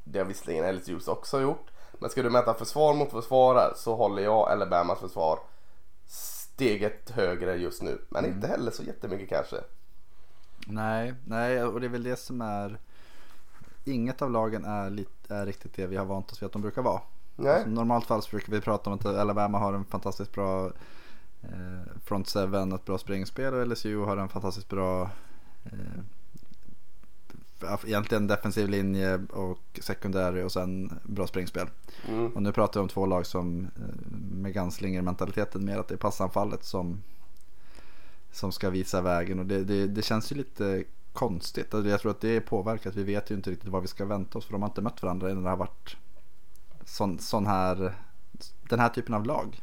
Det 0.04 0.18
har 0.18 0.26
visserligen 0.26 0.76
LSUs 0.76 1.08
också 1.08 1.40
gjort. 1.40 1.69
Men 2.00 2.10
ska 2.10 2.22
du 2.22 2.30
mäta 2.30 2.54
försvar 2.54 2.94
mot 2.94 3.10
försvar 3.10 3.72
så 3.76 3.96
håller 3.96 4.22
jag 4.22 4.48
Alabamas 4.48 4.98
försvar 4.98 5.38
steget 6.06 7.10
högre 7.10 7.56
just 7.56 7.82
nu. 7.82 7.98
Men 8.08 8.24
mm. 8.24 8.36
inte 8.36 8.48
heller 8.48 8.70
så 8.70 8.82
jättemycket 8.82 9.28
kanske. 9.28 9.56
Nej, 10.66 11.14
nej 11.24 11.64
och 11.64 11.80
det 11.80 11.86
är 11.86 11.90
väl 11.90 12.02
det 12.02 12.16
som 12.16 12.40
är 12.40 12.78
Inget 13.84 14.22
av 14.22 14.30
lagen 14.30 14.64
är, 14.64 14.90
lite, 14.90 15.34
är 15.34 15.46
riktigt 15.46 15.74
det 15.74 15.86
vi 15.86 15.96
har 15.96 16.04
vant 16.04 16.32
oss 16.32 16.42
vid 16.42 16.46
att 16.46 16.52
de 16.52 16.62
brukar 16.62 16.82
vara. 16.82 17.00
Nej. 17.36 17.54
Alltså, 17.54 17.70
normalt 17.70 18.06
fall 18.06 18.22
så 18.22 18.30
brukar 18.30 18.52
vi 18.52 18.60
prata 18.60 18.90
om 18.90 18.96
att 18.96 19.06
Alabama 19.06 19.58
har 19.58 19.72
en 19.72 19.84
fantastiskt 19.84 20.32
bra 20.32 20.66
eh, 21.42 21.96
front 22.04 22.28
seven, 22.28 22.72
ett 22.72 22.84
bra 22.84 22.98
springspel 22.98 23.54
och 23.54 23.66
LSU 23.66 23.98
har 23.98 24.16
en 24.16 24.28
fantastiskt 24.28 24.68
bra 24.68 25.10
eh, 25.64 26.02
egentligen 27.84 28.26
defensiv 28.26 28.68
linje 28.68 29.20
och 29.30 29.58
sekundär 29.80 30.44
och 30.44 30.52
sen 30.52 30.98
bra 31.02 31.26
springspel. 31.26 31.66
Mm. 32.08 32.32
Och 32.32 32.42
nu 32.42 32.52
pratar 32.52 32.80
vi 32.80 32.82
om 32.82 32.88
två 32.88 33.06
lag 33.06 33.26
som 33.26 33.64
eh, 33.76 34.10
med 34.32 34.52
Ganslinger 34.52 35.02
mentaliteten 35.02 35.64
mer 35.64 35.78
att 35.78 35.88
det 35.88 35.94
är 35.94 35.98
passanfallet 35.98 36.64
som, 36.64 37.02
som 38.32 38.52
ska 38.52 38.70
visa 38.70 39.00
vägen 39.00 39.38
och 39.38 39.46
det, 39.46 39.64
det, 39.64 39.86
det 39.86 40.02
känns 40.02 40.32
ju 40.32 40.36
lite 40.36 40.84
konstigt. 41.12 41.74
Alltså, 41.74 41.90
jag 41.90 42.00
tror 42.00 42.10
att 42.10 42.20
det 42.20 42.36
är 42.36 42.40
påverkat. 42.40 42.96
Vi 42.96 43.02
vet 43.02 43.30
ju 43.30 43.34
inte 43.34 43.50
riktigt 43.50 43.68
vad 43.68 43.82
vi 43.82 43.88
ska 43.88 44.04
vänta 44.04 44.38
oss 44.38 44.44
för 44.44 44.52
de 44.52 44.62
har 44.62 44.68
inte 44.68 44.82
mött 44.82 45.02
varandra 45.02 45.28
när 45.28 45.42
det 45.42 45.48
har 45.48 45.56
varit 45.56 45.96
sån, 46.84 47.18
sån 47.18 47.46
här, 47.46 47.94
den 48.68 48.80
här 48.80 48.88
typen 48.88 49.14
av 49.14 49.26
lag. 49.26 49.62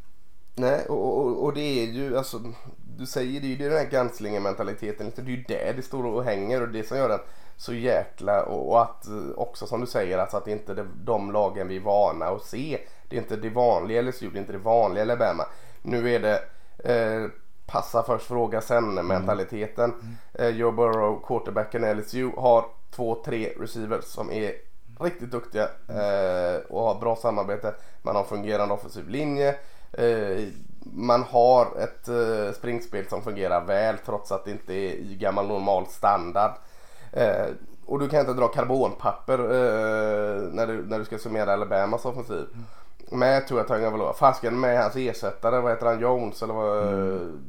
Nej, 0.55 0.85
och, 0.85 1.17
och, 1.17 1.43
och, 1.43 1.53
det 1.53 1.61
är 1.61 1.85
ju 1.85 2.17
alltså, 2.17 2.53
du 2.97 3.05
säger 3.05 3.41
det 3.41 3.47
är 3.47 3.49
ju 3.49 3.55
den 3.55 3.71
här 3.71 3.89
Ganslinger 3.89 4.39
mentaliteten. 4.39 5.11
Det 5.15 5.21
är 5.21 5.25
ju 5.25 5.43
där 5.43 5.73
det 5.75 5.81
står 5.81 6.05
och 6.05 6.23
hänger 6.23 6.61
och 6.61 6.69
det 6.69 6.87
som 6.87 6.97
gör 6.97 7.09
att 7.09 7.29
så 7.57 7.73
jäkla 7.73 8.43
och, 8.43 8.81
att 8.81 9.05
också 9.35 9.67
som 9.67 9.81
du 9.81 9.87
säger 9.87 10.17
alltså 10.17 10.37
att 10.37 10.45
det 10.45 10.51
inte 10.51 10.71
är 10.71 10.87
de 11.03 11.31
lagen 11.31 11.67
vi 11.67 11.75
är 11.75 11.81
vana 11.81 12.25
att 12.25 12.43
se. 12.43 12.79
Det 13.09 13.15
är 13.15 13.21
inte 13.21 13.35
det 13.35 13.49
vanliga 13.49 14.01
LSU, 14.01 14.29
det 14.29 14.37
är 14.37 14.41
inte 14.41 14.51
det 14.51 14.57
vanliga 14.57 15.03
Alabama. 15.03 15.45
Nu 15.81 16.13
är 16.15 16.19
det 16.19 16.41
eh, 16.93 17.29
passa 17.65 18.03
först, 18.03 18.25
fråga 18.25 18.61
sen 18.61 18.93
mentaliteten. 18.93 19.93
Mm. 19.93 20.15
Eh, 20.33 20.59
Joe 20.59 20.71
Burrow, 20.71 21.23
quarterbacken 21.27 21.83
i 21.83 21.93
LSU, 21.93 22.31
har 22.37 22.65
två, 22.91 23.23
tre 23.25 23.53
receivers 23.59 24.03
som 24.03 24.31
är 24.31 24.53
riktigt 24.99 25.31
duktiga 25.31 25.63
eh, 25.87 26.61
och 26.69 26.81
har 26.81 26.99
bra 26.99 27.15
samarbete. 27.15 27.75
Man 28.01 28.15
har 28.15 28.23
fungerande 28.23 28.73
offensiv 28.73 29.09
linje. 29.09 29.55
Eh, 29.93 30.47
man 30.93 31.23
har 31.23 31.65
ett 31.79 32.07
eh, 32.07 32.53
springspel 32.55 33.07
som 33.07 33.21
fungerar 33.21 33.65
väl 33.65 33.97
trots 34.05 34.31
att 34.31 34.45
det 34.45 34.51
inte 34.51 34.73
är 34.73 34.93
i 34.93 35.15
gammal 35.15 35.47
normal 35.47 35.87
standard. 35.87 36.51
Eh, 37.11 37.45
och 37.85 37.99
du 37.99 38.09
kan 38.09 38.19
inte 38.19 38.33
dra 38.33 38.47
karbonpapper 38.47 39.39
eh, 39.39 40.41
när, 40.51 40.67
du, 40.67 40.85
när 40.85 40.99
du 40.99 41.05
ska 41.05 41.17
summera 41.17 41.53
Alabamas 41.53 42.05
offensiv. 42.05 42.45
Med 43.11 43.47
Tua 43.47 43.63
Tagovailoa. 43.63 44.13
Fasken 44.13 44.59
med 44.59 44.81
hans 44.81 44.95
ersättare, 44.95 45.61
vad 45.61 45.71
heter 45.71 45.85
han, 45.85 45.99
Jones 45.99 46.43
eller 46.43 46.53
vad? 46.53 46.87
Mm. 46.87 47.41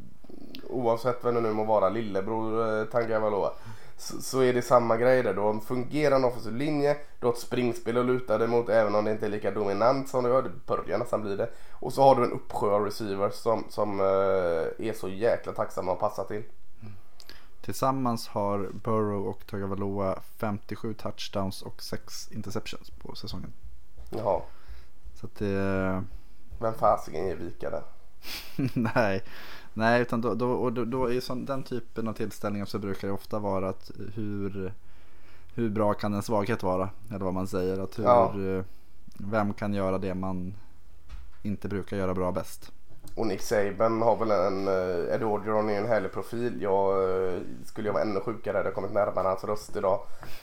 Oavsett 0.71 1.25
vem 1.25 1.35
det 1.35 1.41
nu 1.41 1.53
må 1.53 1.65
vara, 1.65 1.89
lillebror 1.89 2.81
eh, 2.81 2.85
Tagovailoa. 2.85 3.51
Så, 3.97 4.23
så, 4.23 4.41
är 4.43 4.53
det 4.53 4.63
samma 4.63 4.97
grej 4.97 5.23
där. 5.23 5.35
Du 5.35 5.41
har 5.41 5.51
en 5.51 5.61
fungerande 5.61 6.29
offensiv 6.29 6.57
linje, 6.57 6.97
du 7.21 7.27
har 7.27 7.33
ett 7.33 7.39
springspel 7.39 7.99
att 7.99 8.07
luta 8.07 8.39
dig 8.39 8.49
mot 8.49 8.69
även 8.69 8.95
om 8.95 9.05
det 9.05 9.11
inte 9.11 9.27
är 9.27 9.31
lika 9.31 9.51
dominant 9.51 10.09
som 10.09 10.25
det 10.25 10.31
var. 10.31 10.43
Det 10.43 10.67
börjar 10.67 10.99
nästan 10.99 11.23
bli 11.23 11.37
det. 11.37 11.49
Och 11.73 11.93
så 11.93 12.03
har 12.03 12.15
du 12.15 12.25
en 12.25 12.33
uppsjö 12.33 12.71
av 12.71 12.85
receivers 12.85 13.35
som, 13.35 13.65
som 13.69 14.01
uh, 14.01 14.07
är 14.79 14.93
så 14.93 15.09
jäkla 15.09 15.53
tacksamma 15.53 15.93
att 15.93 16.01
passa 16.01 16.25
till. 16.25 16.43
Tillsammans 17.69 18.29
har 18.29 18.71
Burrow 18.85 19.27
och 19.27 19.47
Tagovailoa 19.47 20.19
57 20.37 20.95
touchdowns 20.95 21.63
och 21.63 21.83
6 21.83 22.33
interceptions 22.33 22.91
på 22.91 23.15
säsongen. 23.15 23.53
Jaha. 24.11 24.43
Så 25.15 25.27
att 25.27 25.35
det... 25.35 26.05
Vem 26.59 26.75
fasiken 26.75 27.27
ger 27.27 27.37
vika 27.37 27.71
där? 27.71 27.83
Nej, 28.75 29.23
Nej 29.75 30.03
utan 30.03 30.21
då, 30.21 30.35
då, 30.35 30.51
och 30.51 30.73
då, 30.73 30.85
då 30.85 31.13
i 31.13 31.21
sån, 31.21 31.45
den 31.45 31.63
typen 31.63 32.09
av 32.09 32.13
tillställningar 32.13 32.67
så 32.67 32.79
brukar 32.79 33.09
det 33.09 33.15
ofta 33.15 33.39
vara 33.39 33.69
att 33.69 33.91
hur, 34.15 34.75
hur 35.55 35.71
bra 35.71 35.95
kan 35.95 36.15
en 36.15 36.23
svaghet 36.23 36.63
vara? 36.63 36.91
Eller 37.09 37.25
vad 37.25 37.35
man 37.35 37.47
säger. 37.47 37.79
Att 37.79 37.99
hur, 37.99 38.05
ja. 38.05 38.65
Vem 39.17 39.55
kan 39.55 39.75
göra 39.75 39.99
det 39.99 40.15
man 40.15 40.55
inte 41.43 41.69
brukar 41.69 41.97
göra 41.97 42.15
bra 42.15 42.33
bäst? 42.33 42.73
Och 43.19 43.27
Nick 43.27 43.43
Saban 43.43 44.03
har 44.03 44.17
väl 44.17 44.31
en, 44.31 44.69
uh, 44.69 45.15
Ed 45.15 45.23
Orgeron 45.23 45.71
är 45.71 45.79
en 45.79 45.87
härlig 45.87 46.13
profil. 46.13 46.63
Jag 46.63 47.03
uh, 47.03 47.41
skulle 47.65 47.89
jag 47.89 47.93
vara 47.93 48.03
ännu 48.03 48.21
sjukare 48.21 48.57
hade 48.57 48.69
jag 48.69 48.75
kommit 48.75 48.93
närmare 48.93 49.29
hans 49.29 49.45
röst 49.45 49.77
idag. 49.77 50.01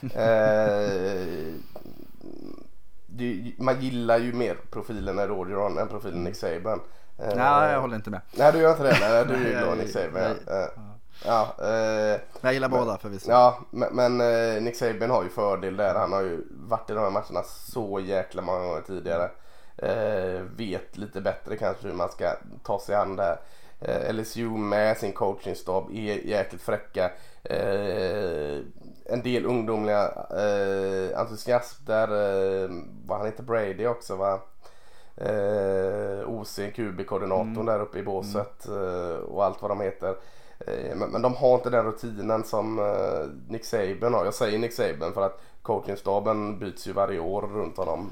det, 3.06 3.52
man 3.58 3.80
gillar 3.80 4.18
ju 4.18 4.32
mer 4.32 4.56
profilen 4.70 5.18
Ed 5.18 5.30
Orgeron 5.30 5.78
än 5.78 5.88
profilen 5.88 6.24
Nick 6.24 6.36
Saban. 6.36 6.80
Nej, 7.18 7.72
jag 7.72 7.80
håller 7.80 7.96
inte 7.96 8.10
med. 8.10 8.20
Nej, 8.32 8.52
du 8.52 8.58
gör 8.58 8.70
inte 8.70 8.82
det? 8.82 8.96
Nej, 9.00 9.24
du 9.26 9.34
är 9.34 9.38
ju 9.38 9.58
glad 9.58 9.78
Nick 9.78 9.90
Saban. 9.90 10.36
Ja. 10.46 10.68
Ja, 11.24 11.54
jag 12.40 12.52
gillar 12.52 12.68
men, 12.68 12.78
båda 12.78 12.98
förvisso. 12.98 13.30
Ja, 13.30 13.58
men, 13.70 13.96
men 13.96 14.18
Nick 14.64 14.76
Saban 14.76 15.10
har 15.10 15.22
ju 15.22 15.28
fördel 15.28 15.76
där. 15.76 15.94
Han 15.94 16.12
har 16.12 16.22
ju 16.22 16.46
varit 16.50 16.90
i 16.90 16.92
de 16.92 17.00
här 17.00 17.10
matcherna 17.10 17.42
så 17.42 18.00
jäkla 18.00 18.42
många 18.42 18.58
gånger 18.58 18.80
tidigare. 18.80 19.30
Eh, 19.78 20.40
vet 20.56 20.96
lite 20.96 21.20
bättre 21.20 21.56
kanske 21.56 21.88
hur 21.88 21.94
man 21.94 22.08
ska 22.08 22.32
ta 22.62 22.80
sig 22.80 22.94
an 22.94 23.16
det 23.16 23.22
här. 23.22 23.38
Eh, 23.80 24.14
LSU 24.14 24.48
med 24.48 24.96
sin 24.96 25.12
coachingstab 25.12 25.90
är 25.90 26.26
jäkligt 26.26 26.62
fräcka. 26.62 27.10
Eh, 27.42 28.60
en 29.04 29.22
del 29.22 29.46
ungdomliga 29.46 30.04
eh, 30.30 31.18
entusiasm 31.18 31.84
där, 31.86 32.08
eh, 32.08 32.70
var 33.06 33.18
han 33.18 33.26
inte 33.26 33.42
Brady 33.42 33.86
också 33.86 34.16
va? 34.16 34.40
Eh, 35.16 36.28
OC, 36.28 36.58
QB-koordinatorn 36.74 37.54
mm. 37.54 37.66
där 37.66 37.80
uppe 37.80 37.98
i 37.98 38.02
båset 38.02 38.68
eh, 38.68 39.16
och 39.16 39.44
allt 39.44 39.62
vad 39.62 39.70
de 39.70 39.80
heter. 39.80 40.16
Eh, 40.58 40.96
men, 40.96 41.10
men, 41.10 41.22
de 41.22 41.34
har 41.34 41.54
inte 41.54 41.70
den 41.70 41.84
rutinen 41.84 42.44
som 42.44 42.94
Nick 43.48 43.64
Saban 43.64 44.14
har. 44.14 44.24
Jag 44.24 44.34
säger 44.34 44.58
Nick 44.58 44.72
Saban 44.72 45.12
för 45.12 45.26
att 45.26 45.40
coachingstaben 45.62 46.58
byts 46.58 46.86
ju 46.86 46.92
varje 46.92 47.20
år 47.20 47.42
runt 47.42 47.76
honom. 47.76 48.10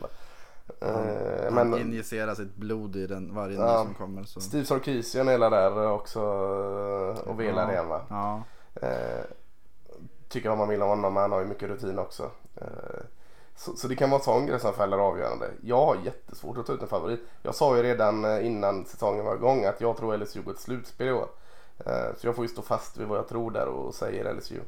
Uh, 0.83 1.55
han 1.55 1.70
men, 1.70 1.81
injicerar 1.81 2.35
sitt 2.35 2.57
blod 2.57 2.96
i 2.96 3.07
den 3.07 3.35
varje 3.35 3.59
ny 3.59 3.85
som 3.85 3.94
kommer. 3.94 4.24
Så. 4.24 4.40
Steve 4.40 4.64
Sarkisian 4.64 5.29
är 5.29 5.38
där 5.38 5.90
också 5.90 6.20
eh, 6.20 7.29
och 7.29 7.40
velar 7.40 7.72
igen 7.72 7.88
va? 7.88 8.00
Ja. 8.09 8.42
Uh, 8.83 9.24
tycker 10.29 10.48
vad 10.48 10.59
man 10.59 10.68
vill 10.68 10.83
om 10.83 10.88
honom 10.88 11.14
men 11.14 11.20
han 11.20 11.33
har 11.33 11.40
ju 11.40 11.46
mycket 11.46 11.68
rutin 11.68 11.98
också. 11.98 12.22
Uh, 12.62 13.00
så, 13.57 13.77
så, 13.77 13.88
det 13.88 13.96
kan 13.96 14.11
vara 14.11 14.18
en 14.18 14.24
sån 14.24 14.46
grej 14.46 14.61
som 14.61 14.72
fäller 14.72 14.98
avgörande. 14.98 15.50
Jag 15.62 15.87
har 15.87 15.96
jättesvårt 16.05 16.59
att 16.59 16.66
ta 16.66 16.72
ut 16.72 16.83
en 16.83 16.88
favorit. 16.88 17.20
Jag 17.42 17.55
sa 17.55 17.77
ju 17.77 17.83
redan 17.83 18.42
innan 18.42 18.85
säsongen 18.85 19.24
var 19.24 19.35
igång 19.35 19.64
att 19.64 19.81
jag 19.81 19.96
tror 19.96 20.16
LSU 20.16 20.42
går 20.42 20.53
ett 20.53 20.59
slutspel 20.61 21.09
i 21.09 21.12
år. 21.12 21.29
Så 22.16 22.27
jag 22.27 22.37
får 22.37 22.44
ju 22.44 22.48
stå 22.48 22.62
fast 22.62 22.96
vid 22.96 23.07
vad 23.07 23.18
jag 23.18 23.29
tror 23.29 23.50
där 23.50 23.66
och 23.66 23.94
säger 23.94 24.35
LSU. 24.35 24.61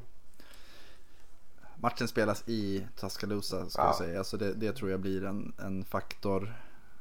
Matchen 1.81 2.09
spelas 2.09 2.49
i 2.49 2.87
Tuscaloosa 3.01 3.69
ska 3.69 3.83
ja. 3.83 3.87
jag 3.87 3.97
säga. 3.97 4.25
Så 4.25 4.37
det, 4.37 4.53
det, 4.53 4.73
tror 4.73 4.91
jag 4.91 5.01
blir 5.01 5.25
en, 5.25 5.53
en 5.59 5.85
faktor. 5.85 6.55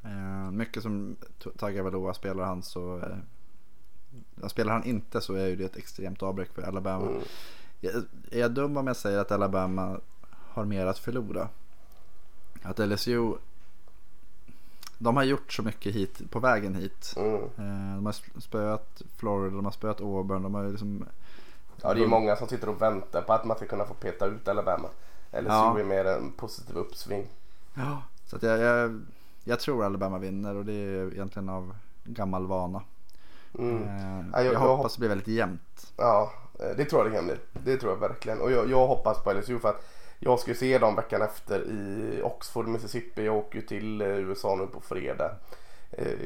Eh, 0.03 0.51
mycket 0.51 0.83
som 0.83 1.15
Tagovailoa 1.57 2.13
spelar 2.13 2.43
han 2.43 2.63
så 2.63 2.97
eh, 2.97 3.17
Spelar 4.47 4.73
han 4.73 4.83
inte 4.83 5.21
så 5.21 5.33
är 5.33 5.47
ju 5.47 5.55
det 5.55 5.65
ett 5.65 5.77
extremt 5.77 6.23
avbräck 6.23 6.53
för 6.53 6.61
Alabama. 6.61 7.07
Mm. 7.07 7.21
Är 8.31 8.39
jag 8.39 8.51
dum 8.51 8.77
om 8.77 8.87
jag 8.87 8.95
säger 8.95 9.19
att 9.19 9.31
Alabama 9.31 9.99
har 10.31 10.65
mer 10.65 10.85
att 10.85 10.99
förlora? 10.99 11.49
Att 12.61 12.79
LSU 12.79 13.33
de 14.97 15.17
har 15.17 15.23
gjort 15.23 15.53
så 15.53 15.63
mycket 15.63 15.95
hit 15.95 16.31
på 16.31 16.39
vägen 16.39 16.75
hit. 16.75 17.13
Mm. 17.17 17.35
Eh, 17.35 17.95
de 17.95 18.05
har 18.05 18.39
spöat 18.39 19.01
Florida, 19.17 19.55
de 19.55 19.65
har 19.65 19.71
spöat 19.71 20.01
Auburn, 20.01 20.43
de 20.43 20.53
har 20.53 20.69
liksom 20.69 21.05
Ja 21.81 21.93
det 21.93 22.03
är 22.03 22.07
många 22.07 22.35
som 22.35 22.47
sitter 22.47 22.69
och 22.69 22.81
väntar 22.81 23.21
på 23.21 23.33
att 23.33 23.45
man 23.45 23.57
ska 23.57 23.65
kunna 23.65 23.85
få 23.85 23.93
peta 23.93 24.25
ut 24.25 24.47
Alabama. 24.47 24.89
Eller 25.31 25.49
så 25.49 25.55
ja. 25.55 25.79
är 25.79 25.83
mer 25.83 26.05
en 26.05 26.31
positiv 26.31 26.77
uppsving. 26.77 27.27
Ja, 27.73 28.01
så 28.25 28.35
att 28.35 28.43
jag, 28.43 28.59
jag, 28.59 29.05
jag, 29.43 29.59
tror 29.59 29.85
Alabama 29.85 30.17
vinner 30.17 30.55
och 30.55 30.65
det 30.65 30.73
är 30.73 31.13
egentligen 31.13 31.49
av 31.49 31.75
gammal 32.03 32.47
vana. 32.47 32.81
Mm. 33.59 33.83
Eh, 33.83 34.45
jag, 34.45 34.53
jag, 34.53 34.59
hoppas 34.59 34.95
det 34.95 34.99
blir 34.99 35.09
väldigt 35.09 35.27
jämnt. 35.27 35.93
Ja, 35.97 36.31
eh, 36.59 36.77
det 36.77 36.85
tror 36.85 37.01
jag 37.01 37.11
det 37.11 37.15
kan 37.15 37.25
bli. 37.25 37.35
Det 37.63 37.77
tror 37.77 37.91
jag 37.91 37.99
verkligen. 37.99 38.41
Och 38.41 38.51
jag, 38.51 38.69
jag 38.69 38.87
hoppas 38.87 39.23
på 39.23 39.33
LSU 39.33 39.59
för 39.59 39.69
att 39.69 39.85
jag 40.19 40.39
ska 40.39 40.53
se 40.53 40.77
dem 40.77 40.95
veckan 40.95 41.21
efter 41.21 41.59
i 41.59 42.21
Oxford, 42.23 42.67
Mississippi. 42.67 43.25
Jag 43.25 43.35
åker 43.35 43.59
ju 43.59 43.65
till 43.65 44.01
eh, 44.01 44.07
USA 44.07 44.55
nu 44.55 44.67
på 44.67 44.81
fredag. 44.81 45.31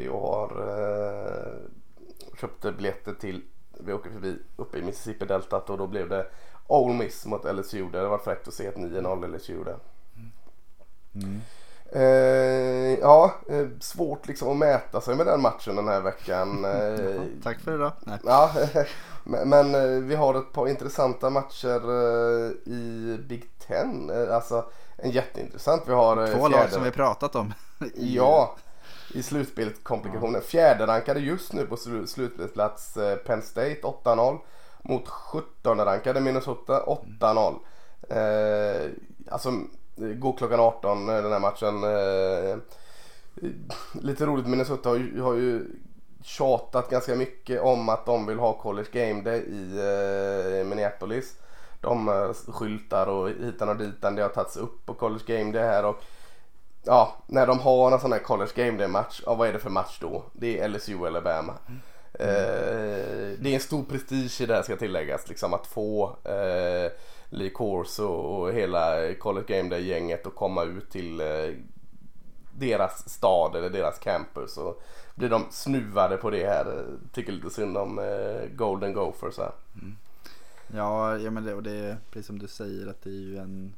Jag 0.05 0.19
har 0.19 0.49
köpt 2.41 2.61
biljetter 2.61 3.13
till 3.13 3.41
vi 3.89 3.93
åker 3.93 4.09
förbi 4.09 4.37
uppe 4.55 4.77
i 4.77 4.81
Mississippi-deltat 4.81 5.69
och 5.69 5.77
då 5.77 5.87
blev 5.87 6.09
det 6.09 6.25
Ole 6.67 6.93
Miss 6.93 7.25
mot 7.25 7.55
LSU. 7.55 7.89
Det 7.91 8.07
var 8.07 8.17
fräckt 8.17 8.47
att 8.47 8.53
se 8.53 8.65
ett 8.65 8.75
9-0 8.75 9.35
LSU 9.35 9.63
där. 9.63 9.77
Mm. 11.15 11.41
Eh, 11.91 12.99
ja, 12.99 13.33
eh, 13.49 13.67
svårt 13.79 14.27
liksom 14.27 14.49
att 14.49 14.57
mäta 14.57 15.01
sig 15.01 15.15
med 15.15 15.25
den 15.25 15.41
matchen 15.41 15.75
den 15.75 15.87
här 15.87 16.01
veckan. 16.01 16.65
Eh, 16.65 17.21
Tack 17.43 17.59
för 17.59 17.75
idag. 17.75 17.91
Nej. 17.99 18.19
ja, 18.23 18.51
men 19.23 19.75
eh, 19.75 20.03
vi 20.03 20.15
har 20.15 20.35
ett 20.35 20.53
par 20.53 20.67
intressanta 20.67 21.29
matcher 21.29 21.81
i 22.69 23.17
Big 23.27 23.49
Ten. 23.67 24.11
Alltså 24.31 24.65
en 24.97 25.11
jätteintressant. 25.11 25.83
Vi 25.85 25.93
har 25.93 26.27
Två 26.27 26.47
lag 26.47 26.71
som 26.71 26.83
vi 26.83 26.91
pratat 26.91 27.35
om. 27.35 27.53
Ja, 27.95 28.55
i 29.13 29.23
slutspelskomplikationer. 29.23 30.41
Fjärderankade 30.41 30.91
rankade 30.91 31.19
just 31.19 31.53
nu 31.53 31.65
på 31.65 31.77
slutspelsplats 32.07 32.97
eh, 32.97 33.15
Penn 33.15 33.41
State 33.41 33.81
8-0 33.81 34.37
mot 34.81 35.07
17 35.07 35.77
rankade 35.77 36.21
Minnesota 36.21 36.83
8-0. 37.19 37.55
Eh, 38.09 38.91
alltså 39.29 39.51
går 39.95 40.37
klockan 40.37 40.59
18 40.59 41.09
eh, 41.09 41.23
den 41.23 41.31
här 41.31 41.39
matchen. 41.39 41.83
Eh, 41.83 42.57
lite 44.01 44.25
roligt 44.25 44.47
Minnesota 44.47 44.89
har 44.89 44.95
ju, 44.95 45.21
har 45.21 45.33
ju 45.33 45.65
tjatat 46.23 46.89
ganska 46.89 47.15
mycket 47.15 47.61
om 47.61 47.89
att 47.89 48.05
de 48.05 48.25
vill 48.25 48.39
ha 48.39 48.53
College 48.53 48.89
Game 48.91 49.21
Day 49.21 49.39
i 49.39 49.77
eh, 50.59 50.67
Minneapolis. 50.67 51.33
De 51.81 52.09
eh, 52.09 52.53
skyltar 52.53 53.07
och 53.07 53.29
hitan 53.29 53.69
och 53.69 53.77
ditan. 53.77 54.15
Det 54.15 54.21
har 54.21 54.29
tagits 54.29 54.57
upp 54.57 54.85
på 54.85 54.93
College 54.93 55.23
Game 55.37 55.51
Day 55.51 55.63
här 55.63 55.85
och 55.85 56.03
ja, 56.89 57.15
när 57.27 57.47
de 57.47 57.59
har 57.59 57.91
en 57.91 57.99
sån 57.99 58.11
här 58.11 58.19
College 58.19 58.51
Game 58.55 58.77
Day 58.77 58.87
match, 58.87 59.21
ja, 59.25 59.35
vad 59.35 59.47
är 59.47 59.53
det 59.53 59.59
för 59.59 59.69
match 59.69 59.97
då? 60.01 60.23
Det 60.33 60.59
är 60.59 60.67
LSU 60.69 60.93
eller 60.93 61.07
Alabama. 61.07 61.53
Eh, 62.13 63.37
det 63.39 63.49
är 63.49 63.53
en 63.53 63.59
stor 63.59 63.83
prestige 63.83 64.41
i 64.41 64.45
det 64.45 64.53
här 64.53 64.63
ska 64.63 64.75
tilläggas, 64.75 65.29
liksom 65.29 65.53
att 65.53 65.67
få 65.67 66.17
eh, 66.23 66.91
Lee 67.29 67.49
Corso 67.49 68.05
och 68.05 68.53
hela 68.53 69.13
College 69.13 69.57
Game 69.57 69.69
Day-gänget 69.69 70.27
att 70.27 70.35
komma 70.35 70.63
ut 70.63 70.89
till 70.91 71.21
eh, 71.21 71.53
deras 72.57 73.09
stad 73.09 73.55
eller 73.55 73.69
deras 73.69 73.99
campus 73.99 74.57
och 74.57 74.81
blir 75.15 75.29
de 75.29 75.45
snuvade 75.49 76.17
på 76.17 76.29
det 76.29 76.47
här. 76.47 76.85
Tycker 77.13 77.31
lite 77.31 77.49
synd 77.49 77.77
om 77.77 77.99
eh, 77.99 78.55
Golden 78.55 78.93
Gophers 78.93 79.37
här. 79.37 79.51
Ja, 80.75 81.17
ja 81.17 81.31
men 81.31 81.43
det, 81.45 81.53
och 81.53 81.63
det 81.63 81.71
är 81.71 81.97
precis 82.11 82.27
som 82.27 82.39
du 82.39 82.47
säger 82.47 82.87
att 82.87 83.01
det 83.01 83.09
är 83.09 83.21
ju 83.21 83.37
en 83.37 83.73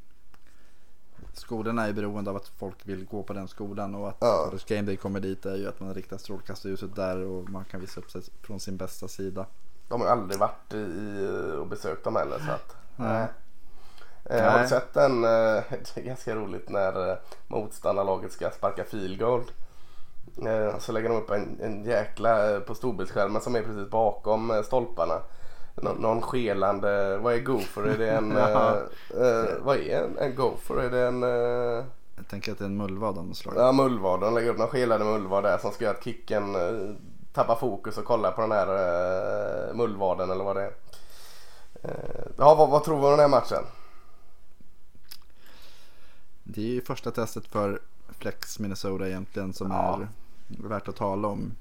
Skolorna 1.33 1.87
är 1.87 1.93
beroende 1.93 2.29
av 2.29 2.35
att 2.35 2.47
folk 2.47 2.77
vill 2.83 3.05
gå 3.05 3.23
på 3.23 3.33
den 3.33 3.47
skolan 3.47 3.95
och 3.95 4.09
att 4.09 4.17
Ja. 4.19 4.43
College 4.45 4.63
Game 4.67 4.81
Day 4.81 4.97
kommer 4.97 5.19
dit 5.19 5.45
är 5.45 5.55
ju 5.55 5.67
att 5.67 5.79
man 5.79 5.93
riktar 5.93 6.17
strålkastarljuset 6.17 6.95
där 6.95 7.17
och 7.25 7.49
man 7.49 7.65
kan 7.65 7.81
visa 7.81 7.99
upp 7.99 8.11
sig 8.11 8.21
från 8.41 8.59
sin 8.59 8.77
bästa 8.77 9.07
sida. 9.07 9.45
De 9.87 10.01
har 10.01 10.07
aldrig 10.07 10.39
varit 10.39 10.73
i, 10.73 11.27
och 11.59 11.67
besökt 11.67 12.03
dem 12.03 12.15
heller 12.15 12.39
så 12.39 12.51
att. 12.51 12.75
Nej. 12.95 13.27
Eh, 14.25 14.43
har 14.43 14.51
du 14.53 14.59
Nej. 14.59 14.69
sett 14.69 14.93
den? 14.93 15.23
Eh, 15.23 15.29
det 15.69 15.97
är 15.97 16.01
ganska 16.01 16.35
roligt 16.35 16.69
när 16.69 17.09
eh, 17.11 17.17
motståndarlaget 17.47 18.31
ska 18.31 18.49
sparka 18.49 18.83
field 18.83 19.19
goal. 19.19 19.43
Eh, 20.45 20.77
så 20.79 20.91
lägger 20.91 21.09
de 21.09 21.17
upp 21.17 21.29
en, 21.29 21.59
en 21.61 21.83
jäkla 21.83 22.51
eh, 22.55 22.59
på 22.59 22.75
storbildsskärmen 22.75 23.41
som 23.41 23.55
är 23.55 23.63
precis 23.63 23.89
bakom 23.89 24.51
eh, 24.51 24.61
stolparna. 24.61 25.19
Nå, 25.75 25.93
någon 25.93 26.21
skelande, 26.21 27.17
vad 27.17 27.33
är 27.33 27.39
gopher? 27.39 27.83
Är 27.83 27.97
det 27.97 28.11
en, 28.11 28.31
eh, 28.37 28.37
Ja. 28.37 28.75
eh, 29.09 29.45
vad 29.61 29.77
är 29.77 30.03
en, 30.03 30.17
en 30.17 30.35
gopher? 30.35 30.75
Är 30.75 30.89
det 30.89 31.07
en 31.07 31.23
eh, 31.23 31.85
Jag 32.15 32.27
tänker 32.29 32.51
att 32.51 32.57
det 32.57 32.63
är 32.63 32.69
en 32.69 32.77
mullvad 32.77 33.17
av 33.17 33.27
något 33.27 33.37
slag. 33.37 33.53
Ja, 33.57 33.71
mullvad. 33.71 34.19
De 34.21 34.33
lägger 34.33 34.49
upp 34.49 34.57
någon 34.57 34.67
skelande 34.67 35.05
mullvad 35.05 35.43
där 35.43 35.57
som 35.57 35.71
ska 35.71 35.83
göra 35.85 35.95
att 35.97 36.03
kicken 36.03 36.55
eh, 36.55 36.95
tappar 37.33 37.55
fokus 37.55 37.97
och 37.97 38.05
kollar 38.05 38.31
på 38.31 38.41
den 38.41 38.51
här 38.51 38.67
eh, 38.67 39.75
mullvaden 39.75 40.31
eller 40.31 40.43
vad 40.43 40.55
det 40.55 40.61
är. 40.63 40.73
Eh, 41.83 42.21
ja, 42.37 42.55
vad, 42.55 42.69
vad 42.69 42.83
tror 42.83 42.99
vi 42.99 43.05
om 43.05 43.11
den 43.11 43.19
här 43.19 43.27
matchen? 43.27 43.63
Det 46.43 46.61
är 46.61 46.65
ju 46.65 46.81
första 46.81 47.11
testet 47.11 47.47
för 47.47 47.79
Flex 48.09 48.59
Minnesota 48.59 49.07
egentligen 49.07 49.53
som 49.53 49.71
Ja. 49.71 49.99
är 50.63 50.67
värt 50.67 50.87
att 50.87 50.95
tala 50.95 51.27
om. 51.27 51.51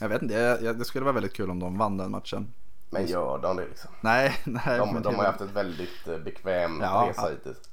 Jag 0.00 0.08
vet 0.08 0.22
inte, 0.22 0.72
det 0.72 0.84
skulle 0.84 1.04
vara 1.04 1.12
väldigt 1.14 1.32
kul 1.34 1.50
om 1.50 1.58
de 1.60 1.78
vann 1.78 1.96
den 1.96 2.10
matchen. 2.10 2.46
Men 2.90 3.06
gör 3.06 3.38
de 3.38 3.56
det 3.56 3.66
liksom? 3.68 3.90
Nej, 4.00 4.36
nej. 4.44 4.78
De, 4.78 5.02
de 5.02 5.14
har 5.14 5.24
haft 5.24 5.40
ett 5.40 5.50
väldigt 5.50 6.06
eh, 6.08 6.18
bekväm 6.18 6.80
Ja, 6.80 7.06
resa 7.10 7.22
ja. 7.22 7.28
hittills. 7.30 7.70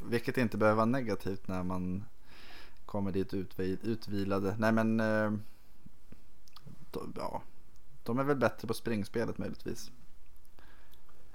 Vilket 0.00 0.38
inte 0.38 0.56
behöver 0.56 0.76
vara 0.76 0.86
negativt 0.86 1.48
när 1.48 1.62
man 1.62 2.04
kommer 2.86 3.12
dit 3.12 3.32
utvi- 3.32 3.78
utvilade. 3.82 4.56
Nej 4.58 4.72
men, 4.72 5.00
eh, 5.00 5.30
de, 6.90 7.12
ja, 7.16 7.42
de 8.02 8.18
är 8.18 8.24
väl 8.24 8.36
bättre 8.36 8.68
på 8.68 8.74
springspelet 8.74 9.38
möjligtvis. 9.38 9.90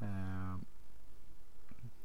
Eh, 0.01 0.55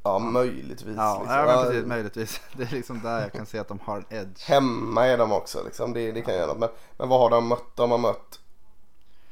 Ja, 0.03 0.19
möjligtvis. 0.19 0.97
ja, 0.97 1.19
liksom. 1.21 1.37
ja, 1.39 1.53
Ja, 1.53 1.65
precis, 1.65 1.87
möjligtvis. 1.87 2.41
Det 2.57 2.63
är 2.63 2.71
liksom 2.75 3.01
där 3.03 3.21
jag 3.21 3.33
kan 3.33 3.47
se 3.47 3.59
att 3.59 3.69
de 3.69 3.79
har 3.79 3.97
en 3.97 4.05
edge. 4.09 4.49
Hemma 4.49 5.07
är 5.07 5.19
de 5.19 5.33
också 5.33 5.65
liksom. 5.65 5.93
Det, 5.93 6.13
det 6.13 6.23
kan 6.23 6.35
göra 6.35 6.47
något. 6.47 6.59
Men, 6.59 6.69
men 6.97 7.09
vad 7.09 7.21
har 7.21 7.31
de 7.31 7.49
mött? 7.49 7.77
De 7.77 7.91
har 7.91 7.99
mött 7.99 8.41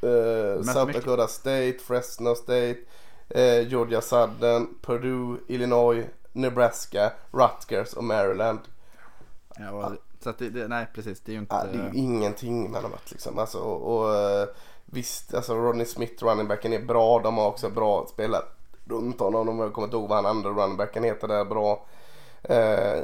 eh, 0.04 0.62
South 0.62 0.86
mycket. 0.86 1.04
Dakota 1.04 1.28
State, 1.28 1.78
Fresno 1.86 2.34
State, 2.34 2.76
eh, 3.28 3.68
Georgia 3.68 4.00
Southern, 4.00 4.68
Purdue, 4.82 5.38
Illinois, 5.48 6.04
Nebraska, 6.32 7.12
Rutgers 7.30 7.92
och 7.92 8.04
Maryland. 8.04 8.58
Ja, 9.58 9.92
så 10.20 10.30
att 10.30 10.38
det, 10.38 10.50
det, 10.50 10.68
nej 10.68 10.86
precis, 10.94 11.20
det 11.20 11.32
är 11.32 11.34
ju 11.34 11.38
inte... 11.38 11.54
Ja, 11.54 11.64
det 11.72 11.78
är 11.78 11.92
ju 11.92 11.98
ingenting 11.98 12.70
man 12.70 12.82
har 12.82 12.90
mött 12.90 13.10
liksom. 13.10 13.38
Alltså, 13.38 13.58
och, 13.58 13.96
och, 13.96 14.14
eh, 14.14 14.48
visst, 14.84 15.34
alltså 15.34 15.54
Rodney 15.54 15.86
Smith, 15.86 16.24
runningbacken 16.24 16.72
är 16.72 16.82
bra. 16.82 17.18
De 17.18 17.36
har 17.36 17.46
också 17.46 17.70
bra 17.70 18.06
spelare 18.06 18.42
runt 18.84 19.20
honom. 19.20 19.46
De 19.46 19.58
har 19.58 19.70
kommit 19.70 19.92
ihåg 19.92 20.08
vad 20.08 20.24
han 20.24 20.26
andra 20.26 20.50
runningbacken 20.50 21.04
heter 21.04 21.28
där. 21.28 21.44
Bra. 21.44 21.86
Eh, 22.48 22.98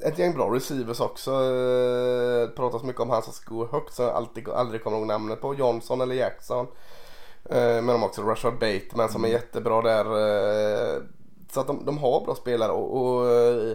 ett 0.00 0.18
gäng 0.18 0.34
bra 0.34 0.54
receivers 0.54 1.00
också. 1.00 1.30
Eh, 1.30 2.48
pratas 2.48 2.82
mycket 2.82 3.00
om 3.00 3.10
han 3.10 3.22
som 3.22 3.32
skor 3.32 3.68
högt 3.72 3.94
som 3.94 4.04
jag 4.04 4.14
alltid, 4.14 4.48
aldrig 4.48 4.84
kommer 4.84 4.96
ihåg 4.98 5.06
namnet 5.06 5.40
på. 5.40 5.54
Johnson 5.54 6.00
eller 6.00 6.14
Jackson. 6.14 6.66
Eh, 7.44 7.56
men 7.56 7.86
de 7.86 8.00
har 8.00 8.08
också 8.08 8.22
Rashard 8.22 8.58
Bateman 8.58 9.08
som 9.08 9.24
är 9.24 9.28
jättebra 9.28 9.82
där. 9.82 10.04
Eh, 10.04 11.02
så 11.52 11.60
att 11.60 11.66
de, 11.66 11.84
de 11.84 11.98
har 11.98 12.24
bra 12.24 12.34
spelare 12.34 12.72
och, 12.72 13.02
och 13.02 13.30
eh, 13.30 13.74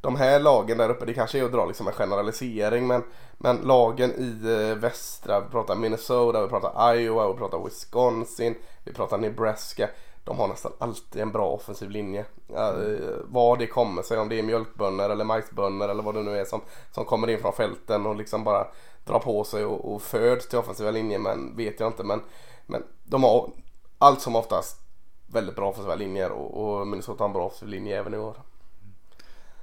de 0.00 0.16
här 0.16 0.40
lagen 0.40 0.78
där 0.78 0.90
uppe, 0.90 1.04
det 1.04 1.14
kanske 1.14 1.38
är 1.38 1.44
att 1.44 1.52
dra 1.52 1.66
liksom 1.66 1.86
en 1.86 1.92
generalisering 1.92 2.86
men, 2.86 3.02
men 3.38 3.56
lagen 3.56 4.10
i 4.10 4.50
eh, 4.50 4.76
västra, 4.76 5.40
vi 5.40 5.48
pratar 5.48 5.74
Minnesota, 5.74 6.42
vi 6.42 6.48
pratar 6.48 6.94
Iowa, 6.94 7.32
vi 7.32 7.38
pratar 7.38 7.64
Wisconsin, 7.64 8.54
vi 8.84 8.92
pratar 8.92 9.18
Nebraska. 9.18 9.88
De 10.28 10.38
har 10.38 10.48
nästan 10.48 10.72
alltid 10.78 11.22
en 11.22 11.32
bra 11.32 11.50
offensiv 11.50 11.90
linje. 11.90 12.24
Mm. 12.48 12.58
Eh, 12.58 13.08
vad 13.24 13.58
det 13.58 13.66
kommer 13.66 14.02
sig, 14.02 14.18
om 14.18 14.28
det 14.28 14.38
är 14.38 14.42
mjölkbönder 14.42 15.10
eller 15.10 15.24
majsbönder 15.24 15.88
eller 15.88 16.02
vad 16.02 16.14
det 16.14 16.22
nu 16.22 16.38
är 16.38 16.44
som, 16.44 16.60
som 16.90 17.04
kommer 17.04 17.30
in 17.30 17.38
från 17.38 17.52
fälten 17.52 18.06
och 18.06 18.16
liksom 18.16 18.44
bara 18.44 18.66
drar 19.04 19.18
på 19.18 19.44
sig 19.44 19.64
och, 19.64 19.94
och 19.94 20.02
föds 20.02 20.48
till 20.48 20.58
offensiva 20.58 20.90
linjer 20.90 21.18
men 21.18 21.56
vet 21.56 21.80
jag 21.80 21.88
inte 21.88 22.04
men, 22.04 22.20
men 22.66 22.82
de 23.04 23.22
har 23.22 23.50
allt 23.98 24.20
som 24.20 24.36
oftast 24.36 24.80
väldigt 25.26 25.56
bra 25.56 25.68
offensiva 25.70 25.94
linjer 25.94 26.30
och, 26.30 26.80
och 26.80 26.86
Minnesota 26.86 27.24
har 27.24 27.28
en 27.28 27.32
bra 27.32 27.46
offensiv 27.46 27.68
linje 27.68 27.98
även 27.98 28.14
i 28.14 28.18
år. 28.18 28.36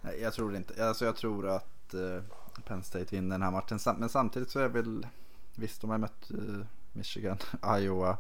Nej, 0.01 0.22
jag 0.22 0.34
tror 0.34 0.55
inte. 0.55 0.88
Alltså 0.88 1.05
jag 1.05 1.16
tror 1.16 1.47
att 1.47 1.93
eh, 1.93 2.24
Penn 2.68 2.84
State 2.84 3.16
vinner 3.16 3.36
den 3.36 3.41
här 3.41 3.51
matchen. 3.51 3.80
Men 3.97 4.09
samtidigt 4.09 4.49
så 4.49 4.59
är 4.59 4.68
väl, 4.68 5.07
visst 5.55 5.82
de 5.82 5.89
har 5.89 5.97
mött 5.97 6.32
eh, 6.32 6.66
Michigan, 6.93 7.38
Iowa, 7.80 8.18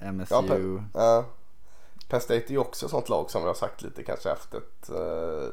eh, 0.00 0.12
MSU. 0.12 0.34
Ja, 0.34 0.42
Penn, 0.48 0.90
ja. 0.94 1.24
Penn 2.08 2.20
State 2.20 2.44
är 2.46 2.50
ju 2.50 2.58
också 2.58 2.86
ett 2.86 2.90
sånt 2.90 3.08
lag 3.08 3.30
som 3.30 3.42
vi 3.42 3.46
har 3.48 3.54
sagt 3.54 3.82
lite 3.82 4.02
kanske 4.02 4.28
haft 4.28 4.54
ett 4.54 4.90
eh, 4.90 5.48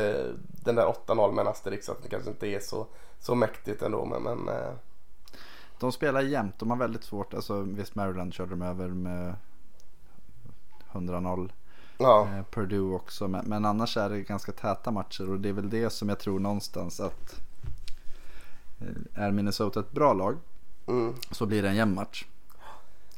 eh, 0.00 0.26
den 0.40 0.74
där 0.74 0.94
8-0 1.06 1.32
med 1.32 1.42
en 1.42 1.48
asterix 1.48 1.88
att 1.88 2.02
det 2.02 2.08
kanske 2.08 2.30
inte 2.30 2.46
är 2.46 2.60
så, 2.60 2.86
så 3.20 3.34
mäktigt 3.34 3.82
ändå 3.82 4.04
men, 4.04 4.22
men 4.22 4.48
eh, 4.56 4.72
De 5.80 5.92
spelar 5.92 6.20
jämnt. 6.20 6.58
De 6.58 6.70
har 6.70 6.76
väldigt 6.78 7.04
svårt. 7.04 7.34
Alltså 7.34 7.60
visst 7.60 7.94
Maryland 7.94 8.34
körde 8.34 8.50
de 8.50 8.62
över 8.62 8.88
med 8.88 9.34
100-0. 10.92 11.50
ja. 11.98 12.28
Eh, 12.36 12.44
Purdue 12.44 12.94
också. 12.94 13.28
Men, 13.28 13.44
men 13.46 13.64
annars 13.64 13.96
är 13.96 14.10
det 14.10 14.20
ganska 14.22 14.52
täta 14.52 14.90
matcher. 14.90 15.30
Och 15.30 15.40
det 15.40 15.48
är 15.48 15.52
väl 15.52 15.70
det 15.70 15.90
som 15.90 16.08
jag 16.08 16.18
tror 16.18 16.38
någonstans 16.38 17.00
att 17.00 17.40
är 19.14 19.30
Minnesota 19.30 19.80
ett 19.80 19.90
bra 19.90 20.12
lag 20.12 20.36
Mm. 20.86 21.14
så 21.30 21.46
blir 21.46 21.62
det 21.62 21.68
en 21.68 21.76
jämn 21.76 21.94
match. 21.94 22.26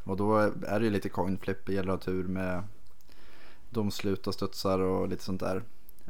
Och 0.04 0.16
då 0.16 0.36
är 0.66 0.78
det 0.80 0.84
ju 0.84 0.90
lite 0.90 1.08
coin 1.08 1.38
flip. 1.38 1.66
Det 1.66 1.72
gäller 1.72 1.92
att 1.92 2.04
ha 2.04 2.12
tur 2.12 2.24
med 2.28 2.62
domslut 3.70 4.26
och 4.26 4.34
studsar 4.34 4.78
och 4.78 5.08
lite 5.08 5.24
sånt 5.24 5.40
där. 5.40 5.62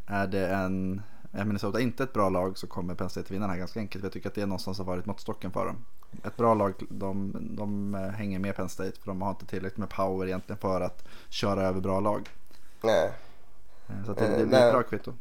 Är 0.07 0.27
det 0.27 0.49
en 0.49 1.03
är 1.33 1.45
Minnesota 1.45 1.81
inte 1.81 2.03
ett 2.03 2.13
bra 2.13 2.29
lag 2.29 2.59
så 2.59 2.67
kommer 2.67 2.95
Penn 2.95 3.11
State 3.11 3.33
vinna 3.33 3.47
den 3.47 3.51
här 3.51 3.59
ganska 3.59 3.81
enkelt. 3.81 4.05
Jag 4.05 4.13
tycker 4.13 4.29
att 4.29 4.35
det 4.35 4.47
någonstans 4.47 4.79
har 4.79 4.85
varit 4.85 5.07
måttstocken 5.07 5.51
för 5.51 5.67
dem. 5.67 5.85
Ett 6.25 6.37
bra 6.37 6.55
lag, 6.55 6.75
de, 6.89 7.33
de 7.57 7.95
hänger 8.17 8.39
med 8.39 8.57
Penn 8.57 8.69
State 8.69 8.93
för 9.01 9.07
de 9.07 9.23
har 9.23 9.31
inte 9.31 9.47
tillräckligt 9.47 9.79
med 9.79 9.89
power 9.89 10.27
egentligen 10.27 10.59
för 10.59 10.81
att 10.81 11.05
köra 11.29 11.63
över 11.63 11.81
bra 11.81 12.01
lag. 12.01 12.29
Nej. 12.83 13.11
Eh, 13.89 14.05
Så 14.05 14.13
att 14.13 14.19
det, 14.19 14.25
Eh, 14.25 14.31
det 14.39 14.47
blir 14.47 14.59
nej. 14.59 14.67
ett 14.67 14.73
bra 14.73 14.83
kvitto. 14.83 15.13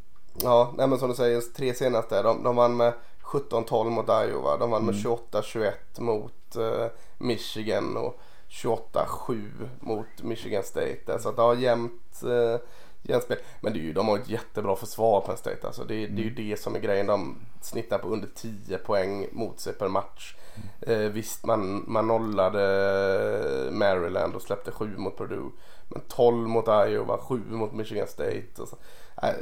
Ja, 0.41 0.73
nej 0.77 0.87
men 0.87 0.99
som 0.99 1.09
du 1.09 1.15
säger, 1.15 1.41
tre 1.41 1.73
senaste, 1.73 2.21
de, 2.21 2.43
de 2.43 2.55
vann 2.55 2.77
med 2.77 2.93
17-12 3.23 3.89
mot 3.89 4.09
Iowa. 4.09 4.57
De 4.57 4.71
vann 4.71 4.85
med 4.85 4.95
28-21 4.95 5.71
mot 5.99 6.55
eh, 6.55 6.85
Michigan 7.17 7.97
och 7.97 8.19
28-7 8.49 9.69
mot 9.79 10.23
Michigan 10.23 10.63
State. 10.63 10.99
där. 11.05 11.17
Så 11.17 11.29
att 11.29 11.35
det 11.35 11.41
har 11.41 11.55
jämnt, 11.55 12.23
eh, 12.23 12.61
genspel. 13.03 13.37
Men 13.61 13.73
det 13.73 13.79
är 13.79 13.81
ju, 13.81 13.93
de 13.93 14.07
har 14.07 14.17
ett 14.17 14.29
jättebra 14.29 14.75
försvar 14.75 15.21
Penn 15.21 15.37
State. 15.37 15.67
Alltså 15.67 15.83
det, 15.83 16.07
det 16.07 16.21
är 16.21 16.25
ju 16.25 16.29
det 16.29 16.59
som 16.59 16.75
är 16.75 16.79
grejen. 16.79 17.07
De 17.07 17.37
snittar 17.61 17.97
på 17.97 18.07
under 18.07 18.27
10 18.35 18.77
poäng 18.77 19.27
mot 19.31 19.59
sig 19.59 19.73
per 19.73 19.87
match. 19.87 20.35
Eh, 20.81 20.97
visst 20.97 21.45
man, 21.45 21.83
man 21.87 22.07
nollade 22.07 23.69
Maryland 23.71 24.35
och 24.35 24.41
släppte 24.41 24.71
7 24.71 24.97
mot 24.97 25.17
Purdue. 25.17 25.51
Men 25.87 26.01
12 26.07 26.47
mot 26.47 26.67
Iowa, 26.67 27.17
7 27.17 27.41
mot 27.49 27.73
Michigan 27.73 28.07
State. 28.07 28.61
Och 28.61 28.67
så. 28.67 28.77
Eh, 29.23 29.33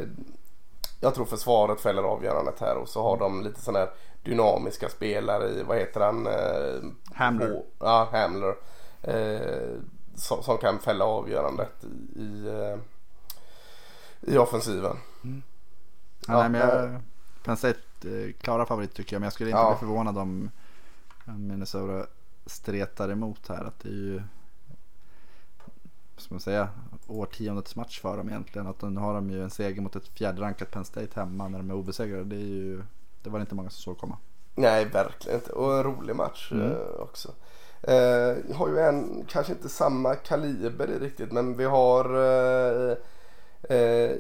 jag 1.02 1.16
tror 1.16 1.26
försvaret 1.26 1.82
fäller 1.82 2.04
avgörandet 2.04 2.60
här 2.60 2.78
och 2.78 2.90
så 2.90 3.02
har 3.02 3.18
de 3.18 3.44
lite 3.44 3.62
sådana 3.62 3.80
här 3.80 3.90
dynamiska 4.24 4.90
spelare 4.90 5.50
i, 5.50 5.64
vad 5.64 5.78
heter 5.78 6.00
han? 6.02 6.28
Eh, 6.28 6.92
Hamler. 7.14 7.64
Ja, 7.80 8.10
Hamler. 8.12 8.56
Eh, 9.08 9.80
som, 10.16 10.44
som 10.44 10.58
kan 10.58 10.80
fälla 10.80 11.06
avgörandet 11.06 11.84
i, 12.16 12.20
i, 12.22 12.48
eh, 12.48 12.80
i 14.34 14.38
offensiven. 14.38 14.98
Ja, 15.22 15.30
Ja, 16.28 16.40
nej, 16.42 16.50
men 16.50 16.62
jag, 16.62 17.00
Penn 17.44 17.58
State 17.58 17.80
eh, 18.04 18.32
klara 18.42 18.66
favorit 18.66 18.94
tycker 18.94 19.16
jag. 19.16 19.20
Men 19.20 19.26
jag 19.26 19.34
skulle 19.34 19.50
inte 19.50 19.60
Ja. 19.62 19.70
bli 19.72 19.80
förvånad 19.80 20.18
om 20.18 20.50
Minnesota 21.26 22.10
stretar 22.46 23.10
emot 23.10 23.48
här. 23.50 23.64
Att 23.66 23.80
det 23.80 23.90
är 23.90 23.94
ju, 23.94 24.22
ska 26.18 26.34
man 26.34 26.40
säga, 26.42 26.70
årtiondets 27.08 27.76
match 27.76 28.02
för 28.02 28.18
dem 28.18 28.30
egentligen. 28.30 28.68
Att 28.68 28.82
nu 28.82 29.00
har 29.00 29.14
de 29.14 29.30
ju 29.30 29.44
en 29.44 29.50
seger 29.50 29.82
mot 29.82 29.96
ett 29.96 30.08
fjärderankat 30.08 30.72
Penn 30.72 30.86
State 30.86 31.20
hemma 31.20 31.48
när 31.48 31.58
de 31.58 31.70
är 31.70 31.74
obesegrade. 31.76 32.24
Det, 32.24 32.36
är 32.36 32.40
ju, 32.40 32.84
det 33.24 33.30
var 33.30 33.40
det 33.40 33.44
inte 33.44 33.56
många 33.56 33.70
som 33.70 33.82
såg 33.82 33.98
komma. 33.98 34.18
Nej, 34.56 34.86
verkligen 34.86 35.40
inte. 35.40 35.52
Och 35.52 35.78
en 35.78 35.84
rolig 35.84 36.16
match 36.16 36.52
Mm. 36.52 36.72
eh, 36.72 36.78
också. 37.00 37.32
Eh, 37.82 38.56
har 38.56 38.68
ju 38.68 38.80
en, 38.80 39.26
kanske 39.30 39.54
inte 39.54 39.70
samma 39.70 40.16
kaliber 40.16 40.88
riktigt, 40.88 41.32
men 41.32 41.58
vi 41.58 41.66
har 41.66 42.06
eh, 42.16 42.98
eh, 43.70 44.12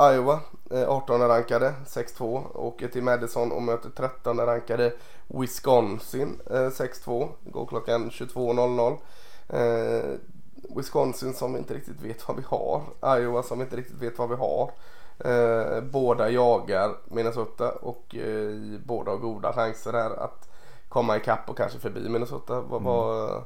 Iowa, 0.00 0.40
eh, 0.70 0.88
18 0.88 1.20
rankade, 1.28 1.74
6-2. 1.86 2.42
Åker 2.54 2.88
till 2.88 3.02
Madison 3.02 3.52
och 3.52 3.62
möter 3.62 3.90
13 3.90 4.40
rankade 4.40 4.92
Wisconsin, 5.26 6.40
eh, 6.50 6.70
6-2. 6.70 7.28
Går 7.44 7.66
klockan 7.66 8.10
22.00. 8.10 8.98
Eh, 9.48 10.18
Wisconsin 10.76 11.34
som 11.34 11.52
vi 11.52 11.58
inte 11.58 11.74
riktigt 11.74 12.02
vet 12.02 12.28
vad 12.28 12.36
vi 12.36 12.42
har. 12.46 12.82
Iowa 13.18 13.42
som 13.42 13.58
vi 13.58 13.64
inte 13.64 13.76
riktigt 13.76 14.02
vet 14.02 14.18
vad 14.18 14.28
vi 14.28 14.34
har. 14.34 14.70
Eh, 15.18 15.80
båda 15.80 16.30
jagar 16.30 16.96
Minnesota 17.04 17.70
och 17.70 18.14
eh, 18.14 18.80
båda 18.84 19.10
har 19.10 19.18
goda 19.18 19.52
chanser 19.52 19.92
här 19.92 20.10
att 20.10 20.45
komma 20.96 21.16
ikapp 21.16 21.50
och 21.50 21.56
kanske 21.56 21.78
förbi 21.78 22.08
Minnesota. 22.08 22.60
Vad, 22.60 22.82
vad, 22.82 23.44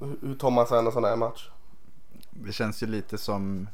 hur- 0.00 0.18
hur 0.22 0.34
tar 0.34 0.50
man 0.50 0.66
sig 0.66 0.78
an 0.78 0.86
en 0.86 0.92
sån 0.92 1.04
här 1.04 1.16
match? 1.16 1.50
Det 2.30 2.52
känns 2.52 2.82
ju 2.82 2.86
lite 2.86 3.18
som 3.18 3.68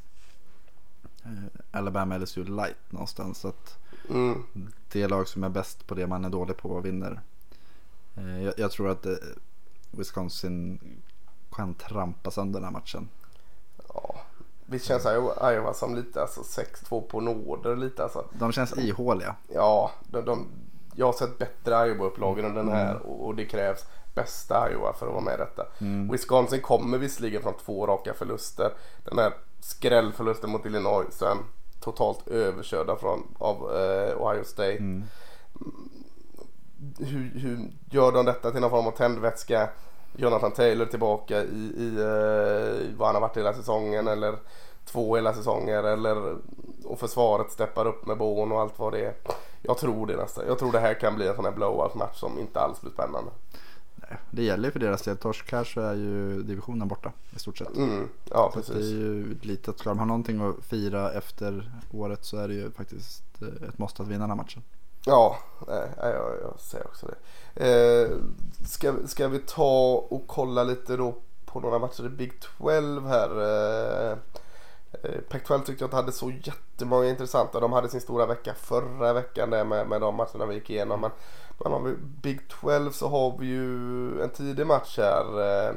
eh, 1.25 1.31
Alabama 1.79 2.19
LSU 2.19 2.45
light 2.45 2.77
någonstans. 2.93 3.39
Så 3.39 3.49
att 3.49 3.79
Mm. 4.11 4.43
det 4.93 5.09
lag 5.09 5.29
som 5.29 5.45
är 5.45 5.49
bäst 5.49 5.87
på 5.87 5.95
det 5.95 6.07
man 6.07 6.25
är 6.25 6.31
dålig 6.31 6.57
på 6.57 6.81
vinner. 6.81 7.21
Eh, 8.17 8.43
Jag, 8.45 8.55
jag 8.59 8.71
tror 8.71 8.89
att 8.91 9.07
eh, 9.07 9.13
Wisconsin 9.91 10.79
kan 11.53 11.75
trampa 11.75 12.31
sönder 12.31 12.61
den 12.61 12.65
här 12.65 12.73
matchen. 12.73 13.09
Ja. 13.95 14.15
Visst 14.67 14.85
känns 14.87 15.05
Iowa 15.05 15.75
som 15.75 15.95
lite 15.95 16.23
alltså 16.23 16.41
6-2 16.89 17.01
på 17.01 17.21
nåder 17.21 17.77
lite 17.77 18.03
alltså. 18.03 18.25
De 18.39 18.53
känns 18.53 18.79
ihåliga. 18.79 19.37
Ja, 19.55 19.91
de, 20.11 20.25
de, 20.25 20.47
jag 20.97 21.07
har 21.07 21.13
sett 21.13 21.39
bättre 21.39 21.75
Iowa-upplagor 21.75 22.45
än 22.45 22.55
den 22.55 22.69
här 22.69 23.07
och, 23.07 23.27
och 23.27 23.35
det 23.35 23.45
krävs 23.45 23.87
bästa 24.15 24.71
Iowa 24.73 24.93
för 24.93 25.07
att 25.07 25.13
vara 25.13 25.25
med 25.25 25.35
i 25.35 25.37
detta. 25.37 25.67
Wisconsin 26.13 26.61
kommer 26.61 26.99
visserligen 26.99 27.43
från 27.43 27.55
två 27.65 27.87
raka 27.87 28.15
förluster. 28.15 28.73
Den 29.05 29.19
här 29.19 29.33
skrällförlusten 29.61 30.51
mot 30.51 30.67
Illinois 30.67 31.07
sen 31.11 31.39
totalt 31.81 32.29
överkörda 32.29 32.97
från, 32.97 33.35
av 33.39 33.57
eh, 33.57 34.23
Ohio 34.23 34.45
State. 34.45 35.03
Hur, 36.99 37.39
hur 37.39 37.71
gör 37.91 38.13
de 38.13 38.25
detta 38.25 38.51
till 38.51 38.61
någon 38.61 38.71
form 38.71 38.87
av 38.87 38.91
tändvätska? 38.91 39.69
Jonathan 40.17 40.53
Taylor 40.53 40.87
tillbaka 40.87 41.43
i, 41.43 41.73
i 41.77 41.97
eh, 42.01 42.97
vad 42.99 43.09
han 43.09 43.15
har 43.15 43.21
varit 43.21 43.37
hela 43.37 43.55
säsongen 43.55 44.09
eller 44.09 44.35
två 44.85 45.17
hela 45.17 45.33
säsonger 45.33 45.83
eller 45.83 46.37
och 46.85 46.99
försvaret 46.99 47.51
steppar 47.51 47.87
upp 47.87 48.07
med 48.07 48.19
Born 48.19 48.53
och 48.53 48.61
allt 48.61 48.79
vad 48.79 48.93
det 48.93 49.05
är. 49.05 49.15
Jag 49.67 49.79
tror 49.79 50.07
det 50.07 50.17
nästan. 50.17 50.45
Jag 50.47 50.59
tror 50.59 50.73
det 50.73 50.79
här 50.81 50.95
kan 50.95 51.15
bli 51.17 51.29
en 51.29 51.35
sån 51.37 51.45
här 51.45 51.53
blowout 51.53 51.95
match 51.95 52.17
som 52.19 52.39
inte 52.39 52.61
alls 52.61 52.81
blir 52.81 52.91
spännande. 52.93 53.31
Nej, 53.97 54.19
Det 54.31 54.43
gäller 54.43 54.65
ju 54.69 54.73
för 54.73 54.81
deras 54.81 55.03
del. 55.03 55.17
Torsk 55.17 55.53
här 55.53 55.65
så 55.65 55.81
är 55.81 55.95
ju 55.95 56.43
divisionen 56.43 56.89
borta 56.89 57.12
i 57.37 57.39
stort 57.39 57.59
sett. 57.59 57.77
Mm, 57.77 58.09
ja 58.31 58.51
Så 58.53 58.59
att 58.59 58.67
det 58.67 58.73
är 58.73 58.77
precis. 58.77 58.93
ju 58.93 59.37
lite 59.43 59.71
att 59.71 59.79
ska 59.79 59.89
de 59.91 59.99
ha 59.99 60.07
någonting 60.07 60.41
att 60.41 60.65
fira 60.65 61.12
efter 61.12 61.71
året 61.93 62.25
så 62.25 62.37
är 62.37 62.49
det 62.49 62.55
ju 62.55 62.71
faktiskt 62.71 63.23
eh, 63.43 63.69
ett 63.69 63.79
måste 63.79 64.03
att 64.03 64.09
vinna 64.09 64.21
den 64.21 64.31
här 64.31 64.37
matchen. 64.37 64.62
Ja, 65.07 65.37
nej, 65.69 65.89
nej, 66.03 66.12
jag, 66.12 66.33
jag 66.43 66.61
säger 66.61 66.87
också 66.87 67.07
det. 67.07 67.65
Eh, 68.05 68.11
ska, 68.67 68.95
ska 69.07 69.29
vi 69.29 69.39
ta 69.39 70.07
och 70.11 70.25
kolla 70.27 70.65
lite 70.65 70.97
då 70.97 71.15
på 71.45 71.61
några 71.61 71.79
matcher 71.79 72.07
i 72.07 72.09
Big 72.09 72.33
12 72.59 73.07
här. 73.07 73.31
Eh, 73.41 74.11
eh, 74.11 74.17
Pac-12 75.03 75.65
tyckte 75.65 75.85
jag 75.85 75.89
att 75.89 75.95
hade 75.95 76.13
så 76.13 76.31
jättemånga 76.31 77.09
intressanta. 77.09 77.61
De 77.61 77.73
hade 77.73 77.89
sin 77.89 78.01
stora 78.01 78.27
vecka 78.27 78.55
förra 78.55 79.13
veckan 79.13 79.51
där 79.51 79.65
med, 79.65 79.89
med 79.89 80.01
de 80.01 80.15
matcherna 80.15 80.47
vi 80.47 80.55
gick 80.55 80.71
igenom. 80.71 81.01
Men, 81.01 81.11
men 81.59 81.73
om 81.73 81.85
vi 81.85 81.95
Big 81.97 82.41
12 82.61 82.91
så 82.91 83.09
har 83.09 83.39
vi 83.39 83.47
ju 83.47 84.23
en 84.23 84.31
tidig 84.31 84.67
match 84.67 84.99
här 84.99 85.41
eh, 85.69 85.75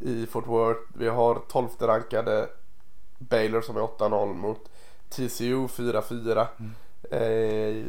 i 0.00 0.26
Fort 0.26 0.46
Worth. 0.46 0.80
Vi 0.94 1.08
har 1.08 1.42
12 1.48 1.68
rankade 1.78 2.48
Baylor 3.18 3.60
som 3.60 3.76
är 3.76 3.80
8-0 3.80 4.34
mot 4.34 4.70
TCU 5.08 5.66
4-4. 5.66 6.46
Eh, 7.10 7.84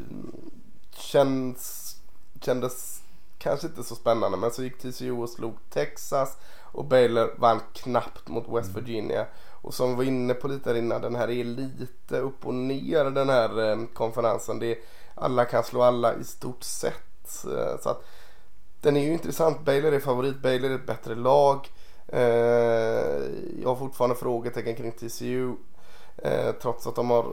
känns, 0.94 1.96
kändes 2.42 3.02
kanske 3.38 3.68
inte 3.68 3.84
så 3.84 3.96
spännande 3.96 4.38
men 4.38 4.52
så 4.52 4.64
gick 4.64 4.78
TCU 4.78 5.12
och 5.12 5.30
slog 5.30 5.58
Texas 5.70 6.38
och 6.72 6.86
Baylor 6.86 7.34
vann 7.38 7.60
knappt 7.74 8.28
mot 8.28 8.50
West 8.50 8.76
Virginia. 8.78 9.26
Och 9.68 9.74
som 9.74 9.90
vi 9.90 9.96
var 9.96 10.04
inne 10.04 10.34
på 10.34 10.48
lite 10.48 10.70
här 10.70 10.78
innan, 10.78 11.02
den 11.02 11.16
här 11.16 11.30
är 11.30 11.44
lite 11.44 12.20
upp 12.20 12.46
och 12.46 12.54
ner 12.54 13.06
den 13.06 13.30
här 13.30 13.70
eh, 13.70 13.78
konferensen. 13.94 14.60
Det 14.60 14.72
är, 14.72 14.78
alla 15.16 15.46
kan 15.46 15.64
slå 15.64 15.82
alla 15.82 16.16
i 16.16 16.24
stort 16.24 16.64
sett. 16.64 17.46
Eh, 17.46 17.80
så 17.82 17.90
att 17.90 18.06
den 18.82 18.98
är 18.98 19.02
ju 19.02 19.14
intressant. 19.14 19.66
Baylor 19.66 19.94
är 19.94 20.00
favorit, 20.00 20.42
Baylor 20.42 20.72
är 20.72 20.76
ett 20.76 20.86
bättre 20.86 21.16
lag. 21.16 21.70
Eh, 22.08 22.22
jag 23.62 23.70
har 23.70 23.76
fortfarande 23.76 24.16
frågetecken 24.16 24.76
kring 24.76 24.92
TCU. 24.92 25.56
Trots 26.62 26.88
att 26.88 26.96
de 26.96 27.10
har 27.10 27.26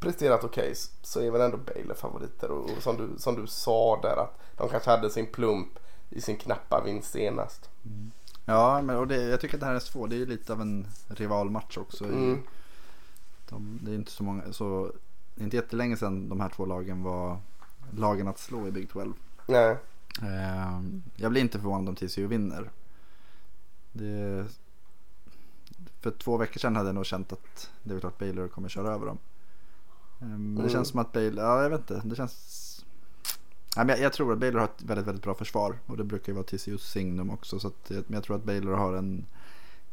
presterat 0.00 0.44
okej 0.44 0.74
så 1.02 1.20
är 1.20 1.30
väl 1.30 1.40
ändå 1.40 1.56
Baylor 1.56 1.94
favoriter. 1.94 2.50
Och, 2.50 2.70
som, 2.80 2.96
du, 2.96 3.18
som 3.18 3.40
du 3.40 3.46
sa 3.46 4.00
där 4.02 4.16
att 4.16 4.38
de 4.56 4.68
kanske 4.68 4.90
hade 4.90 5.10
sin 5.10 5.26
plump 5.26 5.78
i 6.10 6.20
sin 6.20 6.36
knappa 6.36 6.82
vinst 6.84 7.12
senast. 7.12 7.70
Mm. 7.84 8.10
Ja, 8.48 8.82
men 8.82 8.96
och 8.96 9.08
det, 9.08 9.22
jag 9.22 9.40
tycker 9.40 9.54
att 9.56 9.60
det 9.60 9.66
här 9.66 9.74
är 9.74 9.78
svårt. 9.78 10.10
Det 10.10 10.16
är 10.22 10.26
lite 10.26 10.52
av 10.52 10.60
en 10.60 10.86
rivalmatch 11.08 11.78
också. 11.78 12.04
Mm. 12.04 12.38
De, 13.48 13.78
det 13.82 13.90
är 13.90 13.94
inte 13.94 14.10
så 14.10 14.24
många, 14.24 14.52
så 14.52 14.92
det 15.34 15.40
är 15.42 15.44
inte 15.44 15.56
jättelänge 15.56 15.96
sedan 15.96 16.28
de 16.28 16.40
här 16.40 16.48
två 16.48 16.66
lagen 16.66 17.02
var 17.02 17.38
lagen 17.90 18.28
att 18.28 18.38
slå 18.38 18.68
i 18.68 18.70
Big 18.70 18.90
12. 18.90 19.12
Nej. 19.46 19.76
Eh, 20.22 20.80
jag 21.16 21.30
blir 21.30 21.40
inte 21.40 21.58
förvånad 21.58 21.88
om 21.88 21.94
TCU 21.96 22.26
vinner. 22.26 22.70
Det, 23.92 24.46
för 26.00 26.10
två 26.10 26.36
veckor 26.36 26.58
sedan 26.60 26.76
hade 26.76 26.88
jag 26.88 26.94
nog 26.94 27.06
känt 27.06 27.32
att 27.32 27.70
det 27.82 27.94
är 27.94 28.00
klart 28.00 28.18
Baylor 28.18 28.48
kommer 28.48 28.68
köra 28.68 28.94
över 28.94 29.06
dem. 29.06 29.18
Eh, 30.20 30.26
Men 30.28 30.54
det 30.54 30.60
Mm. 30.60 30.72
känns 30.72 30.88
som 30.88 31.00
att 31.00 31.12
Baylor, 31.12 31.44
ja 31.44 31.62
jag 31.62 31.70
vet 31.70 31.80
inte, 31.80 32.02
det 32.04 32.16
känns... 32.16 32.62
Men 33.76 33.88
jag, 33.88 34.00
jag 34.00 34.12
tror 34.12 34.32
att 34.32 34.38
Baylor 34.38 34.58
har 34.60 34.66
ett 34.66 34.82
väldigt, 34.82 35.06
väldigt 35.06 35.24
bra 35.24 35.34
försvar 35.34 35.78
och 35.86 35.96
det 35.96 36.04
brukar 36.04 36.32
ju 36.32 36.34
vara 36.34 36.44
TCUs 36.46 36.90
signum 36.90 37.30
också. 37.30 37.58
Så 37.60 37.68
att, 37.68 37.74
jag- 37.90 38.04
men 38.06 38.14
jag 38.14 38.24
tror 38.24 38.36
att 38.36 38.44
Baylor 38.44 38.74
har 38.76 38.92
en 38.94 39.26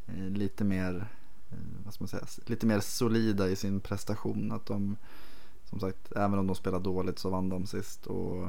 eh, 0.07 0.23
lite 0.23 0.63
mer, 0.63 1.07
eh, 1.51 1.57
vad 1.86 1.93
ska 1.93 2.03
man 2.03 2.07
säga, 2.07 2.25
lite 2.45 2.65
mer 2.65 2.79
solida 2.79 3.49
i 3.49 3.55
sin 3.55 3.79
prestation. 3.79 4.51
Att 4.51 4.65
de, 4.65 4.95
som 5.69 5.79
sagt, 5.79 6.11
även 6.15 6.39
om 6.39 6.47
de 6.47 6.55
spelar 6.55 6.79
dåligt 6.79 7.19
så 7.19 7.29
vann 7.29 7.49
de 7.49 7.65
sist. 7.67 8.05
Och 8.07 8.47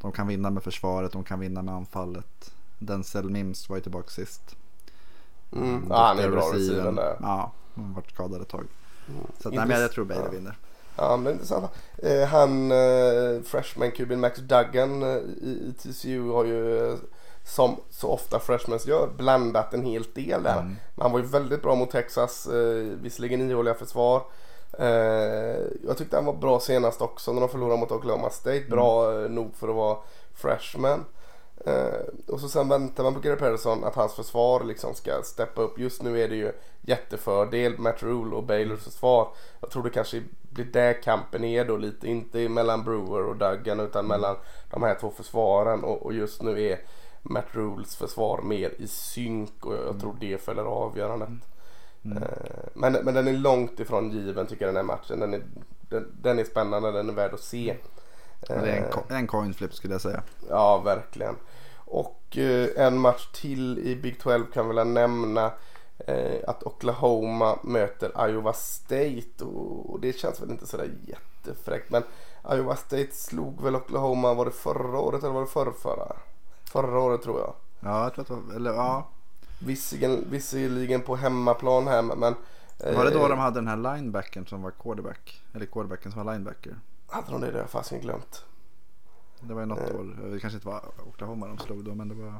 de 0.00 0.12
kan 0.12 0.26
vinna 0.26 0.50
med 0.50 0.62
försvaret, 0.62 1.12
de 1.12 1.24
kan 1.24 1.40
vinna 1.40 1.62
med 1.62 1.74
anfallet. 1.74 2.54
Denzel 2.78 3.30
Mims 3.30 3.68
var 3.68 3.76
ju 3.76 3.82
tillbaka 3.82 4.08
sist. 4.10 4.56
Mm. 5.52 5.84
Ja, 5.88 6.06
han 6.06 6.18
är 6.18 6.30
bra 6.30 6.52
receiver. 6.54 7.16
Ja, 7.20 7.52
han 7.74 7.84
har 7.84 7.94
varit 7.94 8.10
skadad 8.10 8.42
ett 8.42 8.48
tag. 8.48 8.66
Så 9.38 9.48
att, 9.48 9.54
nej, 9.54 9.66
men 9.66 9.80
jag 9.80 9.92
tror 9.92 10.04
Baylor 10.04 10.26
ja. 10.26 10.30
vinner. 10.32 10.56
Ja, 10.96 11.16
men 11.16 11.24
det 11.24 11.30
är 11.30 11.32
intressant. 11.32 11.70
Eh, 11.98 12.24
han, 12.28 12.72
eh, 12.72 13.42
freshman 13.44 13.90
kuben 13.90 14.20
Max 14.20 14.38
Duggan 14.38 15.02
eh, 15.02 15.16
i, 15.42 15.68
i 15.68 15.72
TCU 15.78 16.30
har 16.30 16.44
ju 16.44 16.96
som 17.44 17.76
så 17.90 18.08
ofta 18.08 18.38
freshmans 18.38 18.86
gör 18.86 19.08
blandat 19.16 19.74
en 19.74 19.84
hel 19.84 20.02
del 20.14 20.42
där. 20.42 20.58
Mm. 20.58 20.76
Men 20.94 21.02
han 21.02 21.12
var 21.12 21.18
ju 21.18 21.24
väldigt 21.24 21.62
bra 21.62 21.74
mot 21.74 21.90
Texas, 21.90 22.46
eh, 22.46 22.98
visserligen 23.02 23.50
ihåliga 23.50 23.74
försvar. 23.74 24.22
Jag 25.86 25.96
tyckte 25.98 26.16
han 26.16 26.24
var 26.24 26.32
bra 26.32 26.60
senast 26.60 27.02
också 27.02 27.32
när 27.32 27.40
de 27.40 27.48
förlorade 27.48 27.80
mot 27.80 27.92
Oklahoma 27.92 28.30
State. 28.30 28.64
Bra 28.70 29.22
eh, 29.22 29.30
nog 29.30 29.56
för 29.56 29.68
att 29.68 29.74
vara 29.74 29.96
freshman. 30.34 31.04
Och 32.28 32.40
så 32.40 32.48
sen 32.48 32.68
väntar 32.68 33.04
man 33.04 33.14
på 33.14 33.20
Gary 33.20 33.36
Patterson 33.36 33.84
att 33.84 33.94
hans 33.94 34.14
försvar 34.14 34.64
liksom 34.64 34.94
ska 34.94 35.22
steppa 35.22 35.62
upp. 35.62 35.78
Just 35.78 36.02
nu 36.02 36.20
är 36.20 36.28
det 36.28 36.36
ju 36.36 36.52
jättefördel 36.80 37.78
Matt 37.78 38.02
Rule 38.02 38.36
och 38.36 38.44
Baylors 38.44 38.84
försvar. 38.84 39.28
Jag 39.60 39.70
tror 39.70 39.82
det 39.82 39.90
kanske 39.90 40.22
blir 40.52 40.64
där 40.64 41.02
kampen 41.02 41.44
är 41.44 41.64
då 41.64 41.76
lite. 41.76 42.08
Inte 42.08 42.48
mellan 42.48 42.84
Brewer 42.84 43.24
och 43.24 43.36
Duggan 43.36 43.80
utan 43.80 44.06
mellan 44.06 44.36
de 44.70 44.82
här 44.82 44.94
två 45.00 45.10
försvaren. 45.10 45.84
Och, 45.84 46.06
och 46.06 46.12
just 46.12 46.42
nu 46.42 46.62
är 46.62 46.78
Matt 47.22 47.46
Rules 47.50 47.96
försvar 47.96 48.42
mer 48.42 48.74
i 48.78 48.86
synk 48.86 49.66
och 49.66 49.74
jag 49.74 50.00
tror 50.00 50.16
det 50.20 50.38
fäller 50.42 50.62
avgörandet. 50.62 51.28
Mm. 52.04 52.22
Men, 52.74 52.92
men 52.92 53.14
den 53.14 53.28
är 53.28 53.32
långt 53.32 53.80
ifrån 53.80 54.10
given 54.10 54.46
tycker 54.46 54.64
jag 54.64 54.74
den 54.74 54.88
här 54.88 54.96
matchen. 54.96 55.20
Den 55.20 55.34
är, 55.34 55.42
den, 55.88 56.16
den 56.22 56.38
är 56.38 56.44
spännande, 56.44 56.92
den 56.92 57.08
är 57.08 57.12
värd 57.12 57.34
att 57.34 57.40
se. 57.40 57.76
det 58.40 58.54
är 58.54 58.92
en, 59.08 59.16
en 59.16 59.26
coin 59.26 59.54
flip 59.54 59.74
skulle 59.74 59.94
jag 59.94 60.00
säga. 60.00 60.22
Ja, 60.48 60.78
verkligen. 60.78 61.36
Och 61.74 62.38
eh, 62.38 62.86
en 62.86 62.98
match 62.98 63.26
till 63.32 63.78
i 63.78 63.96
Big 63.96 64.20
12 64.20 64.44
kan 64.52 64.68
väl 64.68 64.86
nämna 64.86 65.46
eh, 65.46 65.52
att 66.46 66.62
Oklahoma 66.62 67.58
möter 67.62 68.28
Iowa 68.28 68.52
State 68.52 69.44
och, 69.44 70.00
det 70.00 70.12
känns 70.18 70.40
väl 70.40 70.50
inte 70.50 70.66
sådär 70.66 70.90
jättefräckt 71.06 71.90
men 71.90 72.02
Iowa 72.52 72.76
State 72.76 73.12
slog 73.12 73.62
väl 73.62 73.76
Oklahoma, 73.76 74.34
var 74.34 74.44
det 74.44 74.50
förra 74.50 74.98
året 74.98 75.22
eller 75.22 75.32
var 75.34 75.40
det 75.40 75.72
förra? 75.72 76.16
Förra 76.64 77.00
året 77.00 77.22
tror 77.22 77.40
jag. 77.40 77.54
Ja, 77.80 78.02
jag 78.02 78.14
tror 78.14 78.22
att 78.22 78.28
det 78.28 78.34
var, 78.34 78.54
eller 78.54 78.72
ja. 78.72 79.08
Visserligen, 79.66 80.24
visserligen 80.30 81.00
på 81.00 81.16
hemmaplan 81.16 81.86
här 81.86 82.02
men 82.02 82.34
var 82.82 83.04
det 83.04 83.10
då 83.10 83.22
eh, 83.22 83.28
de 83.28 83.38
hade 83.38 83.60
den 83.60 83.68
här 83.68 83.96
linebacken 83.96 84.46
som 84.46 84.62
var 84.62 84.70
quarterback? 84.70 85.42
Eller 85.54 85.66
quarterbacken 85.66 86.12
som 86.12 86.24
var 86.24 86.32
linebacker? 86.32 86.76
Hade 87.06 87.32
de 87.32 87.40
det? 87.40 87.46
Det 87.46 87.52
har 87.52 87.58
jag 87.58 87.70
fasiken 87.70 88.00
glömt. 88.00 88.44
Det 89.40 89.54
var 89.54 89.60
ju 89.60 89.66
något 89.66 89.90
eh. 89.90 89.96
år. 89.96 90.30
Det 90.30 90.40
kanske 90.40 90.56
inte 90.56 90.68
var 90.68 90.82
Oklahoma 91.08 91.46
de 91.46 91.58
slog 91.58 91.84
då 91.84 91.94
men 91.94 92.08
det 92.08 92.14
var. 92.14 92.34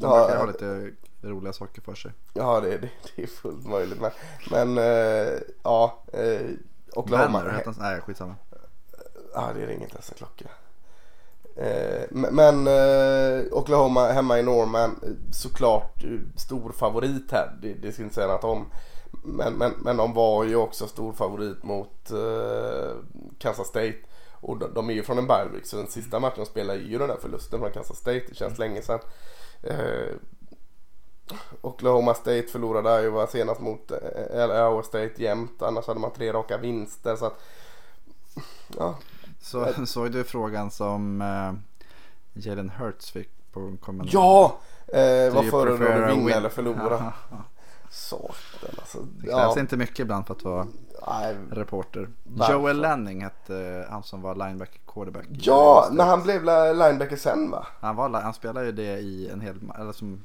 De 0.00 0.10
ja, 0.10 0.26
verkar 0.26 0.38
ha 0.38 0.46
lite 0.46 0.90
roliga 1.22 1.52
saker 1.52 1.82
för 1.82 1.94
sig. 1.94 2.12
Ja 2.32 2.60
det, 2.60 2.78
det, 2.78 2.90
det 3.16 3.22
är 3.22 3.26
fullt 3.26 3.66
möjligt. 3.66 4.00
Men, 4.00 4.10
men 4.50 4.78
äh, 4.78 5.40
ja. 5.62 6.02
Äh, 6.12 6.50
Oklahoma. 6.92 7.38
Banner, 7.38 7.50
hette 7.50 7.74
Nej 7.78 8.00
skitsamma. 8.00 8.34
Ja 9.34 9.50
det 9.54 9.66
ringer 9.66 9.82
inte 9.82 9.96
ens 9.96 10.10
en 10.10 10.16
klocka. 10.16 10.44
Äh, 11.56 12.04
men 12.10 12.66
äh, 12.66 13.52
Oklahoma 13.52 14.08
hemma 14.12 14.38
i 14.38 14.42
Norman 14.42 15.18
såklart 15.32 16.04
stor 16.36 16.72
favorit 16.72 17.32
här. 17.32 17.58
Det, 17.62 17.74
det 17.74 17.92
ska 17.92 18.02
inte 18.02 18.14
säga 18.14 18.26
något 18.26 18.44
om. 18.44 18.66
Men, 19.24 19.54
men, 19.54 19.72
men 19.78 19.96
de 19.96 20.14
var 20.14 20.44
ju 20.44 20.56
också 20.56 20.86
stor 20.86 21.12
favorit 21.12 21.62
mot 21.62 22.12
Kansas 23.38 23.68
State. 23.68 23.96
Och 24.40 24.58
de, 24.58 24.74
de 24.74 24.90
är 24.90 24.94
ju 24.94 25.02
från 25.02 25.18
en 25.18 25.26
bye 25.26 25.60
så 25.64 25.76
den 25.76 25.86
sista 25.86 26.20
matchen 26.20 26.36
de 26.36 26.46
spelar 26.46 26.74
är 26.74 26.78
ju 26.78 26.98
den 26.98 27.08
där 27.08 27.16
förlusten 27.22 27.60
från 27.60 27.72
Kansas 27.72 27.96
State. 27.96 28.22
Det 28.28 28.34
känns 28.34 28.58
länge 28.58 28.82
sedan. 28.82 28.98
Eh, 29.70 30.14
Oklahoma 31.60 32.14
State 32.14 32.46
förlorade 32.52 33.02
Iowa 33.02 33.26
senast 33.26 33.60
mot 33.60 33.90
eh, 33.90 33.98
Iowa 34.34 34.82
State 34.82 35.22
jämt. 35.22 35.62
Annars 35.62 35.86
hade 35.86 36.00
man 36.00 36.10
tre 36.12 36.32
raka 36.32 36.58
vinster. 36.58 37.16
Så 37.16 37.26
att, 37.26 37.40
ja. 38.78 38.98
Så, 39.40 39.72
såg 39.86 40.12
du 40.12 40.24
frågan 40.24 40.70
som 40.70 41.22
eh, 41.22 41.52
Jalen 42.32 42.70
Hurts 42.70 43.10
fick 43.10 43.52
på 43.52 43.60
en 43.60 43.76
kommentar? 43.76 44.12
Ja! 44.14 44.58
Eh, 44.86 45.34
vad 45.34 45.50
föredrar 45.50 46.08
du 46.08 46.14
vinna 46.14 46.30
eller 46.30 46.48
förlora? 46.48 47.12
Satan 47.96 48.70
alltså. 48.78 48.98
Det 48.98 49.26
krävs 49.26 49.56
ja. 49.56 49.60
inte 49.60 49.76
mycket 49.76 49.98
ibland 49.98 50.26
för 50.26 50.34
att 50.34 50.44
vara 50.44 50.66
Nej, 51.08 51.36
reporter. 51.50 52.08
Varför? 52.24 52.52
Joel 52.52 52.80
Lanning 52.80 53.22
hette 53.22 53.86
han 53.90 54.02
som 54.02 54.22
var 54.22 54.34
linebacker 54.34 54.80
quarterback. 54.86 55.26
Ja, 55.30 55.88
men 55.92 56.06
han 56.06 56.22
blev 56.22 56.44
linebacker 56.76 57.16
sen 57.16 57.50
va? 57.50 57.66
Han, 57.80 57.96
var, 57.96 58.10
han 58.10 58.34
spelade 58.34 58.66
ju 58.66 58.72
det 58.72 58.98
i 58.98 59.30
en 59.30 59.40
hel, 59.40 59.60
eller 59.78 59.92
som 59.92 60.24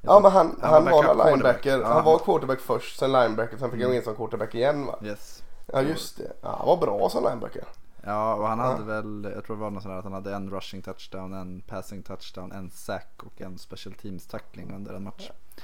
Ja 0.00 0.20
men 0.20 0.30
han, 0.30 0.58
han, 0.60 0.72
han 0.72 0.84
var, 0.84 1.14
var 1.14 1.30
linebacker. 1.30 1.78
Ja, 1.78 1.92
han 1.92 2.04
var 2.04 2.18
quarterback 2.18 2.60
först, 2.60 2.98
sen 2.98 3.12
linebacker, 3.12 3.56
sen 3.56 3.70
fick 3.70 3.80
han 3.80 3.90
gå 3.90 3.96
in 3.96 4.02
som 4.02 4.14
quarterback 4.14 4.54
igen 4.54 4.86
va? 4.86 4.98
Yes. 5.02 5.42
Ja 5.66 5.82
just 5.82 6.16
det. 6.16 6.32
Ja, 6.40 6.54
han 6.58 6.66
var 6.66 6.76
bra 6.76 7.08
som 7.08 7.24
linebacker. 7.24 7.64
Ja 8.04 8.34
och 8.34 8.48
han 8.48 8.58
hade 8.58 8.80
ja. 8.80 8.84
väl, 8.84 9.32
jag 9.34 9.44
tror 9.44 9.56
det 9.56 9.62
var 9.62 9.70
något 9.70 9.82
sånt 9.82 9.92
där 9.92 9.98
att 9.98 10.04
han 10.04 10.12
hade 10.12 10.34
en 10.34 10.50
rushing 10.50 10.82
touchdown, 10.82 11.34
en 11.34 11.60
passing 11.60 12.02
touchdown, 12.02 12.52
en 12.52 12.70
sack 12.70 13.22
och 13.22 13.40
en 13.40 13.58
special 13.58 13.94
teams 13.94 14.26
tackling 14.26 14.74
under 14.74 14.94
en 14.94 15.04
match. 15.04 15.30
ja 15.30 15.62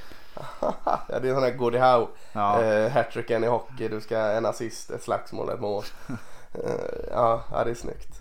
det 1.09 1.29
är 1.29 1.35
sån 1.35 1.43
här 1.43 1.57
Gordie 1.57 1.79
Howe. 1.79 2.07
Ja. 2.33 2.63
Eh, 2.63 2.91
hattricken 2.91 3.45
i 3.45 3.47
hockey, 3.47 3.89
du 3.89 4.01
ska 4.01 4.19
en 4.19 4.47
assist, 4.47 4.91
ett 4.91 5.03
slagsmål, 5.03 5.49
ett 5.49 5.61
mål. 5.61 5.85
eh, 6.53 7.11
ja, 7.11 7.45
ja, 7.53 7.65
det 7.65 7.71
är 7.71 7.75
snyggt. 7.75 8.21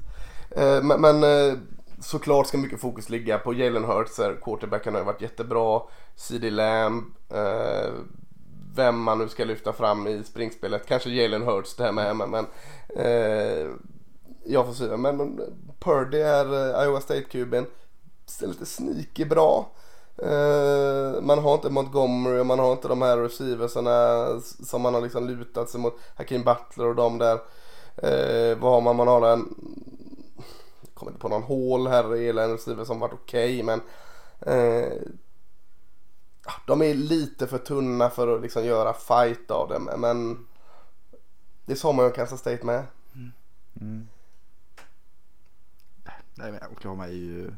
Eh, 0.51 0.83
men, 0.83 1.01
men 1.01 1.23
eh, 1.23 1.57
såklart 1.99 2.47
ska 2.47 2.57
mycket 2.57 2.81
fokus 2.81 3.09
ligga 3.09 3.37
på 3.37 3.53
Jalen 3.53 3.85
Hurts. 3.85 4.19
Quarterbacken 4.43 4.93
har 4.93 5.01
ju 5.01 5.05
varit 5.05 5.21
jättebra. 5.21 5.81
CD 6.15 6.49
Lamb. 6.49 7.05
Eh, 7.29 7.91
vem 8.75 8.99
man 8.99 9.17
nu 9.17 9.29
ska 9.29 9.45
lyfta 9.45 9.73
fram 9.73 10.07
i 10.07 10.23
springspelet. 10.23 10.87
Kanske 10.87 11.09
Jalen 11.09 11.43
Hurts 11.43 11.75
det 11.75 11.83
här 11.83 11.91
med. 11.91 12.15
Men, 12.15 12.29
men 12.29 12.45
jag 14.45 14.65
får 14.65 14.73
säga. 14.73 14.97
Men, 14.97 15.17
men 15.17 15.39
Purdy 15.79 16.17
är 16.17 16.83
Iowa 16.83 17.01
State-kuben. 17.01 17.65
Lite 18.41 18.65
sneaky 18.65 19.25
bra. 19.25 19.71
Uh, 20.23 21.21
man 21.21 21.39
har 21.39 21.53
inte 21.53 21.69
Montgomery 21.69 22.39
och 22.39 22.45
man 22.45 22.59
har 22.59 22.71
inte 22.71 22.87
de 22.87 23.01
här 23.01 23.17
receiversarna 23.17 24.25
som 24.41 24.81
man 24.81 24.93
har 24.93 25.01
liksom 25.01 25.27
lutat 25.27 25.69
sig 25.69 25.79
mot. 25.79 25.99
Hakim 26.15 26.43
Butler 26.43 26.85
och 26.85 26.95
de 26.95 27.17
där. 27.17 27.35
Uh, 28.03 28.57
vad 28.59 28.71
har 28.71 28.81
man? 28.81 28.95
Man 28.95 29.07
har 29.07 29.33
en... 29.33 29.55
Jag 30.81 30.93
kommer 30.93 31.11
inte 31.11 31.21
på 31.21 31.29
någon 31.29 31.43
hål 31.43 31.87
här 31.87 32.15
i 32.15 32.29
en 32.29 32.51
receiver 32.51 32.85
som 32.85 32.99
varit 32.99 33.13
okej 33.13 33.61
okay, 33.61 33.63
men. 33.63 33.81
Uh, 34.55 34.93
de 36.67 36.81
är 36.81 36.93
lite 36.93 37.47
för 37.47 37.57
tunna 37.57 38.09
för 38.09 38.35
att 38.35 38.41
liksom 38.41 38.65
göra 38.65 38.93
fight 38.93 39.51
av 39.51 39.69
dem 39.69 39.89
men. 39.97 40.47
Det 41.65 41.75
sa 41.75 41.91
man 41.91 42.05
ju 42.05 42.09
om 42.09 42.15
Kansas 42.15 42.39
State 42.39 42.65
med. 42.65 42.83
Mm. 43.15 43.31
Mm. 43.81 44.07
Nej 46.35 46.51
men 46.51 46.71
Oklahoma 46.71 47.07
är 47.07 47.11
ju 47.11 47.51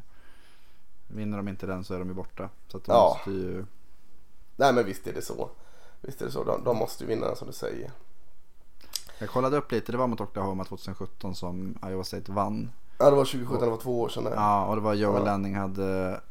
Vinner 1.10 1.38
de 1.38 1.48
inte 1.48 1.66
den 1.66 1.84
så 1.84 1.94
är 1.94 2.00
de 2.00 2.08
ju 2.08 2.14
borta. 2.14 2.50
Så 2.68 2.78
att 2.78 2.84
de 2.84 2.92
ja. 2.92 3.14
måste 3.16 3.32
ju... 3.32 3.66
Nej 4.56 4.74
men 4.74 4.86
visst 4.86 5.08
är 5.08 5.14
det 5.14 5.22
så. 5.22 5.50
Visst 6.02 6.22
är 6.22 6.26
det 6.26 6.32
så. 6.32 6.44
De, 6.44 6.64
de 6.64 6.78
måste 6.78 7.04
ju 7.04 7.08
vinna 7.08 7.28
den 7.28 7.36
som 7.36 7.48
du 7.48 7.54
säger. 7.54 7.92
Jag 9.20 9.30
kollade 9.30 9.58
upp 9.58 9.72
lite. 9.72 9.92
Det 9.92 9.98
var 9.98 10.08
mot 10.08 10.22
Oklahoma 10.22 10.66
2017 10.66 11.36
som 11.36 11.78
Iowa 11.86 12.04
State 12.04 12.32
vann. 12.32 12.72
Ja 12.98 13.10
det 13.10 13.16
var 13.16 13.26
2017. 13.26 13.64
Det 13.64 13.70
var 13.70 13.78
två 13.78 14.02
år 14.02 14.10
sedan. 14.10 14.34
Ja 14.36 14.66
och 14.66 14.76
det 14.76 14.82
var 14.82 14.94
Joel 14.94 15.20
ja. 15.20 15.26
Lanning 15.26 15.56
hade 15.56 16.22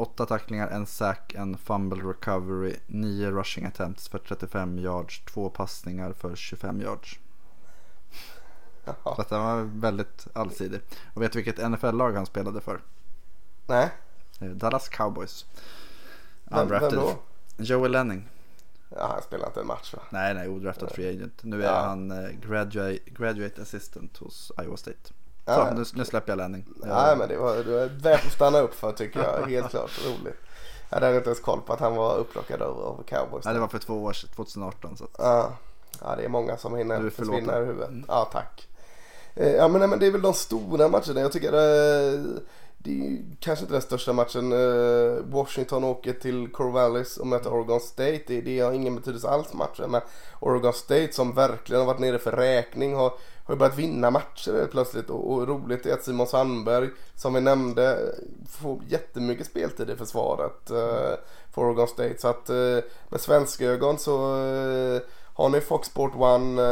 åtta 0.00 0.26
tacklingar, 0.26 0.68
en 0.68 0.86
sack, 0.86 1.34
en 1.34 1.58
fumble 1.58 2.10
recovery, 2.10 2.76
nio 2.86 3.30
rushing 3.30 3.64
attempts 3.64 4.08
för 4.08 4.18
35 4.18 4.78
yards, 4.78 5.24
två 5.24 5.50
passningar 5.50 6.12
för 6.12 6.36
25 6.36 6.80
yards. 6.80 7.18
Så 9.04 9.20
att 9.20 9.28
den 9.28 9.42
var 9.42 9.62
väldigt 9.62 10.26
allsidig. 10.32 10.80
Och 11.14 11.22
vet 11.22 11.32
du 11.32 11.42
vilket 11.42 11.70
NFL-lag 11.70 12.12
han 12.12 12.26
spelade 12.26 12.60
för? 12.60 12.80
Nej. 13.70 13.88
Dallas 14.38 14.88
Cowboys. 14.88 15.46
Vem, 16.44 16.68
vem 16.68 16.90
då? 16.90 17.14
Joel 17.56 17.92
Lenning. 17.92 18.28
Ja, 18.88 19.06
han 19.06 19.22
spelar 19.22 19.46
inte 19.46 19.60
en 19.60 19.66
match 19.66 19.94
va? 19.94 20.02
Nej, 20.10 20.34
nej, 20.34 20.48
odraftad 20.48 20.88
free 20.88 21.08
agent. 21.08 21.42
Nu 21.42 21.62
är 21.62 21.66
ja. 21.66 21.80
han 21.80 22.10
eh, 22.10 22.30
graduate, 22.30 22.98
graduate 23.06 23.62
assistant 23.62 24.16
hos 24.16 24.52
Iowa 24.62 24.76
State. 24.76 24.98
Så, 25.04 25.12
ja. 25.44 25.70
nu, 25.74 25.84
nu, 25.94 26.04
släpper 26.04 26.32
jag 26.32 26.36
Lenning. 26.36 26.64
Nej, 26.76 27.16
men 27.16 27.28
det 27.28 27.36
var, 27.36 27.56
det 27.56 27.70
var 27.70 27.86
värt 27.86 28.26
att 28.26 28.32
stanna 28.32 28.58
upp 28.58 28.74
för 28.74 28.92
tycker 28.92 29.22
jag. 29.22 29.46
Helt 29.46 29.70
klart 29.70 30.06
roligt. 30.06 30.40
Jag 30.88 31.00
hade 31.00 31.16
inte 31.16 31.28
ens 31.28 31.40
koll 31.40 31.60
på 31.60 31.72
att 31.72 31.80
han 31.80 31.96
var 31.96 32.16
upplockad 32.16 32.62
av, 32.62 32.80
av 32.80 33.02
Cowboys. 33.06 33.44
Nej, 33.44 33.54
det 33.54 33.60
var 33.60 33.68
för 33.68 33.78
två 33.78 34.04
år 34.04 34.12
sedan, 34.12 34.30
2018. 34.36 34.96
Så 34.96 35.04
att... 35.04 35.10
ja. 35.18 35.52
ja, 36.00 36.16
det 36.16 36.24
är 36.24 36.28
många 36.28 36.56
som 36.56 36.76
hinner 36.76 37.10
försvinna 37.10 37.58
ur 37.58 37.66
huvudet. 37.66 37.88
Mm. 37.88 38.04
Ja, 38.08 38.30
tack. 38.32 38.68
Eh, 39.34 39.52
ja, 39.52 39.68
men, 39.68 39.78
nej, 39.78 39.88
men 39.88 39.98
det 39.98 40.06
är 40.06 40.10
väl 40.10 40.22
de 40.22 40.34
stora 40.34 40.88
matcherna. 40.88 41.20
Jag 41.20 41.32
tycker 41.32 41.52
eh, 41.52 42.20
det 42.82 42.90
är 42.90 42.94
ju 42.94 43.22
kanske 43.40 43.62
inte 43.62 43.74
den 43.74 43.82
största 43.82 44.12
matchen. 44.12 44.52
Eh, 44.52 45.22
Washington 45.24 45.84
åker 45.84 46.12
till 46.12 46.48
Corvallis 46.52 47.16
och 47.16 47.26
möter 47.26 47.50
Oregon 47.50 47.80
State. 47.80 48.22
Det, 48.26 48.40
det 48.40 48.60
har 48.60 48.72
ingen 48.72 48.96
betydelse 48.96 49.28
alls 49.28 49.52
matchen. 49.52 49.90
Men 49.90 50.00
Oregon 50.40 50.72
State 50.72 51.12
som 51.12 51.34
verkligen 51.34 51.80
har 51.80 51.86
varit 51.86 52.00
nere 52.00 52.18
för 52.18 52.32
räkning 52.32 52.94
har, 52.94 53.12
har 53.44 53.56
börjat 53.56 53.78
vinna 53.78 54.10
matcher 54.10 54.52
helt 54.52 54.70
plötsligt. 54.70 55.10
Och, 55.10 55.32
och 55.32 55.48
roligt 55.48 55.86
är 55.86 55.94
att 55.94 56.04
Simon 56.04 56.26
Sandberg, 56.26 56.88
som 57.14 57.34
vi 57.34 57.40
nämnde, 57.40 58.14
får 58.48 58.80
jättemycket 58.88 59.46
speltid 59.46 59.90
i 59.90 59.96
försvaret 59.96 60.70
uh, 60.70 61.14
för 61.54 61.62
Oregon 61.62 61.88
State. 61.88 62.18
Så 62.18 62.28
att 62.28 62.50
eh, 62.50 62.78
med 63.08 63.20
svenska 63.20 63.64
ögon 63.64 63.98
så 63.98 64.16
har 65.34 65.48
ni 65.48 65.60
Fox 65.60 65.88
Sport 65.88 66.12
One 66.16 66.62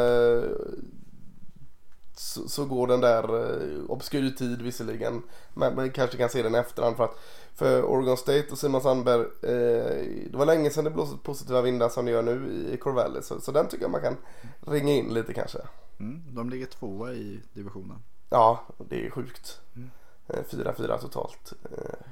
så, 2.19 2.49
så, 2.49 2.65
går 2.65 2.87
den 2.87 3.01
där 3.01 3.23
eh, 3.23 3.91
obskyr 3.91 4.31
tid 4.31 4.63
visserligen. 4.63 5.23
Men 5.55 5.75
man 5.75 5.91
kanske 5.91 6.17
kan 6.17 6.29
se 6.29 6.43
den 6.43 6.55
i 6.55 6.59
efterhand 6.59 6.97
för 6.97 7.05
att 7.05 7.19
för 7.55 7.83
Oregon 7.83 8.17
State 8.17 8.47
och 8.51 8.59
Simon 8.59 8.81
Sandberg 8.81 9.21
eh, 9.21 10.31
det 10.31 10.37
var 10.37 10.47
länge 10.47 10.71
sedan 10.71 10.85
det 10.85 10.91
blåste 10.91 11.17
positiva 11.17 11.63
vindar 11.63 11.89
som 11.89 12.05
det 12.05 12.11
gör 12.11 12.23
nu 12.23 12.67
i 12.73 12.77
Corvallis. 12.77 13.27
Så, 13.27 13.41
så 13.41 13.53
den 13.53 13.69
tycker 13.69 13.85
jag 13.85 13.91
man 13.91 14.01
kan 14.01 14.17
ringa 14.61 14.93
in 14.93 15.15
lite 15.15 15.35
kanske. 15.35 15.59
Mm, 16.01 16.23
de 16.35 16.51
ligger 16.51 16.67
tvåa 16.67 17.13
i 17.13 17.41
divisionen. 17.53 18.03
Ja, 18.31 18.61
det 18.89 19.07
är 19.07 19.11
sjukt. 19.11 19.61
Mm. 19.77 19.91
Eh, 20.29 20.43
4-4 20.51 20.99
totalt. 20.99 21.53
Eh, 21.65 22.07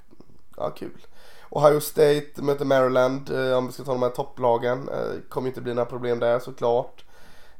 ja, 0.56 0.70
kul. 0.70 1.06
Ohio 1.50 1.80
State 1.80 2.42
möter 2.42 2.64
Maryland 2.64 3.30
eh, 3.30 3.58
om 3.58 3.66
vi 3.66 3.72
ska 3.72 3.84
ta 3.84 3.92
de 3.92 4.02
här 4.02 4.10
topplagen. 4.10 4.88
Eh, 4.88 5.20
kommer 5.28 5.48
inte 5.48 5.60
bli 5.60 5.74
några 5.74 5.86
problem 5.86 6.18
där 6.18 6.38
såklart. 6.38 7.04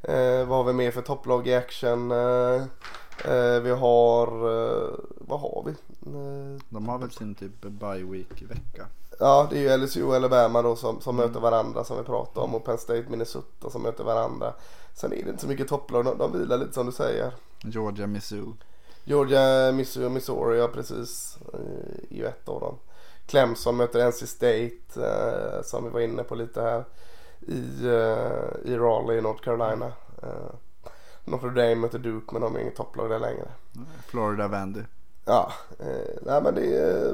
Eh, 0.07 0.45
vad 0.47 0.57
har 0.57 0.63
vi 0.63 0.73
mer 0.73 0.91
för 0.91 1.01
topplag 1.01 1.47
i 1.47 1.55
action? 1.55 2.11
Eh, 2.11 2.61
eh, 3.25 3.59
vi 3.61 3.69
har, 3.69 4.27
eh, 4.27 4.89
vad 5.17 5.39
har 5.39 5.63
vi? 5.65 5.71
Eh, 6.11 6.61
De 6.69 6.87
har 6.89 6.97
väl 6.97 7.11
sin 7.11 7.35
typ 7.35 7.61
bye 7.61 8.03
week 8.03 8.41
vecka. 8.41 8.87
Ja, 9.19 9.47
det 9.51 9.57
är 9.57 9.61
ju 9.61 9.77
LSU 9.85 10.03
och 10.03 10.15
Alabama 10.15 10.61
då 10.61 10.75
som, 10.75 11.01
som 11.01 11.15
möter 11.15 11.39
varandra 11.39 11.83
som 11.83 11.97
vi 11.97 12.03
pratade 12.03 12.45
om 12.45 12.55
och 12.55 12.65
Penn 12.65 12.77
State 12.77 13.03
Minnesota 13.09 13.69
som 13.69 13.81
möter 13.81 14.03
varandra. 14.03 14.53
Sen 14.93 15.13
är 15.13 15.23
det 15.23 15.29
inte 15.29 15.41
så 15.41 15.47
mycket 15.47 15.67
topplag, 15.67 16.05
de, 16.05 16.17
de 16.17 16.39
vilar 16.39 16.57
lite 16.57 16.73
som 16.73 16.85
du 16.85 16.91
säger. 16.91 17.31
Georgia, 17.63 18.07
Missouri. 18.07 18.53
Georgia, 19.03 19.71
Missouri 19.71 20.09
Missouri, 20.09 20.59
ja 20.59 20.67
precis. 20.67 21.37
eh, 21.53 21.59
är 22.11 22.15
ju 22.17 22.25
ett 22.25 22.49
av 22.49 22.59
dem. 22.61 22.75
Clemson 23.25 23.77
möter 23.77 24.07
NC 24.07 24.27
State 24.27 25.63
som 25.63 25.83
vi 25.83 25.89
var 25.89 25.99
inne 25.99 26.23
på 26.23 26.35
lite 26.35 26.61
här. 26.61 26.83
I, 27.47 27.85
eh, 27.85 28.71
i 28.71 28.77
Raleigh, 28.77 29.23
North 29.23 29.43
Carolina. 29.43 29.85
Eh, 30.23 30.51
Notre 31.25 31.49
Dame 31.49 31.75
möter 31.75 31.99
Duke 31.99 32.33
men 32.33 32.41
de 32.41 32.55
är 32.55 32.59
inget 32.59 32.75
topplag 32.75 33.09
där 33.09 33.19
längre. 33.19 33.47
Florida, 34.07 34.47
Vandy. 34.47 34.81
Ja, 35.25 35.51
eh, 35.79 35.85
nej 36.21 36.41
men 36.43 36.55
det 36.55 36.91
eh, 37.07 37.13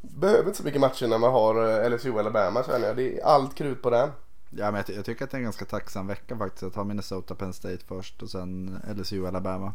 behöver 0.00 0.44
inte 0.44 0.58
så 0.58 0.64
mycket 0.64 0.80
matcher 0.80 1.06
när 1.06 1.18
man 1.18 1.32
har 1.32 1.82
eh, 1.84 1.90
LSU 1.90 2.12
och 2.12 2.20
Alabama 2.20 2.62
känner 2.64 2.86
jag. 2.86 2.96
Det 2.96 3.20
är 3.20 3.24
allt 3.24 3.54
krut 3.54 3.82
på 3.82 3.90
den. 3.90 4.10
Ja, 4.50 4.64
men 4.64 4.74
jag, 4.74 4.86
ty- 4.86 4.94
jag 4.94 5.04
tycker 5.04 5.24
att 5.24 5.30
det 5.30 5.34
är 5.36 5.38
en 5.38 5.44
ganska 5.44 5.64
tacksam 5.64 6.06
vecka 6.06 6.36
faktiskt. 6.36 6.62
Att 6.62 6.74
ha 6.74 6.84
Minnesota, 6.84 7.34
Penn 7.34 7.52
State 7.52 7.78
först 7.88 8.22
och 8.22 8.30
sen 8.30 8.78
LSU, 8.96 9.26
Alabama. 9.26 9.72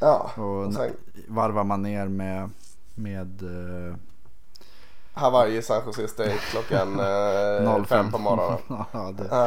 Ja, 0.00 0.30
Och 0.36 0.64
och 0.66 0.74
sen 0.74 0.90
varvar 1.28 1.64
man 1.64 1.82
ner 1.82 2.08
med, 2.08 2.50
med 2.94 3.42
Hawaii, 5.12 5.62
San 5.62 5.82
Jose 5.86 6.08
State 6.08 6.38
klockan 6.50 7.00
eh, 7.00 7.74
05 7.84 7.84
fem 7.84 8.10
på 8.12 8.18
morgonen. 8.18 8.58
ja, 8.92 9.12
det, 9.12 9.26
Ja, 9.30 9.46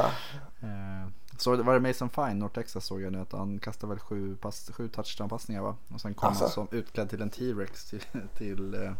eh, 0.61 1.07
så 1.38 1.55
var 1.64 1.74
det 1.74 1.80
Mason 1.80 2.09
Fine, 2.09 2.34
North 2.34 2.53
Texas 2.55 2.86
såg 2.86 3.01
jag 3.01 3.11
nu 3.11 3.22
att 3.22 3.32
han 3.32 3.59
kastade 3.59 3.89
väl 3.93 3.99
sju, 3.99 4.36
pass, 4.36 4.72
sju 4.74 4.88
touchdown-passningar 4.89 5.61
va? 5.61 5.76
Och 5.93 6.01
sen 6.01 6.14
kom 6.14 6.28
Alltså. 6.30 6.43
han 6.43 6.51
som 6.51 6.68
utklädd 6.72 7.09
till 7.09 7.22
en 7.22 7.30
T-Rex 7.30 7.86
till, 7.89 8.03
till 8.38 8.74
eh, 8.84 8.91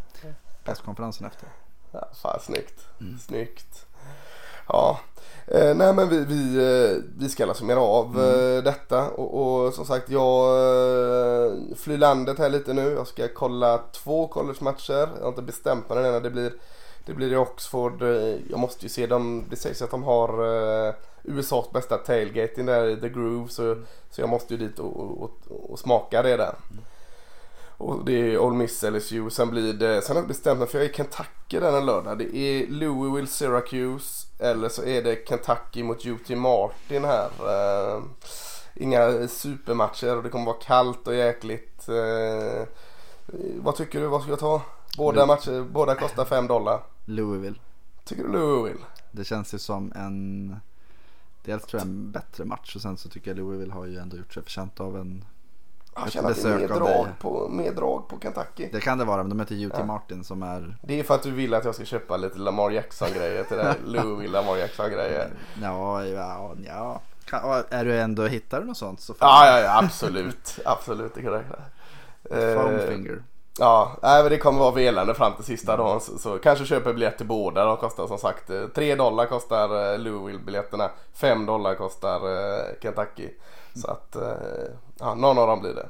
presskonferensen 0.64 1.26
efter. 1.26 1.48
ja 1.92 2.08
fan 2.22 2.40
snyggt. 2.40 2.86
Mm. 3.00 3.18
Snyggt. 3.18 3.86
Ja, 4.68 4.98
eh, 5.46 5.74
nej 5.74 5.92
men 5.94 6.08
vi, 6.08 6.24
vi, 6.24 6.56
eh, 6.56 7.02
vi 7.18 7.28
ska 7.28 7.44
alltså 7.44 7.60
summera 7.60 7.80
av 7.80 8.20
Mm. 8.20 8.56
eh, 8.56 8.62
detta 8.64 9.10
och, 9.10 9.64
och 9.64 9.74
som 9.74 9.84
sagt 9.84 10.10
jag 10.10 10.48
eh, 10.56 11.52
flyr 11.76 11.98
landet 11.98 12.38
här 12.38 12.48
lite 12.48 12.72
nu. 12.72 12.90
Jag 12.90 13.06
ska 13.06 13.28
kolla 13.34 13.80
två 13.92 14.28
collegematcher. 14.28 15.08
Jag 15.16 15.22
har 15.22 15.28
inte 15.28 15.42
bestämt 15.42 15.88
mig 15.88 15.98
den 15.98 16.06
ena. 16.06 16.20
Det 16.20 16.30
blir, 16.30 16.52
det 17.06 17.12
blir 17.14 17.32
i 17.32 17.36
Oxford. 17.36 18.02
Jag 18.50 18.58
måste 18.58 18.82
ju 18.84 18.88
se 18.88 19.06
dem. 19.06 19.44
Det 19.50 19.56
sägs 19.56 19.82
att 19.82 19.90
de 19.90 20.02
har 20.02 20.44
USAs 21.22 21.70
bästa 21.70 21.96
tailgating 21.96 22.66
där 22.66 22.86
i 22.86 22.96
The 23.00 23.08
Groove 23.08 23.48
så, 23.48 23.76
så 24.10 24.20
jag 24.20 24.28
måste 24.28 24.54
ju 24.54 24.68
dit 24.68 24.78
och, 24.78 25.00
och, 25.00 25.22
och, 25.22 25.70
och 25.70 25.78
smaka 25.78 26.22
det 26.22 26.36
där. 26.36 26.54
Och 27.76 28.04
det 28.04 28.12
är 28.12 28.38
Ole 28.38 28.56
Miss 28.56 28.82
LSU. 28.82 29.30
Sen 29.30 29.50
blir 29.50 29.72
det, 29.72 30.02
sen 30.02 30.16
har 30.16 30.22
jag 30.22 30.28
bestämt 30.28 30.58
mig 30.58 30.68
för 30.68 30.78
jag 30.78 30.84
är 30.84 30.90
i 30.90 30.94
Kentucky 30.94 31.60
den 31.60 31.86
lördag. 31.86 32.18
Det 32.18 32.36
är 32.36 32.66
Louisville 32.66 33.26
Syracuse 33.26 34.26
eller 34.38 34.68
så 34.68 34.84
är 34.84 35.02
det 35.02 35.28
Kentucky 35.28 35.82
mot 35.82 36.06
UT 36.06 36.28
Martin 36.28 37.04
här. 37.04 37.30
Eh, 37.40 38.02
inga 38.74 39.28
supermatcher 39.28 40.16
och 40.16 40.22
det 40.22 40.28
kommer 40.28 40.46
vara 40.46 40.56
kallt 40.62 41.08
och 41.08 41.14
jäkligt. 41.14 41.88
Eh, 41.88 42.66
vad 43.60 43.76
tycker 43.76 44.00
du? 44.00 44.06
Vad 44.06 44.22
ska 44.22 44.30
jag 44.30 44.38
ta? 44.38 44.62
Båda 44.96 45.26
matcher, 45.26 45.66
båda 45.70 45.94
kostar 45.94 46.24
5 46.24 46.46
dollar. 46.46 46.80
Louisville. 47.04 47.58
Tycker 48.04 48.22
du 48.22 48.32
Louisville? 48.32 48.84
Det 49.10 49.24
känns 49.24 49.54
ju 49.54 49.58
som 49.58 49.92
en 49.96 50.56
Dels 51.44 51.64
tror 51.64 51.80
jag 51.80 51.88
en 51.88 52.10
bättre 52.10 52.44
match 52.44 52.76
och 52.76 52.82
sen 52.82 52.96
så 52.96 53.08
tycker 53.08 53.30
jag 53.30 53.38
Louisville 53.38 53.72
har 53.72 53.86
ju 53.86 53.98
ändå 53.98 54.16
gjort 54.16 54.34
sig 54.34 54.42
förtjänt 54.42 54.80
av 54.80 54.96
en 54.96 55.24
Känner 56.08 56.30
att 56.30 56.42
det 56.42 56.48
är 56.50 56.58
mer 56.58 56.68
drag, 56.68 57.04
dig. 57.04 57.14
på, 57.20 57.48
mer 57.48 57.72
drag 57.72 58.08
på 58.08 58.18
Kentucky. 58.22 58.68
Det 58.72 58.80
kan 58.80 58.98
det 58.98 59.04
vara 59.04 59.16
men 59.22 59.28
de 59.28 59.40
heter 59.40 59.54
UT 59.54 59.72
Ja. 59.78 59.84
Martin 59.84 60.24
som 60.24 60.42
är 60.42 60.76
Det 60.82 61.00
är 61.00 61.04
för 61.04 61.14
att 61.14 61.22
du 61.22 61.30
vill 61.30 61.54
att 61.54 61.64
jag 61.64 61.74
ska 61.74 61.84
köpa 61.84 62.16
lite 62.16 62.38
Lamar 62.38 62.70
Jackson 62.70 63.08
grejer 63.14 63.44
till 63.44 63.56
här. 63.60 63.76
Louisville 63.86 64.32
Lamar 64.32 64.56
Jackson 64.56 64.90
grejer. 64.90 65.30
Ja, 65.62 66.04
ja, 66.04 66.54
ja. 66.66 67.00
Kan, 67.24 67.64
är 67.70 67.84
du 67.84 68.00
ändå, 68.00 68.26
hittar 68.26 68.60
du 68.60 68.66
något 68.66 68.76
sånt 68.76 69.00
så 69.00 69.14
får 69.14 69.28
Ja, 69.28 69.46
ja, 69.46 69.60
ja 69.60 69.78
absolut. 69.84 70.58
Absolut, 70.64 71.14
det 71.14 71.22
kan 71.22 71.32
räkna. 71.32 71.56
Foam 72.30 72.74
Eh, 72.74 72.86
finger. 72.86 73.22
Ja, 73.58 73.96
men 74.02 74.28
det 74.28 74.38
kommer 74.38 74.58
vara 74.58 74.70
velande 74.70 75.14
fram 75.14 75.32
till 75.34 75.44
sista 75.44 75.76
dagen. 75.76 76.00
Så, 76.00 76.18
så 76.18 76.38
kanske 76.38 76.64
köper 76.64 76.92
biljett 76.92 77.16
till 77.16 77.26
båda. 77.26 77.64
De 77.64 77.76
kostar 77.76 78.06
som 78.06 78.18
sagt 78.18 78.50
eh, 78.50 78.66
3 78.66 78.94
dollar 78.94 79.26
kostar 79.26 79.92
eh, 79.92 79.98
Louisville-biljetterna. 79.98 80.90
5 81.14 81.46
dollar 81.46 81.74
kostar 81.74 82.16
eh, 82.16 82.64
Kentucky. 82.82 83.28
Så 83.74 83.90
att 83.90 84.16
eh, 84.16 84.66
ja, 85.00 85.14
någon 85.14 85.38
av 85.38 85.46
dem 85.46 85.60
blir 85.60 85.74
det. 85.74 85.88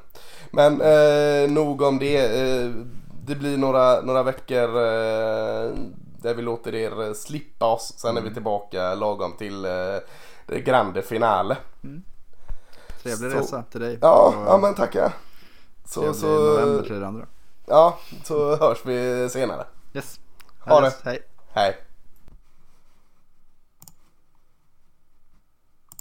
Men 0.51 0.81
eh, 0.81 1.51
nog 1.51 1.83
om 1.83 1.99
det. 1.99 2.17
Eh, 2.41 2.71
det 3.27 3.35
blir 3.35 3.57
några, 3.59 4.01
några 4.01 4.23
veckor 4.23 4.63
eh, 4.69 5.71
där 6.23 6.35
vi 6.35 6.43
låter 6.43 6.75
er 6.75 7.03
eh, 7.07 7.13
slippa 7.13 7.67
oss. 7.67 7.95
Sen 7.99 8.17
är 8.17 8.21
vi 8.21 8.35
tillbaka 8.35 8.95
lagom 8.95 9.33
till 9.39 9.65
eh, 9.65 9.71
det 10.47 10.61
grande 10.61 11.03
finale. 11.03 11.57
Trevlig 13.03 13.33
så- 13.33 13.39
resa 13.39 13.63
till 13.71 13.81
dig. 13.81 13.99
Ja, 14.01 14.29
Och 14.29 14.35
ja 14.53 14.59
men 14.59 14.75
tackar. 14.75 15.13
Så, 15.87 16.01
trevlig 16.01 16.21
så, 16.21 16.27
november 16.27 16.83
till 16.83 16.97
er 16.97 17.03
andra. 17.03 17.27
ja, 17.67 17.99
så 18.25 18.57
hörs 18.57 18.79
vi 18.87 19.29
senare. 19.31 19.67
Yes. 19.95 20.21
Ha 20.61 20.81
det. 20.81 20.93
Hej. 21.05 21.19
Hej. 21.53 21.77